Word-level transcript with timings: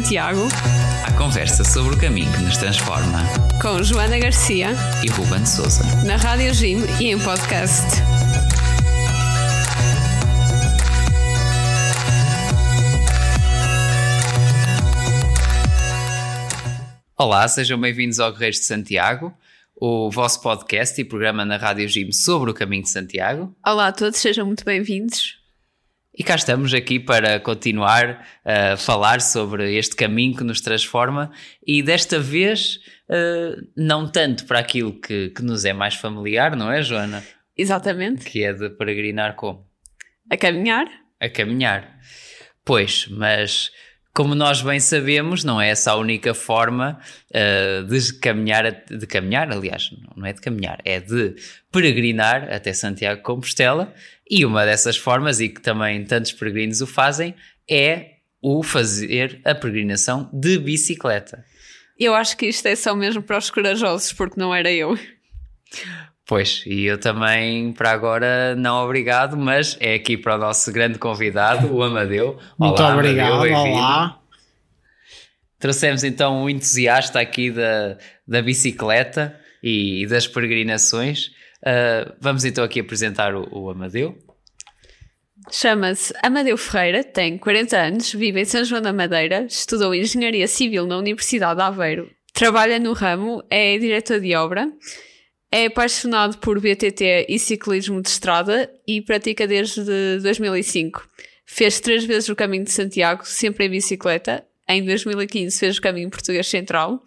Santiago. 0.00 0.48
A 1.06 1.12
conversa 1.12 1.62
sobre 1.62 1.94
o 1.94 2.00
caminho 2.00 2.32
que 2.32 2.40
nos 2.40 2.56
transforma. 2.56 3.18
Com 3.60 3.82
Joana 3.82 4.18
Garcia 4.18 4.70
e 5.04 5.10
Ruben 5.10 5.44
Souza. 5.44 5.84
Na 6.06 6.16
Rádio 6.16 6.54
Jim 6.54 6.78
e 6.98 7.10
em 7.10 7.18
podcast. 7.18 7.84
Olá, 17.18 17.46
sejam 17.46 17.78
bem-vindos 17.78 18.18
ao 18.18 18.32
Guerreiros 18.32 18.60
de 18.60 18.64
Santiago, 18.64 19.34
o 19.76 20.10
vosso 20.10 20.40
podcast 20.40 20.98
e 20.98 21.04
programa 21.04 21.44
na 21.44 21.58
Rádio 21.58 21.86
Jim 21.86 22.10
sobre 22.10 22.50
o 22.50 22.54
caminho 22.54 22.84
de 22.84 22.88
Santiago. 22.88 23.54
Olá 23.66 23.88
a 23.88 23.92
todos, 23.92 24.18
sejam 24.18 24.46
muito 24.46 24.64
bem-vindos. 24.64 25.39
E 26.12 26.24
cá 26.24 26.34
estamos 26.34 26.74
aqui 26.74 26.98
para 26.98 27.38
continuar 27.38 28.26
a 28.44 28.76
falar 28.76 29.20
sobre 29.20 29.76
este 29.76 29.94
caminho 29.94 30.36
que 30.36 30.42
nos 30.42 30.60
transforma 30.60 31.30
e 31.64 31.82
desta 31.82 32.18
vez 32.18 32.80
uh, 33.08 33.64
não 33.76 34.08
tanto 34.08 34.44
para 34.44 34.58
aquilo 34.58 35.00
que, 35.00 35.30
que 35.30 35.42
nos 35.42 35.64
é 35.64 35.72
mais 35.72 35.94
familiar, 35.94 36.56
não 36.56 36.70
é, 36.70 36.82
Joana? 36.82 37.22
Exatamente. 37.56 38.24
Que 38.24 38.42
é 38.42 38.52
de 38.52 38.70
peregrinar 38.70 39.36
como? 39.36 39.64
A 40.28 40.36
caminhar. 40.36 40.86
A 41.20 41.28
caminhar. 41.28 41.96
Pois, 42.64 43.06
mas 43.08 43.70
como 44.12 44.34
nós 44.34 44.60
bem 44.62 44.80
sabemos, 44.80 45.44
não 45.44 45.60
é 45.60 45.68
essa 45.68 45.92
a 45.92 45.96
única 45.96 46.34
forma 46.34 46.98
uh, 47.30 47.84
de 47.84 48.14
caminhar, 48.18 48.84
de 48.84 49.06
caminhar, 49.06 49.50
aliás, 49.52 49.90
não 50.16 50.26
é 50.26 50.32
de 50.32 50.40
caminhar, 50.40 50.80
é 50.84 50.98
de 50.98 51.36
peregrinar 51.70 52.52
até 52.52 52.72
Santiago 52.72 53.18
de 53.18 53.22
Compostela, 53.22 53.94
e 54.30 54.46
uma 54.46 54.64
dessas 54.64 54.96
formas, 54.96 55.40
e 55.40 55.48
que 55.48 55.60
também 55.60 56.04
tantos 56.04 56.32
peregrinos 56.32 56.80
o 56.80 56.86
fazem, 56.86 57.34
é 57.68 58.12
o 58.40 58.62
fazer 58.62 59.40
a 59.44 59.54
peregrinação 59.54 60.30
de 60.32 60.56
bicicleta. 60.58 61.44
Eu 61.98 62.14
acho 62.14 62.36
que 62.36 62.46
isto 62.46 62.66
é 62.66 62.76
só 62.76 62.94
mesmo 62.94 63.22
para 63.22 63.36
os 63.36 63.50
corajosos, 63.50 64.12
porque 64.12 64.40
não 64.40 64.54
era 64.54 64.72
eu. 64.72 64.96
Pois, 66.24 66.62
e 66.64 66.84
eu 66.84 66.96
também, 66.96 67.72
para 67.72 67.90
agora, 67.90 68.54
não 68.54 68.84
obrigado, 68.84 69.36
mas 69.36 69.76
é 69.80 69.94
aqui 69.94 70.16
para 70.16 70.36
o 70.36 70.38
nosso 70.38 70.70
grande 70.72 70.96
convidado, 70.96 71.74
o 71.74 71.82
Amadeu. 71.82 72.38
Muito 72.56 72.80
olá, 72.80 72.94
obrigado, 72.94 73.32
Amadeu, 73.32 73.56
olá. 73.56 74.20
Trouxemos 75.58 76.04
então 76.04 76.44
um 76.44 76.48
entusiasta 76.48 77.20
aqui 77.20 77.50
da, 77.50 77.98
da 78.26 78.40
bicicleta 78.40 79.38
e, 79.62 80.04
e 80.04 80.06
das 80.06 80.26
peregrinações. 80.26 81.32
Uh, 81.62 82.12
vamos 82.20 82.44
então 82.44 82.64
aqui 82.64 82.80
apresentar 82.80 83.34
o, 83.34 83.46
o 83.50 83.70
Amadeu. 83.70 84.16
Chama-se 85.50 86.12
Amadeu 86.22 86.56
Ferreira, 86.56 87.02
tem 87.02 87.38
40 87.38 87.76
anos, 87.76 88.12
vive 88.12 88.40
em 88.40 88.44
São 88.44 88.62
João 88.62 88.82
da 88.82 88.92
Madeira, 88.92 89.46
estudou 89.48 89.94
Engenharia 89.94 90.46
Civil 90.46 90.86
na 90.86 90.98
Universidade 90.98 91.56
de 91.56 91.62
Aveiro, 91.62 92.10
trabalha 92.32 92.78
no 92.78 92.92
ramo, 92.92 93.42
é 93.50 93.78
diretor 93.78 94.20
de 94.20 94.34
obra 94.34 94.70
é 95.52 95.66
apaixonado 95.66 96.38
por 96.38 96.60
BTT 96.60 97.26
e 97.28 97.38
ciclismo 97.38 98.00
de 98.00 98.08
estrada 98.08 98.70
e 98.86 99.00
pratica 99.00 99.46
desde 99.46 99.82
2005. 100.20 101.06
Fez 101.44 101.80
três 101.80 102.04
vezes 102.04 102.28
o 102.28 102.36
caminho 102.36 102.64
de 102.64 102.70
Santiago, 102.70 103.24
sempre 103.24 103.66
em 103.66 103.70
bicicleta. 103.70 104.46
Em 104.68 104.84
2015 104.84 105.58
fez 105.58 105.78
o 105.78 105.82
caminho 105.82 106.08
português 106.08 106.46
central. 106.46 107.02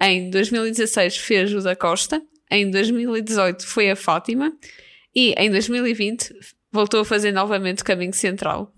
Em 0.00 0.30
2016 0.30 1.16
fez 1.16 1.52
o 1.52 1.60
da 1.60 1.74
Costa. 1.74 2.22
Em 2.50 2.70
2018 2.70 3.66
foi 3.66 3.90
a 3.90 3.96
Fátima. 3.96 4.52
E 5.14 5.34
em 5.36 5.50
2020 5.50 6.32
voltou 6.72 7.00
a 7.00 7.04
fazer 7.04 7.32
novamente 7.32 7.82
o 7.82 7.84
caminho 7.84 8.12
central. 8.12 8.72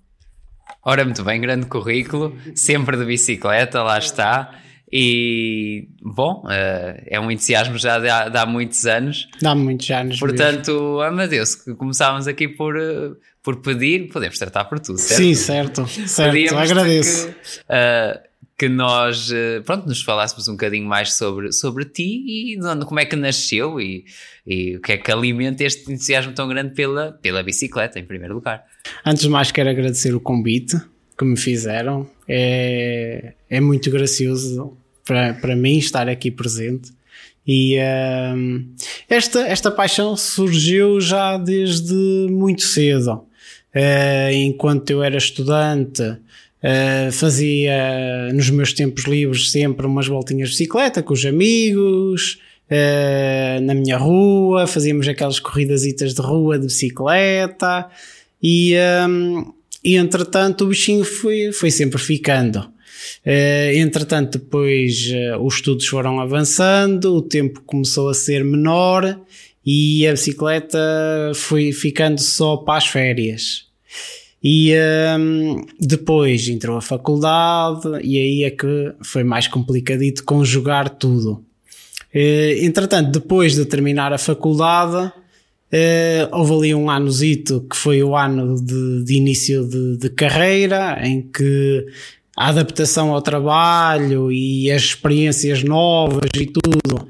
Ora, 0.83 1.05
muito 1.05 1.23
bem, 1.25 1.41
grande 1.41 1.67
currículo, 1.67 2.37
sempre 2.55 2.97
de 2.97 3.05
bicicleta, 3.05 3.83
lá 3.83 3.99
está. 3.99 4.59
E, 4.93 5.89
bom, 6.03 6.43
uh, 6.47 7.03
é 7.07 7.21
um 7.21 7.31
entusiasmo 7.31 7.79
já 7.79 7.99
de 7.99 8.09
há, 8.09 8.29
de 8.29 8.37
há, 8.37 8.45
muitos 8.45 8.87
anos. 8.87 9.29
Há 9.45 9.55
muitos 9.55 9.89
anos. 9.91 10.19
Portanto. 10.19 11.01
Amadeus, 11.03 11.55
começávamos 11.55 12.27
aqui 12.27 12.49
por, 12.49 12.77
uh, 12.77 13.17
por 13.43 13.57
pedir, 13.61 14.09
podemos 14.09 14.37
tratar 14.39 14.65
por 14.65 14.81
tudo, 14.81 14.99
certo? 14.99 15.19
Sim, 15.19 15.35
certo, 15.35 15.87
certo, 15.87 16.57
agradeço. 16.57 17.29
Que, 17.29 17.33
uh, 17.35 18.30
que 18.61 18.69
nós, 18.69 19.33
pronto, 19.65 19.89
nos 19.89 20.03
falássemos 20.03 20.47
um 20.47 20.53
bocadinho 20.53 20.87
mais 20.87 21.15
sobre, 21.15 21.51
sobre 21.51 21.87
ti 21.87 22.53
e 22.53 22.61
de 22.61 22.67
onde, 22.67 22.85
como 22.85 23.01
é 23.01 23.07
que 23.07 23.17
nasceu 23.17 23.81
e, 23.81 24.05
e 24.47 24.77
o 24.77 24.83
que 24.83 24.93
é 24.93 24.99
que 24.99 25.11
alimenta 25.11 25.65
este 25.65 25.91
entusiasmo 25.91 26.35
tão 26.35 26.47
grande 26.47 26.75
pela, 26.75 27.13
pela 27.23 27.43
bicicleta, 27.43 27.99
em 27.99 28.05
primeiro 28.05 28.35
lugar. 28.35 28.63
Antes 29.03 29.23
de 29.23 29.31
mais, 29.31 29.51
quero 29.51 29.71
agradecer 29.71 30.15
o 30.15 30.21
convite 30.21 30.77
que 31.17 31.25
me 31.25 31.39
fizeram. 31.39 32.07
É, 32.29 33.33
é 33.49 33.61
muito 33.63 33.91
gracioso 33.91 34.77
para, 35.07 35.33
para 35.33 35.57
mim 35.57 35.79
estar 35.79 36.07
aqui 36.07 36.31
presente. 36.31 36.93
E 37.47 37.79
uh, 37.79 38.63
esta, 39.09 39.41
esta 39.41 39.71
paixão 39.71 40.15
surgiu 40.19 41.01
já 41.01 41.39
desde 41.39 41.95
muito 42.29 42.61
cedo. 42.61 43.25
Uh, 43.75 44.33
enquanto 44.35 44.91
eu 44.91 45.03
era 45.03 45.17
estudante, 45.17 46.03
uh, 46.63 47.13
fazia 47.13 48.33
nos 48.33 48.51
meus 48.51 48.73
tempos 48.73 49.05
livres 49.05 49.51
sempre 49.51 49.87
umas 49.87 50.07
voltinhas 50.07 50.51
de 50.51 50.55
bicicleta 50.55 51.03
com 51.03 51.13
os 51.13 51.25
amigos, 51.25 52.41
uh, 52.71 53.61
na 53.63 53.75
minha 53.75 53.97
rua, 53.97 54.67
fazíamos 54.67 55.09
aquelas 55.09 55.41
corridas 55.41 55.83
de 55.83 56.21
rua 56.21 56.59
de 56.59 56.67
bicicleta 56.67 57.89
e, 58.43 58.75
um, 59.09 59.53
e 59.85 59.97
entretanto 59.97 60.65
o 60.65 60.69
bichinho 60.69 61.05
foi, 61.05 61.53
foi 61.53 61.71
sempre 61.71 62.01
ficando. 62.01 62.71
Uh, 63.25 63.77
entretanto, 63.77 64.39
depois 64.39 65.11
os 65.41 65.55
estudos 65.55 65.87
foram 65.87 66.21
avançando, 66.21 67.17
o 67.17 67.23
tempo 67.23 67.63
começou 67.67 68.09
a 68.09 68.15
ser 68.15 68.45
menor 68.45 69.19
e 69.65 70.07
a 70.07 70.13
bicicleta 70.13 70.79
foi 71.35 71.73
ficando 71.73 72.21
só 72.21 72.57
para 72.57 72.79
as 72.79 72.87
férias. 72.87 73.67
E 74.43 74.73
ehm, 74.73 75.65
depois 75.79 76.49
entrou 76.49 76.77
a 76.77 76.81
faculdade 76.81 77.89
e 78.03 78.19
aí 78.19 78.45
é 78.45 78.51
que 78.51 78.93
foi 79.03 79.23
mais 79.23 79.47
complicadito 79.47 80.25
conjugar 80.25 80.89
tudo. 80.89 81.45
Uh, 82.15 82.65
entretanto, 82.65 83.11
depois 83.11 83.55
de 83.55 83.65
terminar 83.65 84.13
a 84.13 84.19
faculdade, 84.19 85.13
Uh, 85.73 86.27
houve 86.33 86.53
ali 86.53 86.75
um 86.75 86.91
anozito 86.91 87.65
que 87.71 87.77
foi 87.77 88.03
o 88.03 88.17
ano 88.17 88.61
de, 88.61 89.05
de 89.05 89.15
início 89.15 89.65
de, 89.65 89.99
de, 89.99 90.11
carreira, 90.11 90.99
em 91.01 91.23
que 91.23 91.87
a 92.37 92.49
adaptação 92.49 93.13
ao 93.13 93.23
trabalho 93.23 94.33
e 94.33 94.69
as 94.69 94.83
experiências 94.83 95.63
novas 95.63 96.29
e 96.35 96.47
tudo 96.47 97.09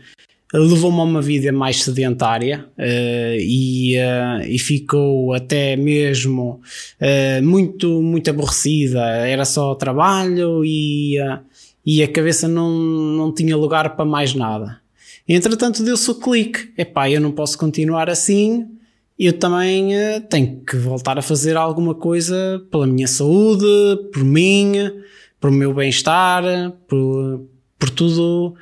levou-me 0.53 0.99
a 0.99 1.03
uma 1.03 1.23
vida 1.23 1.53
mais 1.53 1.83
sedentária 1.83 2.67
uh, 2.77 3.37
e, 3.39 3.97
uh, 3.99 4.43
e 4.47 4.59
ficou 4.59 5.33
até 5.33 5.77
mesmo 5.77 6.61
uh, 7.01 7.43
muito, 7.45 8.03
muito 8.03 8.31
aborrecida. 8.31 9.01
Era 9.01 9.45
só 9.45 9.75
trabalho 9.75 10.65
e, 10.65 11.17
e 11.87 12.03
a 12.03 12.09
cabeça 12.09 12.49
não, 12.49 12.71
não 12.73 13.33
tinha 13.33 13.57
lugar 13.57 13.97
para 13.97 14.05
mais 14.05 14.35
nada. 14.35 14.81
Entretanto, 15.29 15.85
deu-se 15.85 16.11
o 16.11 16.17
clique. 16.17 16.73
Epá, 16.77 17.09
eu 17.09 17.21
não 17.21 17.31
posso 17.31 17.57
continuar 17.57 18.11
assim. 18.11 18.67
Eu 19.17 19.35
também 19.35 19.91
tenho 20.31 20.61
que 20.65 20.77
voltar 20.77 21.19
a 21.19 21.23
fazer 21.23 21.57
alguma 21.57 21.95
coisa 21.95 22.61
pela 22.71 22.87
minha 22.87 23.07
saúde, 23.07 23.67
por 24.13 24.25
mim 24.25 24.73
por 25.41 25.51
meu 25.51 25.73
bem-estar, 25.73 26.45
por, 26.87 27.47
por 27.79 27.91
tudo 27.91 28.55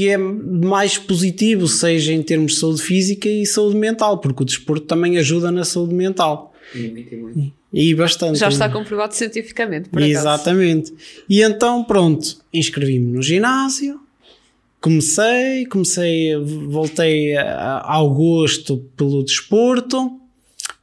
que 0.00 0.08
é 0.08 0.16
mais 0.16 0.96
positivo, 0.96 1.68
seja 1.68 2.10
em 2.14 2.22
termos 2.22 2.52
de 2.52 2.60
saúde 2.60 2.80
física 2.80 3.28
e 3.28 3.44
saúde 3.44 3.76
mental, 3.76 4.16
porque 4.16 4.42
o 4.42 4.46
desporto 4.46 4.86
também 4.86 5.18
ajuda 5.18 5.52
na 5.52 5.62
saúde 5.62 5.94
mental. 5.94 6.54
E, 6.74 7.52
e 7.70 7.94
bastante. 7.94 8.38
Já 8.38 8.48
está 8.48 8.66
comprovado 8.66 9.14
cientificamente. 9.14 9.90
Por 9.90 10.00
Exatamente. 10.00 10.90
E 11.28 11.42
então, 11.42 11.84
pronto, 11.84 12.38
inscrevi-me 12.50 13.12
no 13.12 13.20
ginásio, 13.20 14.00
comecei, 14.80 15.66
comecei, 15.66 16.34
voltei 16.70 17.36
ao 17.36 18.08
gosto 18.08 18.78
pelo 18.96 19.22
desporto, 19.22 20.18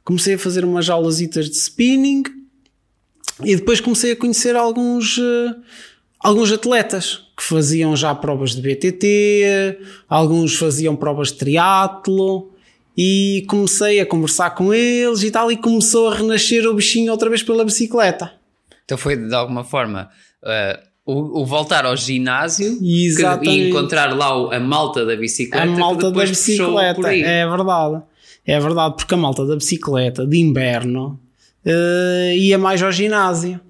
comecei 0.04 0.34
a 0.34 0.38
fazer 0.38 0.64
umas 0.64 0.88
aulasitas 0.88 1.50
de 1.50 1.56
spinning 1.56 2.22
e 3.44 3.56
depois 3.56 3.80
comecei 3.80 4.12
a 4.12 4.16
conhecer 4.16 4.54
alguns, 4.54 5.18
uh, 5.18 5.56
alguns 6.20 6.50
atletas 6.52 7.22
que 7.36 7.42
faziam 7.42 7.96
já 7.96 8.14
provas 8.14 8.54
de 8.54 8.62
BTT, 8.62 9.78
alguns 10.08 10.56
faziam 10.56 10.96
provas 10.96 11.28
de 11.28 11.38
triatlo 11.38 12.50
e 12.96 13.44
comecei 13.48 14.00
a 14.00 14.06
conversar 14.06 14.50
com 14.50 14.74
eles 14.74 15.22
e 15.22 15.30
tal 15.30 15.52
e 15.52 15.56
começou 15.56 16.08
a 16.08 16.16
renascer 16.16 16.66
o 16.66 16.74
bichinho 16.74 17.12
outra 17.12 17.28
vez 17.28 17.42
pela 17.42 17.64
bicicleta. 17.64 18.32
Então 18.84 18.98
foi 18.98 19.16
de 19.16 19.34
alguma 19.34 19.62
forma 19.62 20.08
uh, 20.42 20.88
o, 21.06 21.42
o, 21.42 21.46
voltar 21.46 21.86
ao 21.86 21.96
ginásio 21.96 22.78
que, 22.80 23.48
e 23.48 23.68
encontrar 23.68 24.16
lá 24.16 24.56
a 24.56 24.58
malta 24.58 25.06
da 25.06 25.14
bicicleta. 25.14 25.62
A 25.62 25.66
malta 25.66 26.10
da 26.10 26.26
bicicleta, 26.26 27.14
é 27.14 27.46
verdade. 27.48 28.02
É 28.44 28.58
verdade, 28.58 28.94
porque 28.96 29.14
a 29.14 29.16
malta 29.16 29.46
da 29.46 29.54
bicicleta 29.54 30.26
de 30.26 30.38
inverno 30.38 31.20
uh, 31.64 32.32
ia 32.34 32.58
mais 32.58 32.82
ao 32.82 32.90
ginásio. 32.90 33.60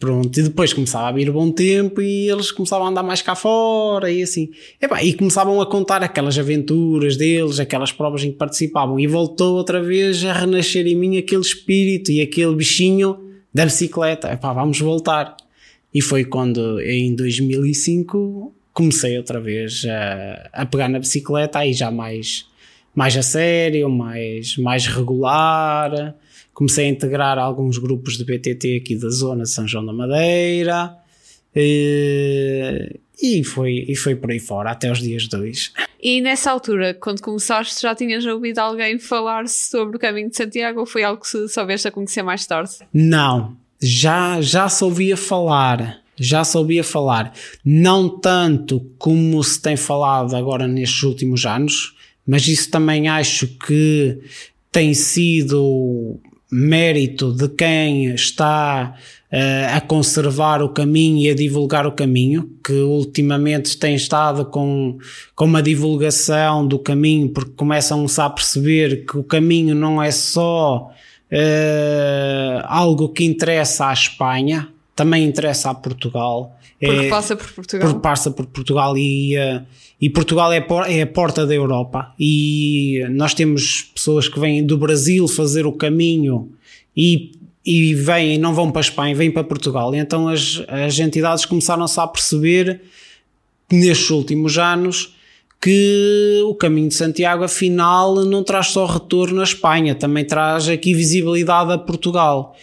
Pronto, 0.00 0.40
e 0.40 0.42
depois 0.42 0.72
começava 0.72 1.08
a 1.08 1.12
vir 1.12 1.30
bom 1.30 1.52
tempo 1.52 2.00
e 2.00 2.30
eles 2.30 2.50
começavam 2.50 2.86
a 2.86 2.90
andar 2.90 3.02
mais 3.02 3.20
cá 3.20 3.34
fora 3.34 4.10
e 4.10 4.22
assim. 4.22 4.50
Epá, 4.80 5.04
e 5.04 5.12
começavam 5.12 5.60
a 5.60 5.66
contar 5.66 6.02
aquelas 6.02 6.38
aventuras 6.38 7.18
deles, 7.18 7.60
aquelas 7.60 7.92
provas 7.92 8.24
em 8.24 8.32
que 8.32 8.38
participavam 8.38 8.98
e 8.98 9.06
voltou 9.06 9.56
outra 9.56 9.82
vez 9.82 10.24
a 10.24 10.32
renascer 10.32 10.86
em 10.86 10.96
mim 10.96 11.18
aquele 11.18 11.42
espírito 11.42 12.10
e 12.10 12.22
aquele 12.22 12.54
bichinho 12.56 13.14
da 13.52 13.66
bicicleta. 13.66 14.32
Epá, 14.32 14.54
vamos 14.54 14.80
voltar. 14.80 15.36
E 15.92 16.00
foi 16.00 16.24
quando 16.24 16.80
em 16.80 17.14
2005 17.14 18.54
comecei 18.72 19.18
outra 19.18 19.38
vez 19.38 19.84
a, 19.84 20.62
a 20.62 20.64
pegar 20.64 20.88
na 20.88 20.98
bicicleta, 20.98 21.58
aí 21.58 21.74
já 21.74 21.90
mais, 21.90 22.46
mais 22.94 23.14
a 23.18 23.22
sério, 23.22 23.90
mais, 23.90 24.56
mais 24.56 24.86
regular 24.86 26.16
comecei 26.52 26.86
a 26.86 26.88
integrar 26.88 27.38
alguns 27.38 27.78
grupos 27.78 28.16
de 28.16 28.24
BTT 28.24 28.76
aqui 28.82 28.96
da 28.96 29.08
zona 29.08 29.44
de 29.44 29.50
São 29.50 29.66
João 29.66 29.86
da 29.86 29.92
Madeira 29.92 30.96
e, 31.54 32.98
e, 33.20 33.44
foi, 33.44 33.84
e 33.88 33.96
foi 33.96 34.14
por 34.14 34.30
aí 34.30 34.38
fora 34.38 34.70
até 34.70 34.90
os 34.90 34.98
dias 34.98 35.26
2. 35.26 35.72
E 36.02 36.20
nessa 36.20 36.50
altura, 36.50 36.94
quando 36.94 37.20
começaste, 37.20 37.82
já 37.82 37.94
tinhas 37.94 38.24
ouvido 38.24 38.58
alguém 38.58 38.98
falar 38.98 39.48
sobre 39.48 39.96
o 39.96 40.00
caminho 40.00 40.30
de 40.30 40.36
Santiago 40.36 40.80
ou 40.80 40.86
foi 40.86 41.02
algo 41.02 41.22
que 41.22 41.48
soubeste 41.48 41.88
a 41.88 41.90
conhecer 41.90 42.22
mais 42.22 42.46
tarde? 42.46 42.72
Não, 42.92 43.56
já, 43.80 44.40
já 44.40 44.68
soubia 44.68 45.16
falar. 45.16 46.00
Já 46.22 46.44
soubia 46.44 46.84
falar, 46.84 47.32
não 47.64 48.06
tanto 48.06 48.86
como 48.98 49.42
se 49.42 49.58
tem 49.58 49.74
falado 49.74 50.36
agora 50.36 50.68
nestes 50.68 51.02
últimos 51.02 51.46
anos, 51.46 51.96
mas 52.26 52.46
isso 52.46 52.70
também 52.70 53.08
acho 53.08 53.46
que 53.46 54.18
tem 54.70 54.92
sido 54.92 56.20
mérito 56.50 57.32
de 57.32 57.48
quem 57.48 58.14
está 58.14 58.94
uh, 59.32 59.76
a 59.76 59.80
conservar 59.80 60.62
o 60.62 60.68
caminho 60.68 61.18
e 61.18 61.30
a 61.30 61.34
divulgar 61.34 61.86
o 61.86 61.92
caminho, 61.92 62.50
que 62.64 62.72
ultimamente 62.72 63.76
tem 63.76 63.94
estado 63.94 64.44
com, 64.44 64.98
com 65.34 65.44
uma 65.44 65.62
divulgação 65.62 66.66
do 66.66 66.78
caminho, 66.78 67.28
porque 67.28 67.52
começam-se 67.56 68.20
a 68.20 68.28
perceber 68.28 69.04
que 69.06 69.16
o 69.16 69.22
caminho 69.22 69.74
não 69.74 70.02
é 70.02 70.10
só 70.10 70.90
uh, 71.30 72.62
algo 72.64 73.08
que 73.08 73.24
interessa 73.24 73.86
à 73.86 73.92
Espanha, 73.92 74.68
também 74.94 75.24
interessa 75.24 75.70
a 75.70 75.74
Portugal. 75.74 76.56
Porque 76.80 77.06
é, 77.06 77.08
passa 77.10 77.36
por 77.36 77.52
Portugal. 77.52 77.88
Porque 77.88 78.02
passa 78.02 78.30
por 78.30 78.46
Portugal 78.46 78.96
e, 78.96 79.36
uh, 79.36 79.62
e 80.00 80.08
Portugal 80.08 80.50
é, 80.50 80.66
é 80.88 81.02
a 81.02 81.06
porta 81.06 81.46
da 81.46 81.54
Europa. 81.54 82.14
E 82.18 83.04
nós 83.10 83.34
temos 83.34 83.82
pessoas 83.94 84.28
que 84.28 84.40
vêm 84.40 84.64
do 84.64 84.78
Brasil 84.78 85.28
fazer 85.28 85.66
o 85.66 85.72
caminho 85.72 86.50
e, 86.96 87.32
e 87.64 87.94
vêm, 87.94 88.38
não 88.38 88.54
vão 88.54 88.72
para 88.72 88.80
a 88.80 88.82
Espanha, 88.82 89.14
vêm 89.14 89.30
para 89.30 89.44
Portugal. 89.44 89.94
E 89.94 89.98
então 89.98 90.26
as, 90.26 90.62
as 90.68 90.98
entidades 90.98 91.44
começaram-se 91.44 92.00
a 92.00 92.06
perceber 92.06 92.80
nestes 93.70 94.08
últimos 94.08 94.56
anos 94.56 95.14
que 95.60 96.40
o 96.46 96.54
caminho 96.54 96.88
de 96.88 96.94
Santiago 96.94 97.44
afinal 97.44 98.24
não 98.24 98.42
traz 98.42 98.68
só 98.68 98.86
retorno 98.86 99.42
à 99.42 99.44
Espanha, 99.44 99.94
também 99.94 100.24
traz 100.24 100.66
aqui 100.66 100.94
visibilidade 100.94 101.70
a 101.70 101.76
Portugal. 101.76 102.56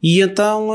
E 0.00 0.20
então 0.20 0.70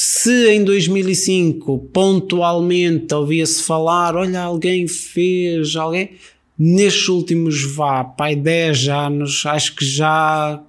se 0.00 0.50
em 0.50 0.64
2005 0.64 1.78
pontualmente 1.92 3.12
ouvia-se 3.14 3.62
falar, 3.62 4.16
olha, 4.16 4.40
alguém 4.40 4.88
fez, 4.88 5.76
alguém, 5.76 6.12
nestes 6.58 7.08
últimos, 7.08 7.62
vá, 7.74 8.02
pai, 8.02 8.34
10 8.34 8.88
anos, 8.88 9.44
acho 9.44 9.76
que 9.76 9.84
já 9.84 10.62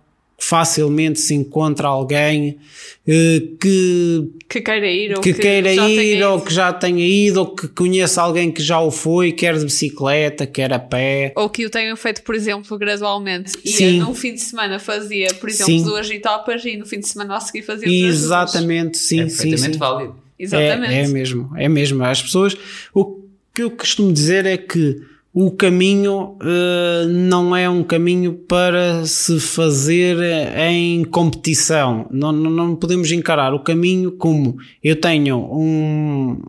facilmente 0.43 1.19
se 1.19 1.35
encontra 1.35 1.87
alguém 1.87 2.57
eh, 3.07 3.43
que 3.59 4.27
que 4.49 4.59
queira 4.59 4.87
ir 4.87 5.15
ou 5.15 5.21
que, 5.21 5.33
que 5.33 5.39
queira 5.39 5.71
ir 5.71 6.23
ou 6.23 6.41
que 6.41 6.51
já 6.51 6.73
tenha 6.73 7.05
ido 7.05 7.41
ou 7.41 7.55
que 7.55 7.67
conheça 7.67 8.23
alguém 8.23 8.51
que 8.51 8.61
já 8.61 8.79
o 8.79 8.89
foi, 8.89 9.31
quer 9.31 9.55
de 9.55 9.63
bicicleta, 9.63 10.47
quer 10.47 10.73
a 10.73 10.79
pé. 10.79 11.31
Ou 11.35 11.47
que 11.47 11.65
o 11.65 11.69
tenha 11.69 11.95
feito, 11.95 12.23
por 12.23 12.33
exemplo, 12.33 12.75
gradualmente. 12.77 13.53
E 13.63 13.71
Sim. 13.71 13.99
num 13.99 14.15
fim 14.15 14.33
de 14.33 14.41
semana 14.41 14.79
fazia, 14.79 15.27
por 15.35 15.47
exemplo, 15.47 15.73
sim. 15.73 15.83
duas 15.83 16.09
etapas 16.09 16.65
e 16.65 16.75
no 16.75 16.87
fim 16.87 16.99
de 16.99 17.07
semana 17.07 17.37
a 17.37 17.39
seguir 17.39 17.61
fazia 17.61 17.87
Exatamente, 17.87 18.97
sim, 18.97 19.21
é 19.21 19.29
sim, 19.29 19.55
sim. 19.55 19.71
válido. 19.73 20.15
Exatamente. 20.39 20.93
É, 20.93 21.03
é 21.03 21.07
mesmo, 21.07 21.51
é 21.55 21.69
mesmo. 21.69 22.03
As 22.03 22.21
pessoas, 22.21 22.57
o 22.95 23.21
que 23.53 23.61
eu 23.61 23.69
costumo 23.69 24.11
dizer 24.11 24.47
é 24.47 24.57
que 24.57 24.99
o 25.33 25.49
caminho 25.49 26.37
uh, 26.41 27.07
não 27.07 27.55
é 27.55 27.69
um 27.69 27.83
caminho 27.83 28.33
para 28.33 29.05
se 29.05 29.39
fazer 29.39 30.17
em 30.57 31.05
competição. 31.05 32.05
Não, 32.11 32.33
não, 32.33 32.75
podemos 32.75 33.09
encarar 33.11 33.53
o 33.53 33.63
caminho 33.63 34.11
como 34.11 34.57
eu 34.83 34.99
tenho 34.99 35.37
um, 35.37 36.41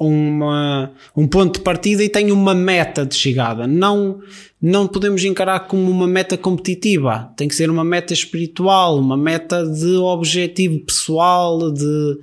uma, 0.00 0.90
um 1.16 1.28
ponto 1.28 1.58
de 1.58 1.64
partida 1.64 2.02
e 2.02 2.08
tenho 2.08 2.34
uma 2.34 2.52
meta 2.52 3.06
de 3.06 3.14
chegada. 3.14 3.64
Não, 3.64 4.18
não 4.60 4.88
podemos 4.88 5.24
encarar 5.24 5.60
como 5.68 5.88
uma 5.88 6.08
meta 6.08 6.36
competitiva. 6.36 7.32
Tem 7.36 7.46
que 7.46 7.54
ser 7.54 7.70
uma 7.70 7.84
meta 7.84 8.12
espiritual, 8.12 8.98
uma 8.98 9.16
meta 9.16 9.64
de 9.64 9.94
objetivo 9.98 10.80
pessoal, 10.80 11.70
de, 11.70 12.18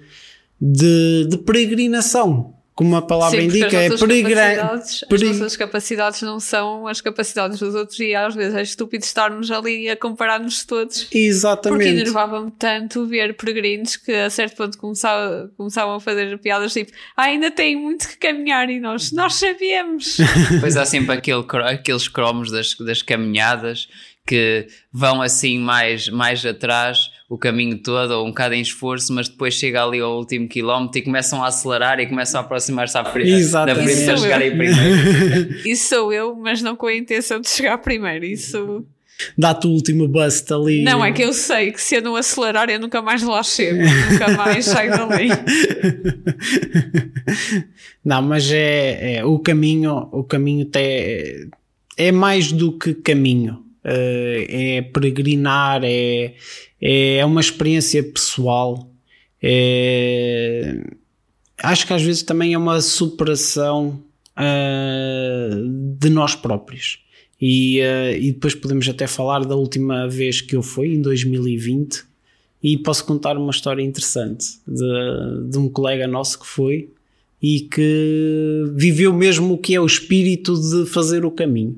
de, 0.59 1.27
de 1.29 1.37
peregrinação 1.37 2.53
como 2.75 2.95
a 2.95 3.01
palavra 3.03 3.39
Sim, 3.39 3.45
indica, 3.45 3.77
é 3.77 3.89
peregrino. 3.95 4.71
As 4.71 5.03
nossas 5.09 5.55
capacidades 5.55 6.21
não 6.23 6.39
são 6.39 6.87
as 6.87 7.01
capacidades 7.01 7.59
dos 7.59 7.75
outros 7.75 7.99
e 7.99 8.15
às 8.15 8.33
vezes 8.33 8.55
é 8.55 8.61
estúpido 8.63 9.03
estarmos 9.03 9.51
ali 9.51 9.89
a 9.89 9.95
comparar-nos 9.95 10.65
todos. 10.65 11.07
Exatamente. 11.13 11.83
Porque 11.83 11.89
enervava-me 11.89 12.49
tanto 12.51 13.05
ver 13.05 13.35
peregrinos 13.35 13.95
que 13.95 14.11
a 14.11 14.29
certo 14.29 14.57
ponto 14.57 14.77
começava, 14.79 15.51
começavam 15.55 15.95
a 15.95 15.99
fazer 15.99 16.37
piadas 16.39 16.73
tipo 16.73 16.91
ah, 17.15 17.23
ainda 17.23 17.51
tem 17.51 17.75
muito 17.75 18.07
que 18.07 18.17
caminhar 18.17 18.67
e 18.69 18.79
nós, 18.79 19.11
nós 19.11 19.35
sabíamos. 19.35 20.17
pois 20.59 20.75
há 20.75 20.85
sempre 20.85 21.15
aquele, 21.15 21.45
aqueles 21.65 22.07
cromos 22.07 22.49
das, 22.49 22.75
das 22.75 23.03
caminhadas 23.03 23.87
que 24.25 24.67
vão 24.91 25.21
assim 25.21 25.59
mais, 25.59 26.09
mais 26.09 26.43
atrás 26.43 27.11
o 27.33 27.37
caminho 27.37 27.79
todo, 27.79 28.11
ou 28.11 28.27
um 28.27 28.29
bocado 28.29 28.53
em 28.53 28.61
esforço, 28.61 29.11
mas 29.11 29.27
depois 29.27 29.55
chega 29.55 29.83
ali 29.83 29.99
ao 29.99 30.19
último 30.19 30.47
quilómetro 30.47 30.99
e 30.99 31.01
começam 31.01 31.43
a 31.43 31.47
acelerar 31.47 31.99
e 31.99 32.05
começam 32.05 32.39
a 32.39 32.43
aproximar-se 32.43 32.95
à 32.95 33.03
frente, 33.03 33.51
da 33.51 33.73
frente 33.73 34.05
para 34.05 34.17
chegar 34.17 34.39
aí 34.39 34.51
primeiro. 34.51 35.55
Isso 35.65 35.89
sou 35.89 36.13
eu, 36.13 36.35
mas 36.35 36.61
não 36.61 36.75
com 36.75 36.85
a 36.85 36.95
intenção 36.95 37.41
de 37.41 37.49
chegar 37.49 37.75
primeiro. 37.79 38.23
Isso. 38.23 38.85
Dá-te 39.35 39.65
o 39.65 39.71
último 39.71 40.07
bust 40.07 40.53
ali. 40.53 40.83
Não, 40.83 41.03
é 41.03 41.11
que 41.11 41.23
eu 41.23 41.33
sei 41.33 41.71
que 41.71 41.81
se 41.81 41.95
eu 41.95 42.03
não 42.03 42.15
acelerar 42.15 42.69
eu 42.69 42.79
nunca 42.79 43.01
mais 43.01 43.23
lá 43.23 43.41
chego, 43.41 43.81
nunca 44.11 44.29
mais 44.37 44.65
saio 44.65 44.91
dali. 44.91 45.29
Não, 48.05 48.21
mas 48.21 48.51
é, 48.51 49.15
é, 49.15 49.25
o 49.25 49.39
caminho, 49.39 50.07
o 50.11 50.23
caminho 50.23 50.65
tem, 50.65 51.49
é 51.97 52.11
mais 52.11 52.51
do 52.51 52.77
que 52.77 52.93
caminho. 52.93 53.62
Uh, 53.83 54.45
é 54.47 54.81
peregrinar, 54.81 55.81
é, 55.83 56.35
é 56.81 57.25
uma 57.25 57.41
experiência 57.41 58.01
pessoal. 58.01 58.89
É, 59.41 60.81
acho 61.61 61.85
que 61.85 61.93
às 61.93 62.01
vezes 62.01 62.23
também 62.23 62.53
é 62.53 62.57
uma 62.57 62.79
superação 62.81 64.01
uh, 64.37 65.97
de 65.99 66.09
nós 66.09 66.35
próprios. 66.35 66.99
E, 67.41 67.81
uh, 67.81 68.15
e 68.17 68.31
depois 68.31 68.55
podemos 68.55 68.87
até 68.87 69.05
falar 69.05 69.45
da 69.45 69.55
última 69.55 70.07
vez 70.07 70.39
que 70.39 70.55
eu 70.55 70.63
fui, 70.63 70.93
em 70.93 71.01
2020, 71.01 72.05
e 72.63 72.77
posso 72.77 73.05
contar 73.05 73.37
uma 73.37 73.51
história 73.51 73.81
interessante 73.81 74.45
de, 74.65 75.49
de 75.49 75.57
um 75.57 75.67
colega 75.67 76.07
nosso 76.07 76.39
que 76.39 76.47
foi 76.47 76.89
e 77.41 77.59
que 77.59 78.71
viveu 78.73 79.11
mesmo 79.11 79.55
o 79.55 79.57
que 79.57 79.75
é 79.75 79.81
o 79.81 79.85
espírito 79.85 80.55
de 80.55 80.89
fazer 80.89 81.25
o 81.25 81.31
caminho. 81.31 81.75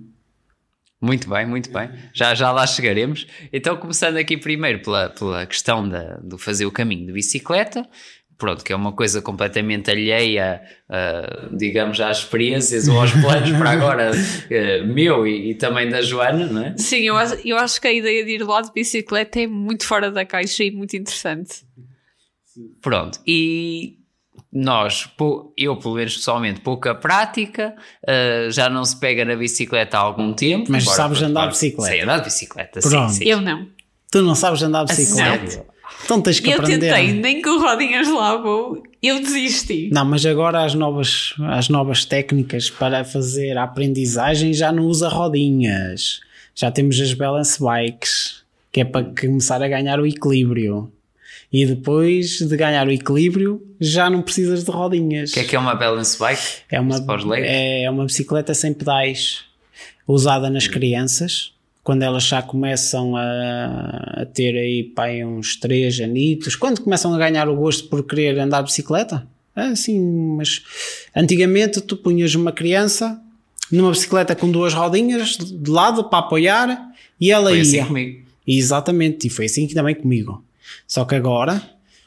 Muito 1.05 1.29
bem, 1.29 1.45
muito 1.45 1.71
bem. 1.71 1.89
Já, 2.13 2.33
já 2.33 2.51
lá 2.51 2.65
chegaremos. 2.65 3.27
Então, 3.53 3.77
começando 3.77 4.17
aqui 4.17 4.35
primeiro 4.35 4.81
pela, 4.81 5.09
pela 5.09 5.45
questão 5.45 5.87
da, 5.87 6.17
do 6.17 6.35
fazer 6.35 6.65
o 6.65 6.71
caminho 6.71 7.05
de 7.05 7.13
bicicleta, 7.13 7.87
pronto, 8.39 8.63
que 8.63 8.73
é 8.73 8.75
uma 8.75 8.91
coisa 8.91 9.21
completamente 9.21 9.91
alheia, 9.91 10.61
uh, 10.89 11.55
digamos, 11.55 12.01
às 12.01 12.19
experiências 12.19 12.87
ou 12.87 12.99
aos 12.99 13.11
planos 13.21 13.51
para 13.51 13.69
agora, 13.69 14.11
uh, 14.11 14.87
meu 14.87 15.27
e, 15.27 15.51
e, 15.51 15.55
também 15.55 15.87
da 15.89 16.01
Joana, 16.01 16.47
não 16.47 16.65
é? 16.65 16.75
Sim, 16.75 17.03
eu, 17.03 17.15
eu 17.45 17.57
acho 17.57 17.79
que 17.79 17.87
a 17.87 17.93
ideia 17.93 18.25
de 18.25 18.31
ir 18.31 18.43
lá 18.43 18.61
de 18.61 18.73
bicicleta 18.73 19.39
é 19.39 19.45
muito 19.45 19.85
fora 19.85 20.09
da 20.09 20.25
caixa 20.25 20.63
e 20.63 20.71
muito 20.71 20.97
interessante. 20.97 21.63
Pronto, 22.81 23.19
e 23.27 23.99
nós, 24.55 25.09
eu 25.57 25.75
pelo 25.75 25.95
menos 25.95 26.15
pessoalmente, 26.15 26.61
pouca 26.61 26.95
prática, 26.95 27.75
uh, 28.03 28.49
já 28.49 28.69
não 28.69 28.85
se 28.85 28.97
pega 28.97 29.25
na 29.25 29.35
bicicleta 29.35 29.97
há 29.97 29.99
algum 29.99 30.31
tempo. 30.31 30.71
Mas 30.71 30.85
sabes 30.85 31.21
andar 31.21 31.47
de 31.47 31.51
bicicleta? 31.51 31.91
Sei 31.91 32.01
andar 32.01 32.17
de 32.19 32.23
bicicleta, 32.23 32.79
Pronto. 32.79 33.11
sim, 33.11 33.17
sim. 33.17 33.25
Eu 33.25 33.41
não. 33.41 33.67
Tu 34.09 34.21
não 34.21 34.33
sabes 34.33 34.63
andar 34.63 34.85
de 34.85 34.95
bicicleta? 34.95 35.65
Então 36.05 36.21
tens 36.21 36.39
que 36.39 36.49
eu 36.49 36.53
aprender. 36.59 36.87
Eu 36.87 36.95
tentei, 36.95 37.13
nem 37.13 37.41
com 37.41 37.59
rodinhas 37.59 38.07
lá 38.07 38.37
vou, 38.37 38.81
eu 39.03 39.19
desisti. 39.19 39.89
Não, 39.91 40.05
mas 40.05 40.25
agora 40.25 40.63
as 40.63 40.73
novas, 40.73 41.33
as 41.49 41.67
novas 41.67 42.05
técnicas 42.05 42.69
para 42.69 43.03
fazer 43.03 43.57
a 43.57 43.63
aprendizagem 43.63 44.53
já 44.53 44.71
não 44.71 44.85
usa 44.85 45.09
rodinhas. 45.09 46.21
Já 46.55 46.71
temos 46.71 46.97
as 47.01 47.13
balance 47.13 47.59
bikes, 47.61 48.43
que 48.71 48.79
é 48.81 48.85
para 48.85 49.05
começar 49.19 49.61
a 49.61 49.67
ganhar 49.67 49.99
o 49.99 50.05
equilíbrio. 50.05 50.91
E 51.57 51.65
depois 51.65 52.39
de 52.39 52.57
ganhar 52.57 52.85
o 52.85 52.91
equilíbrio, 52.91 53.65
já 53.79 54.09
não 54.09 54.21
precisas 54.21 54.65
de 54.65 54.71
rodinhas. 54.71 55.31
O 55.31 55.35
que 55.35 55.39
é 55.39 55.43
que 55.45 55.55
é 55.55 55.59
uma 55.59 55.73
balance 55.73 56.19
bike? 56.19 56.41
É 56.69 56.81
uma, 56.81 56.97
leigos? 56.97 57.49
é 57.49 57.89
uma 57.89 58.03
bicicleta 58.03 58.53
sem 58.53 58.73
pedais, 58.73 59.45
usada 60.05 60.49
nas 60.49 60.67
crianças, 60.67 61.53
quando 61.81 62.03
elas 62.03 62.23
já 62.23 62.41
começam 62.41 63.15
a, 63.15 64.15
a 64.17 64.25
ter 64.25 64.53
aí 64.57 64.83
pá, 64.83 65.07
uns 65.25 65.55
3 65.55 66.01
anitos, 66.01 66.57
quando 66.57 66.81
começam 66.81 67.13
a 67.13 67.17
ganhar 67.17 67.47
o 67.47 67.55
gosto 67.55 67.87
por 67.87 68.03
querer 68.03 68.37
andar 68.37 68.59
de 68.59 68.65
bicicleta. 68.65 69.25
É 69.55 69.67
assim, 69.67 69.97
mas 70.35 70.61
antigamente 71.15 71.79
tu 71.79 71.95
punhas 71.95 72.35
uma 72.35 72.51
criança 72.51 73.17
numa 73.71 73.91
bicicleta 73.91 74.35
com 74.35 74.51
duas 74.51 74.73
rodinhas 74.73 75.37
de 75.37 75.71
lado 75.71 76.03
para 76.09 76.19
apoiar 76.19 76.91
e 77.17 77.31
ela 77.31 77.47
Foi 77.47 77.59
ia. 77.59 77.61
assim 77.61 77.85
comigo. 77.85 78.25
Exatamente, 78.45 79.27
e 79.27 79.29
foi 79.29 79.45
assim 79.45 79.65
que 79.65 79.73
também 79.73 79.95
comigo. 79.95 80.43
Só 80.87 81.05
que 81.05 81.15
agora 81.15 81.61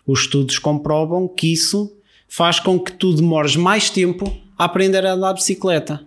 os 0.06 0.20
estudos 0.20 0.58
comprovam 0.58 1.28
que 1.28 1.52
isso 1.52 1.92
faz 2.28 2.60
com 2.60 2.78
que 2.78 2.92
tu 2.92 3.12
demores 3.12 3.56
mais 3.56 3.90
tempo 3.90 4.36
a 4.56 4.64
aprender 4.64 5.04
a 5.06 5.12
andar 5.12 5.32
de 5.32 5.40
bicicleta. 5.40 6.06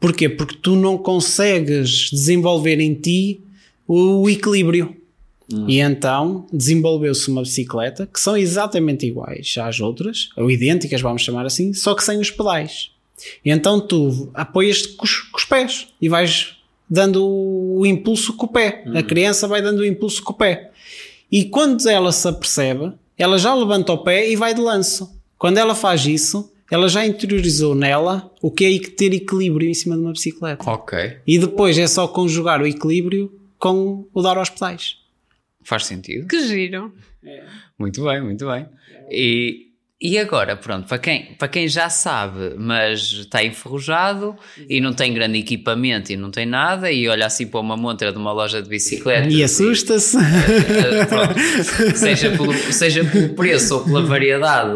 Porquê? 0.00 0.28
Porque 0.28 0.56
tu 0.60 0.74
não 0.74 0.98
consegues 0.98 2.10
desenvolver 2.10 2.80
em 2.80 2.94
ti 2.94 3.40
o 3.86 4.28
equilíbrio. 4.28 4.96
E 5.68 5.80
então 5.80 6.46
desenvolveu-se 6.52 7.28
uma 7.28 7.42
bicicleta 7.42 8.06
que 8.06 8.18
são 8.18 8.36
exatamente 8.36 9.06
iguais 9.06 9.54
às 9.58 9.80
outras, 9.80 10.30
ou 10.36 10.50
idênticas, 10.50 11.00
vamos 11.02 11.22
chamar 11.22 11.44
assim, 11.44 11.74
só 11.74 11.94
que 11.94 12.02
sem 12.02 12.18
os 12.18 12.30
pedais. 12.30 12.90
E 13.44 13.50
então 13.50 13.78
tu 13.78 14.30
apoias-te 14.32 14.88
com, 14.88 15.06
com 15.06 15.38
os 15.38 15.44
pés 15.44 15.88
e 16.00 16.08
vais 16.08 16.56
dando 16.88 17.24
o 17.24 17.86
impulso 17.86 18.34
com 18.34 18.46
o 18.46 18.48
pé. 18.48 18.82
A 18.94 19.02
criança 19.02 19.46
vai 19.46 19.62
dando 19.62 19.80
o 19.80 19.86
impulso 19.86 20.22
com 20.22 20.32
o 20.32 20.36
pé. 20.36 20.71
E 21.32 21.46
quando 21.46 21.88
ela 21.88 22.12
se 22.12 22.28
apercebe, 22.28 22.92
ela 23.16 23.38
já 23.38 23.54
levanta 23.54 23.90
o 23.92 24.04
pé 24.04 24.30
e 24.30 24.36
vai 24.36 24.52
de 24.52 24.60
lanço. 24.60 25.18
Quando 25.38 25.56
ela 25.56 25.74
faz 25.74 26.04
isso, 26.04 26.52
ela 26.70 26.88
já 26.88 27.06
interiorizou 27.06 27.74
nela 27.74 28.30
o 28.42 28.50
que 28.50 28.66
é 28.66 28.90
ter 28.90 29.14
equilíbrio 29.14 29.68
em 29.68 29.72
cima 29.72 29.96
de 29.96 30.02
uma 30.02 30.12
bicicleta. 30.12 30.70
Ok. 30.70 31.18
E 31.26 31.38
depois 31.38 31.78
é 31.78 31.86
só 31.86 32.06
conjugar 32.06 32.60
o 32.60 32.66
equilíbrio 32.66 33.32
com 33.58 34.06
o 34.12 34.22
dar 34.22 34.36
aos 34.36 34.50
pedais. 34.50 34.96
Faz 35.62 35.86
sentido. 35.86 36.28
Que 36.28 36.46
giro. 36.46 36.92
Muito 37.78 38.04
bem, 38.04 38.22
muito 38.22 38.46
bem. 38.46 38.66
E, 39.10 39.71
e 40.02 40.18
agora, 40.18 40.56
pronto, 40.56 40.88
para 40.88 40.98
quem, 40.98 41.34
para 41.38 41.46
quem 41.46 41.68
já 41.68 41.88
sabe, 41.88 42.54
mas 42.56 43.00
está 43.00 43.44
enferrujado 43.44 44.34
e 44.68 44.80
não 44.80 44.92
tem 44.92 45.14
grande 45.14 45.38
equipamento 45.38 46.12
e 46.12 46.16
não 46.16 46.30
tem 46.30 46.44
nada, 46.44 46.90
e 46.90 47.08
olha 47.08 47.24
assim 47.26 47.46
para 47.46 47.60
uma 47.60 47.76
montra 47.76 48.10
de 48.10 48.18
uma 48.18 48.32
loja 48.32 48.60
de 48.60 48.68
bicicletas 48.68 49.32
E 49.32 49.44
assusta-se. 49.44 50.16
eh, 50.16 51.94
seja, 51.94 52.30
pelo, 52.30 52.52
seja 52.52 53.04
pelo 53.04 53.28
preço 53.34 53.76
ou 53.76 53.84
pela 53.84 54.02
variedade, 54.02 54.72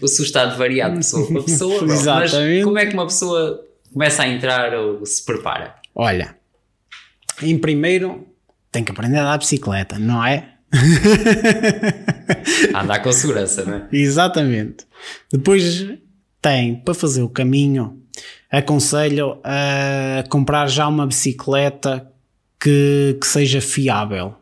o 0.00 0.06
sustado 0.06 0.56
variado 0.56 0.92
de 0.92 0.98
pessoa 0.98 1.26
para 1.26 1.42
pessoa. 1.42 1.78
pronto. 1.78 1.92
Mas 1.96 2.32
como 2.64 2.78
é 2.78 2.86
que 2.86 2.94
uma 2.94 3.06
pessoa 3.06 3.64
começa 3.92 4.22
a 4.22 4.28
entrar 4.28 4.74
ou 4.74 5.04
se 5.04 5.24
prepara? 5.24 5.74
Olha, 5.94 6.36
em 7.42 7.58
primeiro 7.58 8.26
tem 8.70 8.82
que 8.84 8.90
aprender 8.90 9.18
a 9.18 9.24
dar 9.24 9.38
bicicleta, 9.38 9.98
não 9.98 10.24
é? 10.24 10.51
Andar 12.74 13.00
com 13.02 13.12
segurança, 13.12 13.64
não 13.64 13.74
é? 13.74 13.88
Exatamente. 13.92 14.84
Depois 15.32 15.86
tem 16.40 16.76
para 16.76 16.94
fazer 16.94 17.22
o 17.22 17.28
caminho, 17.28 17.98
aconselho 18.50 19.38
a 19.44 20.24
comprar 20.28 20.66
já 20.68 20.88
uma 20.88 21.06
bicicleta 21.06 22.06
que, 22.60 23.16
que 23.20 23.26
seja 23.26 23.60
fiável. 23.60 24.34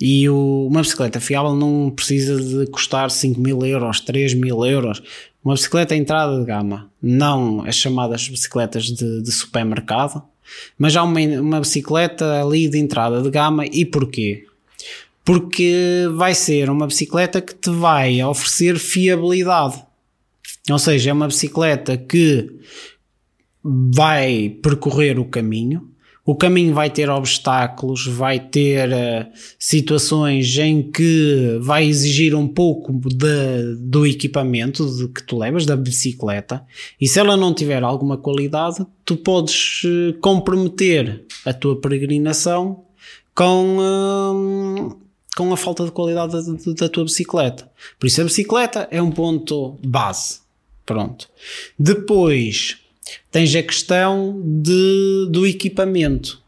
E 0.00 0.28
o- 0.28 0.66
uma 0.70 0.82
bicicleta 0.82 1.20
fiável 1.20 1.54
não 1.54 1.90
precisa 1.90 2.40
de 2.40 2.66
custar 2.70 3.10
5 3.10 3.40
mil 3.40 3.64
euros, 3.64 4.00
3 4.00 4.34
mil 4.34 4.64
euros. 4.64 5.02
Uma 5.44 5.54
bicicleta 5.54 5.94
entrada 5.96 6.38
de 6.38 6.44
gama, 6.46 6.90
não 7.02 7.64
as 7.66 7.76
chamadas 7.76 8.28
bicicletas 8.28 8.84
de, 8.84 9.22
de 9.22 9.32
supermercado, 9.32 10.22
mas 10.78 10.92
já 10.92 11.02
uma, 11.02 11.20
uma 11.20 11.60
bicicleta 11.60 12.40
ali 12.42 12.68
de 12.68 12.78
entrada 12.78 13.20
de 13.22 13.30
gama. 13.30 13.64
E 13.66 13.84
porquê? 13.84 14.44
Porque 15.24 16.08
vai 16.14 16.34
ser 16.34 16.68
uma 16.68 16.86
bicicleta 16.86 17.40
que 17.40 17.54
te 17.54 17.70
vai 17.70 18.22
oferecer 18.22 18.78
fiabilidade. 18.78 19.82
Ou 20.70 20.78
seja, 20.78 21.10
é 21.10 21.12
uma 21.12 21.28
bicicleta 21.28 21.96
que 21.96 22.48
vai 23.64 24.56
percorrer 24.62 25.18
o 25.18 25.24
caminho. 25.24 25.88
O 26.24 26.36
caminho 26.36 26.72
vai 26.72 26.88
ter 26.88 27.10
obstáculos, 27.10 28.06
vai 28.06 28.38
ter 28.38 28.92
eh, 28.92 29.28
situações 29.58 30.56
em 30.56 30.80
que 30.88 31.58
vai 31.60 31.84
exigir 31.84 32.32
um 32.32 32.46
pouco 32.46 32.92
de- 32.92 33.74
do 33.80 34.06
equipamento 34.06 34.86
de 34.96 35.08
que 35.08 35.20
tu 35.24 35.36
levas, 35.36 35.66
da 35.66 35.76
bicicleta, 35.76 36.64
e 37.00 37.08
se 37.08 37.18
ela 37.18 37.36
não 37.36 37.52
tiver 37.52 37.82
alguma 37.82 38.16
qualidade, 38.16 38.86
tu 39.04 39.16
podes 39.16 39.82
eh, 39.84 40.14
comprometer 40.20 41.24
a 41.44 41.52
tua 41.52 41.80
peregrinação 41.80 42.84
com, 43.34 43.78
hum, 43.80 44.96
com 45.36 45.52
a 45.52 45.56
falta 45.56 45.84
de 45.84 45.90
qualidade 45.90 46.32
da, 46.32 46.72
da 46.72 46.88
tua 46.88 47.04
bicicleta. 47.04 47.70
Por 47.98 48.06
isso 48.06 48.20
a 48.20 48.24
bicicleta 48.24 48.88
é 48.90 49.00
um 49.00 49.10
ponto 49.10 49.78
base. 49.84 50.40
Pronto. 50.84 51.28
Depois 51.78 52.78
tens 53.30 53.54
a 53.54 53.62
questão 53.62 54.42
de, 54.44 55.28
do 55.30 55.46
equipamento. 55.46 56.42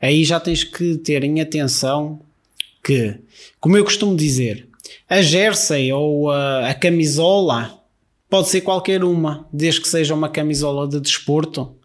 Aí 0.00 0.24
já 0.24 0.40
tens 0.40 0.64
que 0.64 0.96
ter 0.96 1.22
em 1.22 1.40
atenção 1.40 2.20
que, 2.82 3.16
como 3.60 3.76
eu 3.76 3.84
costumo 3.84 4.16
dizer, 4.16 4.68
a 5.08 5.22
jersey 5.22 5.92
ou 5.92 6.30
a, 6.30 6.70
a 6.70 6.74
camisola 6.74 7.78
pode 8.28 8.48
ser 8.48 8.62
qualquer 8.62 9.04
uma, 9.04 9.46
desde 9.52 9.80
que 9.80 9.88
seja 9.88 10.14
uma 10.14 10.28
camisola 10.28 10.88
de 10.88 10.98
desporto. 10.98 11.76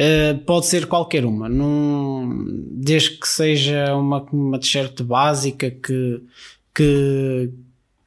Uh, 0.00 0.38
pode 0.46 0.64
ser 0.66 0.86
qualquer 0.86 1.26
uma, 1.26 1.46
Num- 1.48 2.64
desde 2.72 3.10
que 3.18 3.28
seja 3.28 3.94
uma, 3.94 4.22
uma 4.32 4.58
t-shirt 4.58 5.02
básica 5.02 5.70
que, 5.70 6.22
que, 6.74 7.50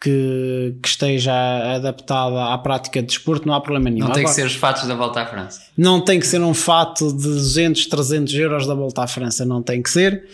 que, 0.02 0.76
que 0.82 0.88
esteja 0.88 1.32
adaptada 1.76 2.46
à 2.52 2.58
prática 2.58 3.00
de 3.00 3.10
desporto, 3.10 3.48
não 3.48 3.54
há 3.54 3.62
problema 3.62 3.92
nenhum. 3.92 4.08
Não 4.08 4.14
tem 4.14 4.24
que 4.24 4.30
Agora- 4.30 4.34
ser 4.42 4.46
os 4.48 4.56
fatos 4.56 4.88
da 4.88 4.96
volta 4.96 5.22
à 5.22 5.26
França. 5.28 5.62
não 5.78 6.02
tem 6.02 6.20
que 6.20 6.26
ser 6.26 6.42
um 6.42 6.54
fato 6.54 7.08
de 7.16 7.24
200, 7.24 7.86
300 7.86 8.34
euros 8.34 8.66
da 8.66 8.74
volta 8.74 9.04
à 9.04 9.08
França, 9.08 9.46
não 9.46 9.62
tem 9.62 9.82
que 9.84 9.90
ser. 9.92 10.28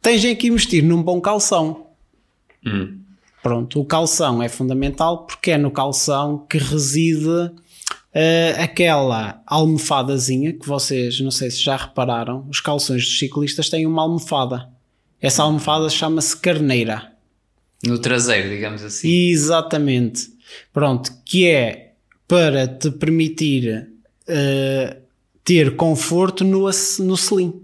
Tens 0.00 0.20
que 0.36 0.48
investir 0.48 0.82
num 0.82 1.00
bom 1.00 1.20
calção. 1.20 1.86
Hum. 2.66 2.98
Pronto, 3.40 3.80
o 3.80 3.84
calção 3.84 4.42
é 4.42 4.48
fundamental 4.48 5.18
porque 5.26 5.52
é 5.52 5.58
no 5.58 5.70
calção 5.70 6.44
que 6.50 6.58
reside 6.58 7.50
eh, 8.14 8.54
aquela 8.58 9.42
almofadazinha 9.46 10.52
que 10.52 10.66
vocês, 10.66 11.20
não 11.20 11.30
sei 11.30 11.50
se 11.50 11.62
já 11.62 11.76
repararam, 11.76 12.46
os 12.48 12.60
calções 12.60 13.04
dos 13.04 13.18
ciclistas 13.18 13.70
têm 13.70 13.86
uma 13.86 14.02
almofada. 14.02 14.68
Essa 15.20 15.42
almofada 15.42 15.88
chama-se 15.88 16.36
carneira. 16.36 17.12
No 17.84 17.98
traseiro, 17.98 18.48
digamos 18.48 18.82
assim. 18.82 19.08
Exatamente. 19.08 20.30
Pronto, 20.72 21.12
que 21.24 21.48
é 21.48 21.94
para 22.28 22.66
te 22.66 22.90
permitir 22.90 23.88
eh, 24.26 24.96
ter 25.44 25.76
conforto 25.76 26.44
no, 26.44 26.64
no 26.64 27.16
selim. 27.16 27.62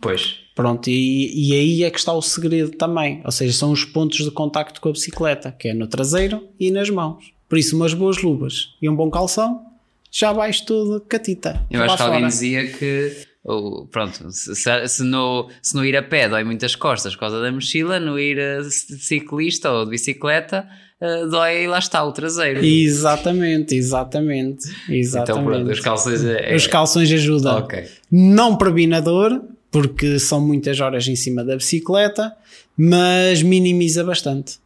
Pois. 0.00 0.36
Pronto, 0.54 0.88
e, 0.88 1.50
e 1.50 1.54
aí 1.54 1.84
é 1.84 1.90
que 1.90 1.98
está 1.98 2.12
o 2.12 2.22
segredo 2.22 2.70
também. 2.72 3.22
Ou 3.24 3.32
seja, 3.32 3.52
são 3.52 3.72
os 3.72 3.84
pontos 3.84 4.24
de 4.24 4.30
contacto 4.30 4.80
com 4.80 4.88
a 4.88 4.92
bicicleta, 4.92 5.52
que 5.52 5.68
é 5.68 5.74
no 5.74 5.86
traseiro 5.86 6.48
e 6.58 6.70
nas 6.70 6.90
mãos. 6.90 7.32
Por 7.50 7.58
isso, 7.58 7.74
umas 7.74 7.92
boas 7.92 8.22
luvas 8.22 8.76
e 8.80 8.88
um 8.88 8.94
bom 8.94 9.10
calção, 9.10 9.60
já 10.08 10.32
vais 10.32 10.60
tudo 10.60 11.00
catita. 11.00 11.60
Eu 11.68 11.82
acho 11.82 11.96
que 11.96 12.02
alguém 12.02 12.26
dizia 12.28 12.66
que, 12.72 13.26
ou, 13.42 13.86
pronto, 13.88 14.30
se, 14.30 14.54
se, 14.54 15.02
no, 15.02 15.50
se 15.60 15.74
no 15.74 15.84
ir 15.84 15.96
a 15.96 16.02
pé 16.02 16.28
dói 16.28 16.44
muitas 16.44 16.76
costas 16.76 17.14
por 17.14 17.20
causa 17.20 17.42
da 17.42 17.50
mochila, 17.50 17.98
no 17.98 18.18
ir 18.18 18.40
a 18.40 18.62
de 18.62 18.70
ciclista 18.70 19.68
ou 19.68 19.84
de 19.84 19.90
bicicleta 19.90 20.66
eh, 21.00 21.26
dói, 21.26 21.66
lá 21.66 21.80
está, 21.80 22.04
o 22.04 22.12
traseiro. 22.12 22.64
Exatamente, 22.64 23.74
exatamente. 23.74 24.68
exatamente. 24.88 25.30
então 25.30 25.44
pronto, 25.44 25.70
os 25.72 25.80
calções 25.80 26.24
é, 26.24 26.54
Os 26.54 26.66
calções 26.68 27.10
ajudam. 27.10 27.58
Ok. 27.58 27.84
Não 28.12 28.56
previna 28.56 29.02
dor, 29.02 29.42
porque 29.72 30.20
são 30.20 30.40
muitas 30.40 30.78
horas 30.78 31.08
em 31.08 31.16
cima 31.16 31.42
da 31.42 31.56
bicicleta, 31.56 32.32
mas 32.76 33.42
minimiza 33.42 34.04
bastante. 34.04 34.58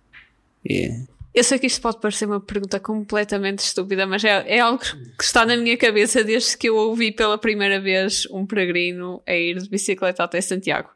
É. 0.68 1.00
Eu 1.34 1.42
sei 1.42 1.58
que 1.58 1.66
isto 1.66 1.80
pode 1.82 1.98
parecer 1.98 2.26
uma 2.26 2.40
pergunta 2.40 2.78
completamente 2.78 3.58
estúpida, 3.58 4.06
mas 4.06 4.22
é, 4.22 4.44
é 4.46 4.60
algo 4.60 4.78
que 4.78 5.24
está 5.24 5.44
na 5.44 5.56
minha 5.56 5.76
cabeça 5.76 6.22
desde 6.22 6.56
que 6.56 6.68
eu 6.68 6.76
ouvi 6.76 7.10
pela 7.10 7.36
primeira 7.36 7.80
vez 7.80 8.24
um 8.30 8.46
peregrino 8.46 9.20
a 9.26 9.34
ir 9.34 9.58
de 9.58 9.68
bicicleta 9.68 10.22
até 10.22 10.40
Santiago. 10.40 10.90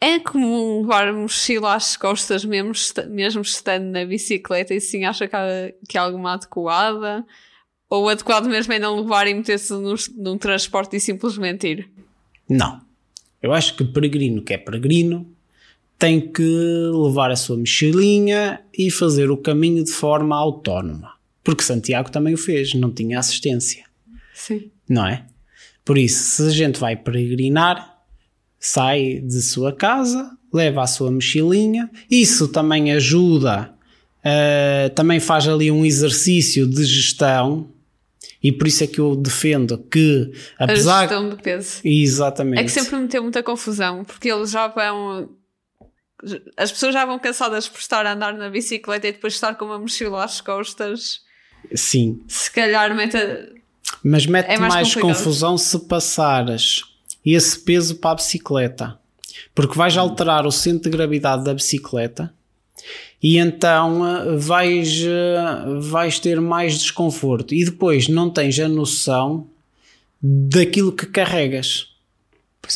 É 0.00 0.18
comum 0.18 0.80
levar 0.80 1.12
mochila 1.12 1.74
às 1.74 1.98
costas 1.98 2.46
mesmo, 2.46 2.72
mesmo 3.10 3.42
estando 3.42 3.84
na 3.84 4.06
bicicleta 4.06 4.72
e 4.72 4.80
sim 4.80 5.04
acha 5.04 5.28
que 5.28 5.36
há, 5.36 5.72
que 5.86 5.98
há 5.98 6.02
alguma 6.02 6.32
adequada? 6.32 7.24
Ou 7.90 8.08
adequado 8.08 8.46
mesmo 8.46 8.72
é 8.72 8.78
não 8.78 9.00
levar 9.00 9.28
e 9.28 9.34
meter-se 9.34 9.74
num, 9.74 9.94
num 10.16 10.38
transporte 10.38 10.96
e 10.96 11.00
simplesmente 11.00 11.68
ir? 11.68 11.90
Não. 12.48 12.80
Eu 13.42 13.52
acho 13.52 13.76
que 13.76 13.84
peregrino 13.84 14.42
que 14.42 14.54
é 14.54 14.58
peregrino 14.58 15.30
tem 16.02 16.20
que 16.20 16.42
levar 16.42 17.30
a 17.30 17.36
sua 17.36 17.56
mochilinha 17.56 18.60
e 18.76 18.90
fazer 18.90 19.30
o 19.30 19.36
caminho 19.36 19.84
de 19.84 19.92
forma 19.92 20.36
autónoma. 20.36 21.12
Porque 21.44 21.62
Santiago 21.62 22.10
também 22.10 22.34
o 22.34 22.36
fez, 22.36 22.74
não 22.74 22.90
tinha 22.90 23.20
assistência. 23.20 23.84
Sim. 24.34 24.68
Não 24.88 25.06
é? 25.06 25.24
Por 25.84 25.96
isso, 25.96 26.18
se 26.24 26.42
a 26.42 26.50
gente 26.50 26.80
vai 26.80 26.96
peregrinar, 26.96 28.00
sai 28.58 29.20
de 29.20 29.40
sua 29.42 29.72
casa, 29.72 30.28
leva 30.52 30.82
a 30.82 30.88
sua 30.88 31.08
mochilinha, 31.08 31.88
isso 32.10 32.48
também 32.48 32.90
ajuda, 32.90 33.72
uh, 34.24 34.92
também 34.96 35.20
faz 35.20 35.46
ali 35.46 35.70
um 35.70 35.84
exercício 35.84 36.66
de 36.66 36.84
gestão, 36.84 37.70
e 38.42 38.50
por 38.50 38.66
isso 38.66 38.82
é 38.82 38.88
que 38.88 38.98
eu 38.98 39.14
defendo 39.14 39.78
que, 39.78 40.32
apesar. 40.58 40.96
A 40.96 41.00
gestão 41.02 41.28
do 41.28 41.36
peso. 41.36 41.80
Exatamente. 41.84 42.60
É 42.60 42.64
que 42.64 42.72
sempre 42.72 42.96
me 42.96 43.02
meteu 43.02 43.22
muita 43.22 43.40
confusão, 43.40 44.04
porque 44.04 44.28
eles 44.28 44.50
já 44.50 44.66
vão. 44.66 45.40
As 46.56 46.70
pessoas 46.70 46.94
já 46.94 47.04
vão 47.04 47.18
cansadas 47.18 47.68
por 47.68 47.80
estar 47.80 48.06
a 48.06 48.12
andar 48.12 48.34
na 48.34 48.48
bicicleta 48.48 49.08
e 49.08 49.12
depois 49.12 49.34
estar 49.34 49.54
com 49.54 49.64
uma 49.64 49.78
mochila 49.78 50.24
às 50.24 50.40
costas. 50.40 51.20
Sim. 51.74 52.22
Se 52.28 52.50
calhar 52.50 52.94
mete. 52.94 53.16
Mas 54.04 54.26
mete 54.26 54.46
é 54.46 54.58
mais, 54.58 54.74
mais 54.74 54.94
confusão 54.94 55.58
se 55.58 55.78
passares 55.86 56.84
esse 57.24 57.58
peso 57.58 57.96
para 57.96 58.12
a 58.12 58.14
bicicleta. 58.16 58.98
Porque 59.54 59.76
vais 59.76 59.96
alterar 59.96 60.46
o 60.46 60.52
centro 60.52 60.90
de 60.90 60.96
gravidade 60.96 61.44
da 61.44 61.54
bicicleta 61.54 62.32
e 63.22 63.38
então 63.38 64.04
eh, 64.06 64.36
vais, 64.36 65.02
eh, 65.04 65.78
vais 65.80 66.18
ter 66.18 66.40
mais 66.40 66.78
desconforto 66.78 67.54
e 67.54 67.64
depois 67.64 68.08
não 68.08 68.28
tens 68.28 68.58
a 68.58 68.68
noção 68.68 69.46
daquilo 70.20 70.92
que 70.92 71.06
carregas. 71.06 71.91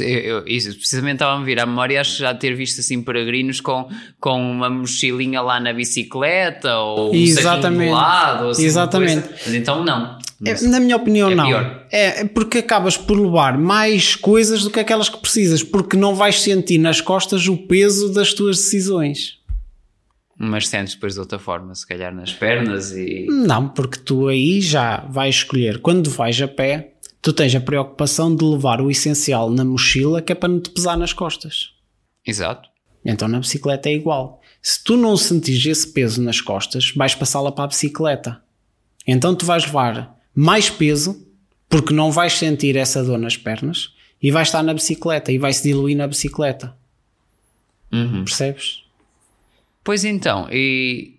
Eu, 0.01 0.07
eu, 0.07 0.47
isso, 0.47 0.77
precisamente 0.77 1.15
estava 1.15 1.37
a 1.37 1.39
me 1.39 1.45
vir 1.45 1.61
à 1.61 1.67
memória, 1.67 2.01
acho 2.01 2.19
já 2.19 2.35
ter 2.35 2.55
visto 2.55 2.81
assim 2.81 3.01
peregrinos 3.03 3.61
com, 3.61 3.89
com 4.19 4.41
uma 4.41 4.69
mochilinha 4.69 5.41
lá 5.41 5.61
na 5.61 5.73
bicicleta 5.73 6.77
ou 6.79 7.15
Exatamente. 7.15 7.91
um 7.91 7.95
lado, 7.95 8.45
ou 8.45 8.51
assim 8.51 8.65
Exatamente. 8.65 9.29
Mas 9.31 9.55
então 9.55 9.85
não. 9.85 10.19
É, 10.45 10.61
na 10.67 10.81
minha 10.81 10.97
opinião, 10.97 11.31
é 11.31 11.35
não. 11.35 11.47
Pior. 11.47 11.87
É, 11.91 12.21
é 12.21 12.25
porque 12.25 12.59
acabas 12.59 12.97
por 12.97 13.19
levar 13.19 13.57
mais 13.57 14.17
coisas 14.17 14.65
do 14.65 14.71
que 14.71 14.81
aquelas 14.81 15.09
que 15.09 15.19
precisas, 15.19 15.63
porque 15.63 15.97
não 15.97 16.15
vais 16.15 16.43
sentir 16.43 16.79
nas 16.79 17.01
costas 17.01 17.47
o 17.47 17.57
peso 17.57 18.13
das 18.13 18.35
tuas 18.35 18.57
decisões. 18.57 19.37
Mas 20.39 20.69
sentes 20.69 20.95
depois 20.95 21.15
de 21.15 21.21
outra 21.21 21.39
forma, 21.39 21.75
se 21.75 21.87
calhar 21.87 22.15
nas 22.15 22.31
pernas 22.33 22.93
e. 22.93 23.27
Não, 23.31 23.69
porque 23.69 23.99
tu 23.99 24.29
aí 24.29 24.61
já 24.61 25.07
vais 25.09 25.37
escolher. 25.37 25.79
Quando 25.81 26.11
vais 26.11 26.41
a 26.43 26.47
pé, 26.47 26.96
tu 27.27 27.33
tens 27.33 27.53
a 27.57 27.61
preocupação 27.61 28.37
de 28.37 28.45
levar 28.45 28.81
o 28.81 28.89
essencial 28.89 29.51
na 29.51 29.65
mochila 29.65 30.23
que 30.23 30.31
é 30.31 30.35
para 30.37 30.49
não 30.49 30.61
te 30.61 30.71
pesar 30.71 30.97
nas 30.97 31.13
costas. 31.13 31.73
Exato. 32.25 32.69
Então 33.05 33.27
na 33.27 33.41
bicicleta 33.41 33.89
é 33.89 33.95
igual. 33.95 34.41
Se 34.63 34.85
tu 34.85 34.97
não 34.97 35.17
sentires 35.17 35.67
esse 35.67 35.93
peso 35.93 36.23
nas 36.23 36.41
costas, 36.41 36.93
vais 36.95 37.17
passá-la 37.17 37.51
para 37.51 37.65
a 37.65 37.67
bicicleta. 37.67 38.41
Então 39.05 39.35
tu 39.35 39.45
vais 39.45 39.65
levar 39.67 40.17
mais 40.33 40.71
peso, 40.71 41.21
porque 41.69 41.93
não 41.93 42.13
vais 42.13 42.33
sentir 42.33 42.77
essa 42.77 43.03
dor 43.03 43.19
nas 43.19 43.37
pernas, 43.37 43.93
e 44.23 44.31
vais 44.31 44.47
estar 44.47 44.63
na 44.63 44.73
bicicleta 44.73 45.33
e 45.33 45.39
vai 45.39 45.53
se 45.53 45.65
diluir 45.65 45.97
na 45.97 46.07
bicicleta. 46.07 46.77
Uhum. 47.93 48.23
Percebes? 48.23 48.85
Pois 49.83 50.05
então, 50.05 50.47
e 50.53 51.16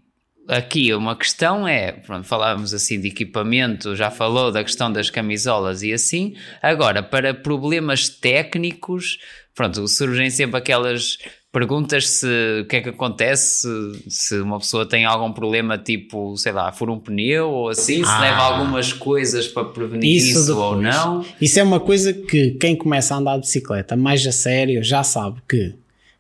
aqui 0.48 0.94
uma 0.94 1.16
questão 1.16 1.68
é, 1.68 1.92
pronto, 1.92 2.26
falávamos 2.26 2.74
assim 2.74 3.00
de 3.00 3.10
equipamento, 3.10 3.96
já 3.96 4.10
falou 4.10 4.52
da 4.52 4.64
questão 4.64 4.92
das 4.92 5.10
camisolas 5.10 5.84
e 5.84 5.94
assim, 5.94 6.36
agora 6.62 7.04
para 7.04 7.34
problemas 7.34 8.08
técnicos, 8.10 9.18
pronto, 9.54 9.88
surgem 9.88 10.30
sempre 10.30 10.58
aquelas 10.58 11.18
perguntas 11.52 12.10
se 12.10 12.62
o 12.62 12.66
que 12.66 12.76
é 12.76 12.82
que 12.82 12.90
acontece 12.90 13.68
se, 14.08 14.40
uma 14.40 14.60
pessoa 14.60 14.88
tem 14.88 15.06
algum 15.06 15.32
problema 15.32 15.78
tipo, 15.78 16.38
sei 16.38 16.52
lá, 16.52 16.72
fura 16.72 16.92
um 16.92 17.00
pneu 17.00 17.50
ou 17.50 17.70
assim, 17.70 18.04
se 18.04 18.10
ah, 18.10 18.20
leva 18.20 18.38
algumas 18.38 18.94
coisas 18.94 19.48
para 19.48 19.66
prevenir 19.66 20.18
isso, 20.18 20.40
isso 20.40 20.58
ou 20.58 20.76
não. 20.76 21.26
Isso 21.42 21.60
é 21.60 21.64
uma 21.64 21.80
coisa 21.80 22.14
que 22.14 22.52
quem 22.52 22.76
começa 22.76 23.16
a 23.16 23.18
andar 23.18 23.36
de 23.36 23.42
bicicleta 23.42 23.96
mais 23.96 24.26
a 24.28 24.32
sério 24.32 24.84
já 24.84 25.04
sabe 25.04 25.42
que 25.50 25.74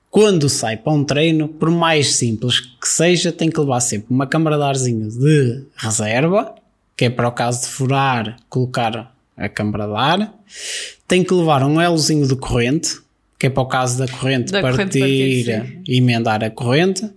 quando 0.09 0.49
sai 0.49 0.77
para 0.77 0.93
um 0.93 1.03
treino, 1.03 1.47
por 1.47 1.69
mais 1.69 2.15
simples 2.15 2.59
que 2.59 2.87
seja, 2.87 3.31
tem 3.31 3.49
que 3.49 3.59
levar 3.59 3.79
sempre 3.81 4.07
uma 4.09 4.25
câmara 4.25 4.57
de 4.57 4.63
arzinho 4.63 5.09
de 5.09 5.63
reserva, 5.75 6.55
que 6.95 7.05
é 7.05 7.09
para 7.09 7.27
o 7.27 7.31
caso 7.31 7.61
de 7.61 7.67
furar, 7.67 8.37
colocar 8.49 9.15
a 9.35 9.49
câmara 9.49 9.85
de 9.85 9.93
ar. 9.93 10.33
Tem 11.07 11.23
que 11.23 11.33
levar 11.33 11.63
um 11.63 11.79
elozinho 11.79 12.27
de 12.27 12.35
corrente, 12.35 12.99
que 13.37 13.47
é 13.47 13.49
para 13.49 13.61
o 13.61 13.67
caso 13.67 13.99
da 13.99 14.07
corrente 14.07 14.51
da 14.51 14.61
partir, 14.61 14.77
partir 14.77 15.81
e 15.87 15.97
emendar 15.97 16.43
a 16.43 16.49
corrente. 16.49 17.07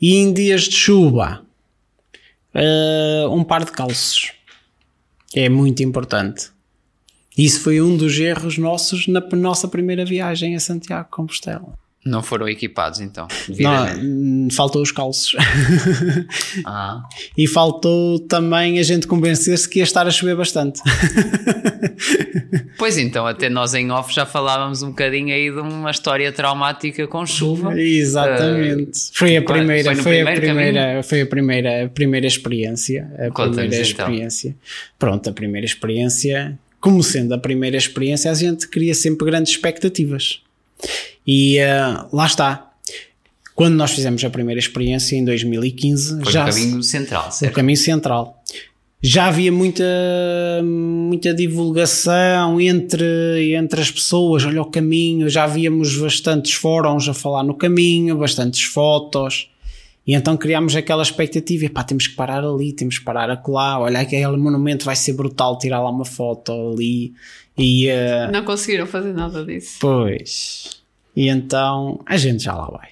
E 0.00 0.16
em 0.16 0.32
dias 0.32 0.62
de 0.62 0.76
chuva, 0.76 1.42
uh, 2.54 3.34
um 3.34 3.42
par 3.42 3.64
de 3.64 3.72
calços. 3.72 4.32
É 5.34 5.48
muito 5.48 5.82
importante. 5.82 6.50
Isso 7.36 7.60
foi 7.60 7.80
um 7.80 7.96
dos 7.96 8.18
erros 8.18 8.58
nossos 8.58 9.06
na 9.06 9.20
nossa 9.20 9.66
primeira 9.68 10.04
viagem 10.04 10.54
a 10.54 10.60
Santiago 10.60 11.08
Compostela. 11.10 11.87
Não 12.08 12.22
foram 12.22 12.48
equipados 12.48 13.00
então? 13.00 13.28
Não, 13.48 14.50
faltou 14.50 14.82
os 14.82 14.90
calços. 14.90 15.36
Ah. 16.64 17.02
e 17.36 17.46
faltou 17.46 18.18
também 18.20 18.78
a 18.78 18.82
gente 18.82 19.06
convencer-se 19.06 19.68
que 19.68 19.78
ia 19.78 19.84
estar 19.84 20.06
a 20.06 20.10
chover 20.10 20.36
bastante. 20.36 20.80
pois 22.76 22.98
então, 22.98 23.26
até 23.26 23.48
nós 23.48 23.74
em 23.74 23.90
off 23.90 24.12
já 24.12 24.26
falávamos 24.26 24.82
um 24.82 24.88
bocadinho 24.88 25.34
aí 25.34 25.50
de 25.50 25.58
uma 25.60 25.90
história 25.90 26.30
traumática 26.32 27.06
com 27.06 27.24
chuva. 27.26 27.78
Exatamente. 27.80 28.90
Uh, 28.90 29.10
foi 29.12 29.36
a 29.36 29.42
primeira, 29.42 29.94
foi, 29.94 30.02
foi 30.02 30.20
a 30.20 30.32
primeira, 30.32 31.02
foi 31.02 31.20
a 31.22 31.26
primeira, 31.26 31.84
a 31.84 31.88
primeira 31.88 32.26
experiência. 32.26 33.10
A 33.18 33.30
primeira 33.30 33.66
então. 33.66 33.80
experiência. 33.80 34.48
Então. 34.48 34.60
Pronto, 34.98 35.30
a 35.30 35.32
primeira 35.32 35.66
experiência. 35.66 36.58
Como 36.80 37.02
sendo 37.02 37.34
a 37.34 37.38
primeira 37.38 37.76
experiência, 37.76 38.30
a 38.30 38.34
gente 38.34 38.68
cria 38.68 38.94
sempre 38.94 39.26
grandes 39.26 39.52
expectativas. 39.52 40.42
E 41.26 41.58
uh, 41.58 42.08
lá 42.14 42.26
está. 42.26 42.70
Quando 43.54 43.74
nós 43.74 43.90
fizemos 43.90 44.24
a 44.24 44.30
primeira 44.30 44.58
experiência 44.58 45.16
em 45.16 45.24
2015, 45.24 46.22
Foi 46.22 46.32
já. 46.32 46.44
O 46.44 46.48
caminho 46.48 46.82
central, 46.82 47.32
certo? 47.32 47.52
O 47.52 47.54
caminho 47.54 47.76
central. 47.76 48.42
Já 49.00 49.26
havia 49.26 49.52
muita, 49.52 49.84
muita 50.64 51.32
divulgação 51.32 52.60
entre, 52.60 53.54
entre 53.54 53.80
as 53.80 53.90
pessoas, 53.92 54.44
olha 54.44 54.60
o 54.60 54.64
caminho, 54.64 55.28
já 55.28 55.44
havíamos 55.44 55.96
bastantes 55.96 56.54
fóruns 56.54 57.08
a 57.08 57.14
falar 57.14 57.44
no 57.44 57.54
caminho, 57.54 58.16
bastantes 58.16 58.64
fotos, 58.64 59.50
e 60.04 60.14
então 60.14 60.36
criámos 60.36 60.74
aquela 60.74 61.02
expectativa, 61.02 61.70
pá, 61.70 61.84
temos 61.84 62.08
que 62.08 62.16
parar 62.16 62.42
ali, 62.42 62.72
temos 62.72 62.98
que 62.98 63.04
parar 63.04 63.30
acolá, 63.30 63.78
olha 63.78 64.00
aquele 64.00 64.36
monumento 64.36 64.84
vai 64.84 64.96
ser 64.96 65.12
brutal, 65.12 65.58
tirar 65.58 65.80
lá 65.80 65.90
uma 65.90 66.04
foto 66.04 66.50
ali, 66.72 67.12
e... 67.58 67.88
Uh... 67.88 68.32
Não 68.32 68.44
conseguiram 68.44 68.86
fazer 68.86 69.12
nada 69.12 69.44
disso. 69.44 69.78
Pois... 69.80 70.78
E 71.16 71.28
então 71.28 72.00
a 72.06 72.16
gente 72.16 72.44
já 72.44 72.54
lá 72.54 72.66
vai. 72.70 72.90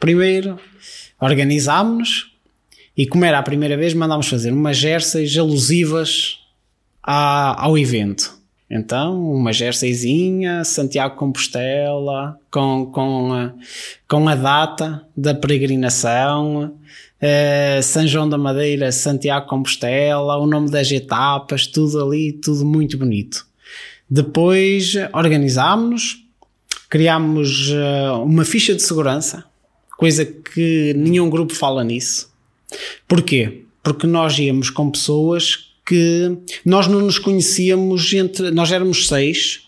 Primeiro 0.00 0.58
organizámos-nos 1.20 2.34
e, 2.96 3.06
como 3.06 3.26
era 3.26 3.38
a 3.38 3.42
primeira 3.42 3.76
vez, 3.76 3.92
mandámos 3.92 4.26
fazer 4.26 4.50
umas 4.50 4.78
jerseys 4.78 5.36
alusivas 5.36 6.38
à, 7.02 7.62
ao 7.62 7.76
evento. 7.76 8.34
Então, 8.70 9.30
uma 9.30 9.52
jerseyzinha, 9.52 10.64
Santiago 10.64 11.14
Compostela, 11.16 12.38
com, 12.50 12.86
com, 12.86 13.32
a, 13.32 13.52
com 14.08 14.28
a 14.28 14.34
data 14.34 15.06
da 15.14 15.34
peregrinação, 15.34 16.74
uh, 17.20 17.82
São 17.82 18.06
João 18.06 18.28
da 18.28 18.38
Madeira, 18.38 18.90
Santiago 18.90 19.46
Compostela, 19.46 20.38
o 20.38 20.46
nome 20.46 20.70
das 20.70 20.90
etapas, 20.90 21.66
tudo 21.66 22.02
ali, 22.02 22.32
tudo 22.32 22.64
muito 22.64 22.96
bonito. 22.96 23.46
Depois 24.08 24.94
organizámos-nos, 25.12 26.24
criámos 26.88 27.70
uh, 27.70 28.22
uma 28.22 28.44
ficha 28.44 28.74
de 28.74 28.82
segurança, 28.82 29.44
coisa 29.98 30.24
que 30.24 30.94
nenhum 30.96 31.28
grupo 31.28 31.54
fala 31.54 31.82
nisso. 31.82 32.30
Porquê? 33.08 33.62
Porque 33.82 34.06
nós 34.06 34.38
íamos 34.38 34.70
com 34.70 34.90
pessoas 34.90 35.66
que 35.86 36.36
nós 36.64 36.88
não 36.88 37.00
nos 37.00 37.18
conhecíamos 37.18 38.12
entre. 38.12 38.50
Nós 38.50 38.72
éramos 38.72 39.06
seis, 39.06 39.62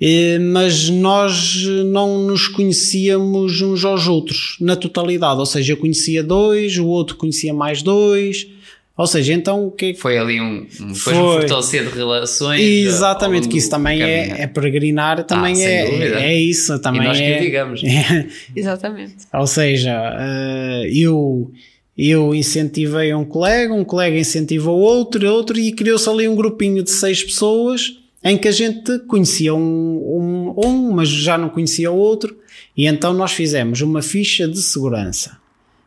eh, 0.00 0.38
mas 0.38 0.88
nós 0.88 1.62
não 1.86 2.22
nos 2.26 2.48
conhecíamos 2.48 3.60
uns 3.60 3.84
aos 3.84 4.08
outros 4.08 4.56
na 4.60 4.74
totalidade. 4.74 5.38
Ou 5.38 5.46
seja, 5.46 5.74
eu 5.74 5.76
conhecia 5.76 6.22
dois, 6.22 6.78
o 6.78 6.86
outro 6.86 7.16
conhecia 7.16 7.52
mais 7.52 7.82
dois, 7.82 8.46
ou 8.96 9.06
seja, 9.06 9.34
então 9.34 9.66
o 9.66 9.70
que 9.70 9.86
é 9.86 9.92
que. 9.92 10.00
Foi 10.00 10.16
ali 10.16 10.40
um, 10.40 10.66
um 10.80 10.94
foi. 10.94 11.12
fortalecer 11.12 11.84
de 11.84 11.94
relações. 11.94 12.62
Exatamente, 12.62 13.46
que 13.46 13.58
isso 13.58 13.68
também 13.68 14.02
é, 14.02 14.42
é 14.42 14.46
peregrinar, 14.46 15.22
também 15.24 15.62
ah, 15.62 15.68
é, 15.68 16.24
é 16.24 16.34
isso. 16.40 16.78
Também 16.78 17.02
e 17.02 17.04
nós 17.04 17.20
é, 17.20 17.34
que 17.34 17.44
digamos. 17.44 17.84
É, 17.84 18.26
Exatamente. 18.56 19.16
Ou 19.34 19.46
seja, 19.46 19.92
uh, 20.00 20.86
eu, 20.86 21.50
eu 21.96 22.34
incentivei 22.34 23.12
um 23.12 23.24
colega, 23.24 23.74
um 23.74 23.84
colega 23.84 24.18
incentivou 24.18 24.78
outro, 24.78 25.30
outro, 25.30 25.58
e 25.58 25.72
criou-se 25.72 26.08
ali 26.08 26.26
um 26.26 26.34
grupinho 26.34 26.82
de 26.82 26.90
seis 26.90 27.22
pessoas 27.22 27.98
em 28.24 28.38
que 28.38 28.48
a 28.48 28.52
gente 28.52 28.98
conhecia 29.00 29.54
um, 29.54 29.60
um, 29.60 30.54
um, 30.66 30.90
mas 30.92 31.08
já 31.08 31.36
não 31.36 31.50
conhecia 31.50 31.92
o 31.92 31.96
outro, 31.96 32.36
E 32.74 32.86
então 32.86 33.12
nós 33.12 33.32
fizemos 33.32 33.82
uma 33.82 34.00
ficha 34.00 34.48
de 34.48 34.60
segurança 34.60 35.36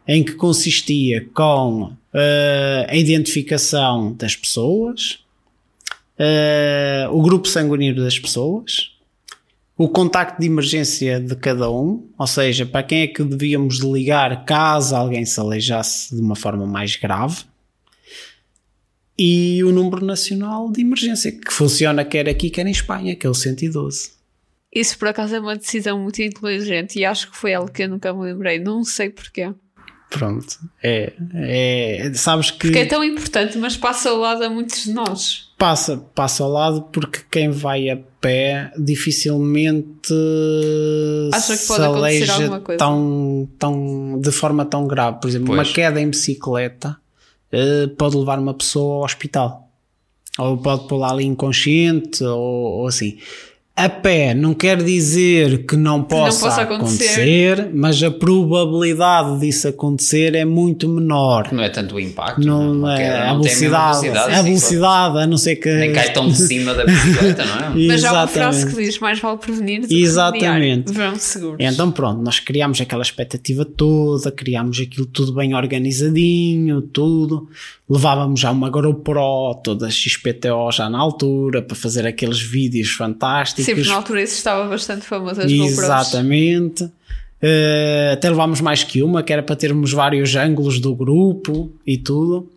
em 0.08 0.24
que 0.24 0.34
consistia 0.34 1.28
com 1.34 1.92
a 2.14 2.96
identificação 2.96 4.14
das 4.14 4.36
pessoas, 4.36 5.20
uh, 6.20 7.12
o 7.12 7.22
grupo 7.22 7.48
sanguíneo 7.48 7.96
das 7.96 8.18
pessoas, 8.18 8.92
o 9.78 9.88
contacto 9.88 10.42
de 10.42 10.48
emergência 10.48 11.20
de 11.20 11.36
cada 11.36 11.72
um, 11.72 12.10
ou 12.18 12.28
seja, 12.28 12.66
para 12.66 12.84
quem 12.84 13.02
é 13.02 13.08
que 13.08 13.24
devíamos 13.24 13.80
ligar 13.80 14.44
caso 14.44 14.96
alguém 14.96 15.26
se 15.26 15.40
aleijasse 15.40 16.14
de 16.14 16.22
uma 16.22 16.36
forma 16.36 16.66
mais 16.66 16.96
grave, 16.96 17.46
e 19.18 19.62
o 19.66 19.72
número 19.72 20.06
nacional 20.06 20.72
de 20.72 20.82
emergência, 20.82 21.32
que 21.32 21.52
funciona 21.52 22.06
quer 22.06 22.30
aqui, 22.30 22.50
quer 22.50 22.66
em 22.66 22.72
Espanha, 22.72 23.16
que 23.16 23.28
é 23.28 23.30
o 23.30 23.34
112. 23.34 24.12
Isso 24.74 24.98
por 24.98 25.08
acaso 25.08 25.36
é 25.36 25.40
uma 25.40 25.58
decisão 25.58 26.00
muito 26.00 26.22
inteligente 26.22 27.00
e 27.00 27.06
acho 27.06 27.30
que 27.30 27.36
foi 27.36 27.54
algo 27.54 27.72
que 27.72 27.84
eu 27.84 27.90
nunca 27.90 28.14
me 28.14 28.24
lembrei, 28.24 28.60
não 28.60 28.84
sei 28.84 29.10
porquê. 29.10 29.54
Pronto, 30.10 30.58
é, 30.82 31.14
é, 31.36 32.12
sabes 32.16 32.50
que. 32.50 32.68
Porque 32.68 32.80
é 32.80 32.86
tão 32.86 33.04
importante, 33.04 33.60
mas 33.60 33.78
passa 33.78 34.10
ao 34.10 34.18
lado 34.18 34.44
a 34.44 34.50
muitos 34.50 34.84
de 34.84 34.92
nós. 34.92 35.52
Passa, 35.56 35.98
passa 36.16 36.44
ao 36.44 36.50
lado 36.50 36.82
porque 36.92 37.20
quem 37.30 37.52
vai 37.52 37.92
a 37.92 37.98
pé 38.20 38.72
dificilmente 38.78 40.14
Acha 41.32 41.56
que 41.56 41.68
pode 41.68 41.84
acontecer 41.84 42.32
alguma 42.32 42.60
coisa. 42.60 42.80
Tão, 42.80 43.50
tão, 43.60 44.20
de 44.20 44.32
forma 44.32 44.66
tão 44.66 44.88
grave. 44.88 45.20
Por 45.22 45.28
exemplo, 45.28 45.48
pois. 45.48 45.60
uma 45.60 45.74
queda 45.74 46.02
em 46.02 46.10
bicicleta 46.10 46.98
uh, 47.54 47.90
pode 47.96 48.18
levar 48.18 48.40
uma 48.40 48.56
pessoa 48.56 48.96
ao 48.96 49.04
hospital. 49.04 49.70
Ou 50.40 50.58
pode 50.58 50.88
pôr 50.88 50.98
lá 50.98 51.12
ali 51.12 51.26
inconsciente, 51.26 52.24
ou, 52.24 52.40
ou 52.80 52.88
assim 52.88 53.20
a 53.76 53.88
pé 53.88 54.34
não 54.34 54.54
quer 54.54 54.84
dizer 54.84 55.66
que 55.66 55.78
não 55.78 56.04
possa, 56.04 56.38
não 56.38 56.50
possa 56.50 56.62
acontecer. 56.64 57.54
acontecer. 57.54 57.72
mas 57.74 58.04
a 58.04 58.12
probabilidade 58.12 59.40
disso 59.40 59.70
acontecer 59.70 60.36
é 60.36 60.44
muito 60.44 60.90
menor. 60.90 61.48
Não 61.54 61.64
é 61.64 61.70
tanto 61.70 61.96
o 61.96 62.00
impacto, 62.00 62.46
não, 62.46 62.74
não 62.74 62.90
é, 62.90 63.30
a, 63.30 63.34
velocidade, 63.34 63.80
a 63.80 64.02
velocidade, 64.02 64.36
a 64.36 64.42
velocidade, 64.42 65.18
a 65.20 65.28
não 65.28 65.38
ser 65.38 65.56
que. 65.56 65.74
Nem 65.74 65.94
cai 65.94 66.12
tão 66.12 66.28
de 66.28 66.36
cima 66.36 66.74
da 66.74 66.84
bicicleta, 66.84 67.46
não 67.46 67.56
é? 67.56 67.70
mas 67.88 68.04
há 68.04 68.12
uma 68.12 68.28
frase 68.28 68.68
que 68.68 68.76
diz: 68.76 69.00
mais 69.00 69.18
vale 69.20 69.38
prevenir 69.38 69.82
do 69.82 69.88
que 69.88 70.02
Exatamente. 70.02 70.92
Vão 70.92 71.16
seguros. 71.16 71.58
Então, 71.60 71.90
pronto, 71.90 72.22
nós 72.22 72.40
criámos 72.40 72.82
aquela 72.82 73.02
expectativa 73.02 73.64
toda, 73.64 74.30
criámos 74.30 74.78
aquilo 74.82 75.06
tudo 75.06 75.34
bem 75.34 75.56
organizadinho, 75.56 76.82
tudo 76.82 77.48
levávamos 77.90 78.40
já 78.40 78.52
uma 78.52 78.70
GoPro, 78.70 79.56
toda 79.64 79.90
XPTO 79.90 80.72
já 80.72 80.90
na 80.90 81.00
altura, 81.00 81.62
para 81.62 81.76
fazer 81.76 82.06
aqueles 82.06 82.40
vídeos 82.40 82.92
fantásticos. 82.92 83.66
Sim, 83.70 83.76
porque 83.76 83.90
na 83.90 83.96
altura 83.96 84.24
isso 84.24 84.36
estava 84.36 84.68
bastante 84.68 85.06
famoso, 85.06 85.42
as 85.42 85.52
Exatamente. 85.52 86.84
Uh, 86.84 88.14
até 88.14 88.30
levámos 88.30 88.60
mais 88.60 88.84
que 88.84 89.02
uma, 89.02 89.24
que 89.24 89.32
era 89.32 89.42
para 89.42 89.56
termos 89.56 89.94
vários 89.94 90.36
ângulos 90.36 90.80
do 90.80 90.94
grupo 90.94 91.72
e 91.86 91.98
tudo. 91.98 92.50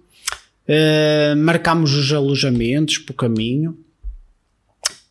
Uh, 0.66 1.36
marcámos 1.36 1.94
os 1.94 2.12
alojamentos 2.12 2.98
para 2.98 3.12
o 3.12 3.16
caminho. 3.16 3.76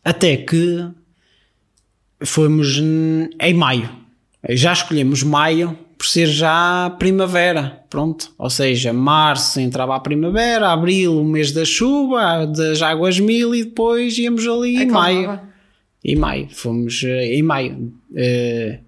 Até 0.04 0.36
que 0.36 0.86
fomos 2.20 2.78
em 2.78 3.54
maio. 3.54 3.88
Já 4.50 4.72
escolhemos 4.72 5.22
maio 5.22 5.78
por 5.96 6.06
ser 6.06 6.26
já 6.26 6.90
primavera, 6.98 7.80
pronto. 7.88 8.32
Ou 8.36 8.50
seja, 8.50 8.92
março 8.92 9.60
entrava 9.60 9.94
a 9.94 10.00
primavera, 10.00 10.72
abril 10.72 11.20
o 11.20 11.24
mês 11.24 11.52
da 11.52 11.64
chuva, 11.64 12.44
das 12.44 12.82
águas 12.82 13.20
mil 13.20 13.54
e 13.54 13.64
depois 13.64 14.18
íamos 14.18 14.46
ali 14.46 14.82
em 14.82 14.86
maio. 14.86 15.51
Em 16.04 16.16
maio, 16.16 16.48
fomos 16.50 17.02
uh, 17.02 17.06
em 17.06 17.42
maio. 17.42 17.92
Uh, 18.10 18.78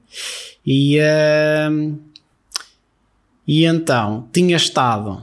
e, 0.66 0.98
uh, 0.98 1.98
e 3.46 3.64
então 3.64 4.28
tinha 4.32 4.56
estado 4.56 5.22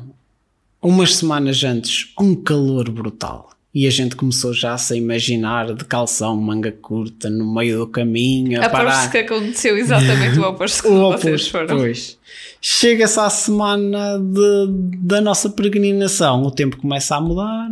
umas 0.81 1.15
semanas 1.15 1.63
antes 1.63 2.13
um 2.19 2.33
calor 2.35 2.89
brutal. 2.89 3.49
E 3.73 3.87
a 3.87 3.89
gente 3.89 4.17
começou 4.17 4.53
já 4.53 4.73
a 4.73 4.77
se 4.77 4.97
imaginar 4.97 5.73
de 5.73 5.85
calção, 5.85 6.35
manga 6.35 6.73
curta, 6.73 7.29
no 7.29 7.53
meio 7.53 7.79
do 7.79 7.87
caminho. 7.87 8.61
A 8.61 8.69
parar. 8.69 9.09
que 9.09 9.19
aconteceu 9.19 9.77
exatamente 9.77 10.37
o 10.39 10.43
oposto 10.43 10.83
que 10.83 10.89
o 10.89 11.05
oposto, 11.05 11.21
vocês 11.21 11.47
foram. 11.47 11.77
Pois. 11.77 12.17
Chega-se 12.59 13.19
à 13.19 13.29
semana 13.29 14.19
de, 14.19 14.67
da 14.97 15.21
nossa 15.21 15.49
peregrinação, 15.49 16.43
o 16.43 16.51
tempo 16.51 16.77
começa 16.77 17.15
a 17.15 17.21
mudar 17.21 17.69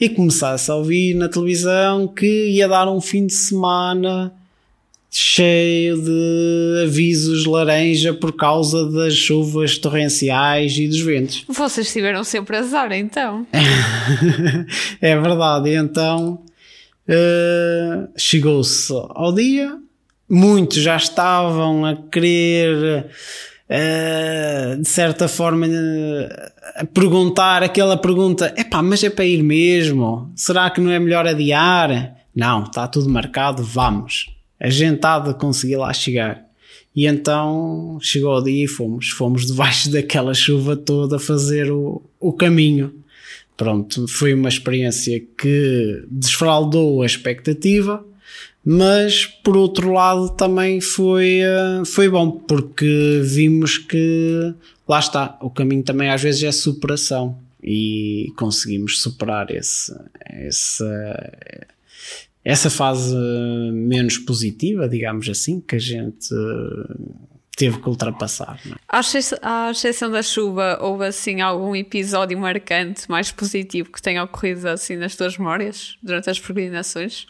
e 0.00 0.08
começasse 0.08 0.70
a 0.70 0.74
ouvir 0.74 1.14
na 1.14 1.28
televisão 1.28 2.06
que 2.06 2.50
ia 2.50 2.68
dar 2.68 2.88
um 2.88 3.00
fim 3.00 3.26
de 3.26 3.34
semana 3.34 4.32
cheio 5.10 6.00
de 6.00 6.82
avisos 6.84 7.46
laranja 7.46 8.12
por 8.12 8.32
causa 8.32 8.90
das 8.90 9.14
chuvas 9.14 9.78
torrenciais 9.78 10.76
e 10.76 10.86
dos 10.86 11.00
ventos. 11.00 11.44
Vocês 11.48 11.92
tiveram 11.92 12.22
sempre 12.22 12.56
azar, 12.56 12.92
então. 12.92 13.46
é 15.00 15.18
verdade. 15.18 15.74
Então 15.74 16.42
uh, 17.08 18.08
chegou-se 18.16 18.92
ao 18.92 19.32
dia, 19.32 19.76
muitos 20.28 20.78
já 20.78 20.96
estavam 20.96 21.84
a 21.84 21.96
querer. 21.96 23.06
Uh, 23.70 24.80
de 24.80 24.88
certa 24.88 25.28
forma 25.28 25.66
uh, 25.66 26.86
perguntar 26.94 27.62
aquela 27.62 27.98
pergunta 27.98 28.54
epá, 28.56 28.82
mas 28.82 29.04
é 29.04 29.10
para 29.10 29.26
ir 29.26 29.42
mesmo? 29.42 30.32
Será 30.34 30.70
que 30.70 30.80
não 30.80 30.90
é 30.90 30.98
melhor 30.98 31.26
adiar? 31.26 32.16
Não, 32.34 32.62
está 32.62 32.88
tudo 32.88 33.10
marcado, 33.10 33.62
vamos 33.62 34.38
a 34.60 34.68
gente 34.68 35.04
há 35.04 35.18
de 35.18 35.34
conseguir 35.34 35.76
lá 35.76 35.92
chegar. 35.92 36.46
E 36.94 37.06
então 37.06 37.98
chegou 38.02 38.36
o 38.36 38.42
dia 38.42 38.64
e 38.64 38.68
fomos. 38.68 39.10
Fomos 39.10 39.46
debaixo 39.46 39.90
daquela 39.92 40.34
chuva 40.34 40.76
toda 40.76 41.16
a 41.16 41.20
fazer 41.20 41.70
o, 41.70 42.02
o 42.18 42.32
caminho. 42.32 42.92
Pronto, 43.56 44.06
foi 44.08 44.34
uma 44.34 44.48
experiência 44.48 45.20
que 45.36 46.04
desfraldou 46.08 47.02
a 47.02 47.06
expectativa, 47.06 48.04
mas 48.70 49.24
por 49.24 49.56
outro 49.56 49.90
lado 49.90 50.28
também 50.28 50.78
foi, 50.78 51.38
eh, 51.40 51.82
foi 51.86 52.06
bom, 52.06 52.30
porque 52.30 53.22
vimos 53.24 53.78
que 53.78 54.54
lá 54.86 54.98
está, 54.98 55.38
o 55.40 55.48
caminho 55.48 55.82
também 55.82 56.10
às 56.10 56.20
vezes 56.20 56.42
é 56.42 56.52
superação 56.52 57.38
e 57.62 58.30
conseguimos 58.36 59.00
superar 59.00 59.50
esse, 59.50 59.90
esse 60.42 60.84
essa 62.44 62.68
fase 62.68 63.16
menos 63.72 64.18
positiva, 64.18 64.86
digamos 64.86 65.26
assim, 65.30 65.62
que 65.62 65.76
a 65.76 65.78
gente 65.78 66.28
teve 67.56 67.80
que 67.80 67.88
ultrapassar. 67.88 68.60
Não 68.66 68.74
é? 68.74 68.78
À 69.42 69.70
exceção 69.70 70.10
da 70.10 70.22
chuva, 70.22 70.78
houve 70.82 71.06
assim 71.06 71.40
algum 71.40 71.74
episódio 71.74 72.38
marcante 72.38 73.10
mais 73.10 73.32
positivo 73.32 73.90
que 73.90 74.02
tenha 74.02 74.22
ocorrido 74.22 74.68
assim 74.68 74.96
nas 74.96 75.16
tuas 75.16 75.38
memórias 75.38 75.96
durante 76.02 76.28
as 76.28 76.38
peregrinações? 76.38 77.26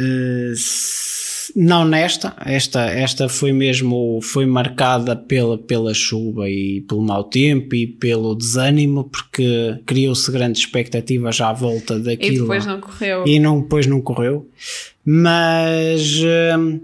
Uh, 0.00 0.54
não 1.54 1.84
nesta, 1.84 2.34
esta, 2.44 2.86
esta 2.86 3.28
foi 3.28 3.52
mesmo 3.52 4.20
foi 4.22 4.46
marcada 4.46 5.14
pela, 5.14 5.58
pela 5.58 5.92
chuva 5.92 6.48
e 6.48 6.80
pelo 6.82 7.02
mau 7.02 7.24
tempo 7.24 7.74
e 7.74 7.86
pelo 7.86 8.34
desânimo, 8.34 9.04
porque 9.04 9.78
criou-se 9.84 10.30
grande 10.30 10.58
expectativa 10.58 11.30
já 11.32 11.50
à 11.50 11.52
volta 11.52 11.98
daquilo. 11.98 12.36
E 12.36 12.40
depois 12.40 12.66
não 12.66 12.80
correu. 12.80 13.24
E 13.26 13.38
não, 13.38 13.60
depois 13.60 13.86
não 13.86 14.00
correu. 14.00 14.48
Mas, 15.04 16.20
hum, 16.58 16.80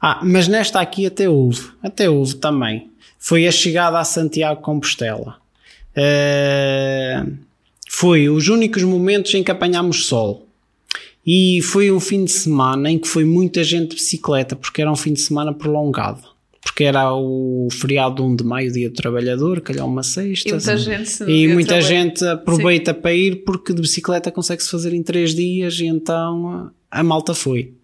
ah, 0.00 0.20
mas 0.22 0.48
nesta 0.48 0.80
aqui 0.80 1.06
até 1.06 1.28
houve, 1.28 1.70
até 1.82 2.08
houve 2.08 2.36
também. 2.36 2.90
Foi 3.18 3.46
a 3.46 3.50
chegada 3.50 3.98
a 3.98 4.04
Santiago 4.04 4.60
Compostela. 4.60 5.36
Uh, 5.96 7.36
foi 7.88 8.28
os 8.28 8.48
únicos 8.48 8.82
momentos 8.82 9.32
em 9.34 9.42
que 9.42 9.50
apanhámos 9.50 10.06
sol. 10.06 10.43
E 11.26 11.62
foi 11.62 11.90
um 11.90 12.00
fim 12.00 12.24
de 12.24 12.32
semana 12.32 12.90
em 12.90 12.98
que 12.98 13.08
foi 13.08 13.24
muita 13.24 13.64
gente 13.64 13.90
de 13.90 13.96
bicicleta, 13.96 14.54
porque 14.54 14.82
era 14.82 14.92
um 14.92 14.96
fim 14.96 15.12
de 15.12 15.20
semana 15.20 15.52
prolongado. 15.52 16.22
Porque 16.62 16.84
era 16.84 17.14
o 17.14 17.68
feriado 17.70 18.24
1 18.24 18.36
de 18.36 18.44
maio, 18.44 18.72
dia 18.72 18.88
do 18.88 18.94
trabalhador, 18.94 19.60
calhar 19.60 19.86
uma 19.86 20.02
sexta. 20.02 20.48
E 20.48 20.52
muita 20.52 20.76
gente, 20.76 21.24
e 21.24 21.48
muita 21.48 21.80
gente 21.80 22.24
aproveita 22.26 22.94
Sim. 22.94 23.00
para 23.00 23.14
ir 23.14 23.44
porque 23.44 23.72
de 23.72 23.82
bicicleta 23.82 24.30
consegue-se 24.30 24.70
fazer 24.70 24.92
em 24.92 25.02
3 25.02 25.34
dias 25.34 25.78
e 25.78 25.86
então 25.86 26.70
a 26.90 27.02
malta 27.02 27.34
foi. 27.34 27.74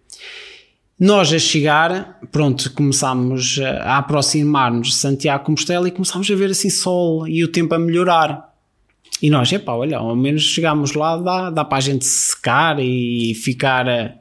Nós 0.99 1.33
a 1.33 1.39
chegar, 1.39 2.19
pronto, 2.31 2.71
começámos 2.73 3.59
a 3.81 3.97
aproximar-nos 3.97 4.89
de 4.89 4.95
Santiago 4.95 5.43
Compostela 5.43 5.87
e 5.87 5.91
começámos 5.91 6.29
a 6.29 6.35
ver 6.35 6.51
assim 6.51 6.69
sol 6.69 7.27
e 7.27 7.43
o 7.43 7.47
tempo 7.47 7.73
a 7.73 7.79
melhorar. 7.79 8.50
E 9.21 9.29
nós, 9.29 9.51
epá, 9.51 9.73
olha, 9.73 9.97
ao 9.97 10.15
menos 10.15 10.43
chegámos 10.43 10.93
lá, 10.93 11.17
dá, 11.17 11.49
dá 11.49 11.65
para 11.65 11.77
a 11.77 11.81
gente 11.81 12.05
secar 12.05 12.79
e 12.79 13.33
ficar, 13.35 14.17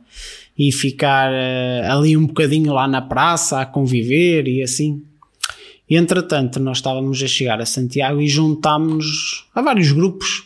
e 0.59 0.71
ficar 0.73 1.31
eh, 1.33 1.87
ali 1.89 2.17
um 2.17 2.27
bocadinho 2.27 2.73
lá 2.73 2.87
na 2.87 3.01
praça 3.01 3.61
a 3.61 3.67
conviver 3.67 4.47
e 4.47 4.63
assim. 4.63 5.03
E 5.89 5.97
entretanto, 5.97 6.61
nós 6.61 6.79
estávamos 6.79 7.23
a 7.23 7.27
chegar 7.27 7.61
a 7.61 7.67
Santiago 7.67 8.21
e 8.21 8.29
juntámos-nos 8.29 9.47
a 9.55 9.61
vários 9.61 9.91
grupos. 9.91 10.45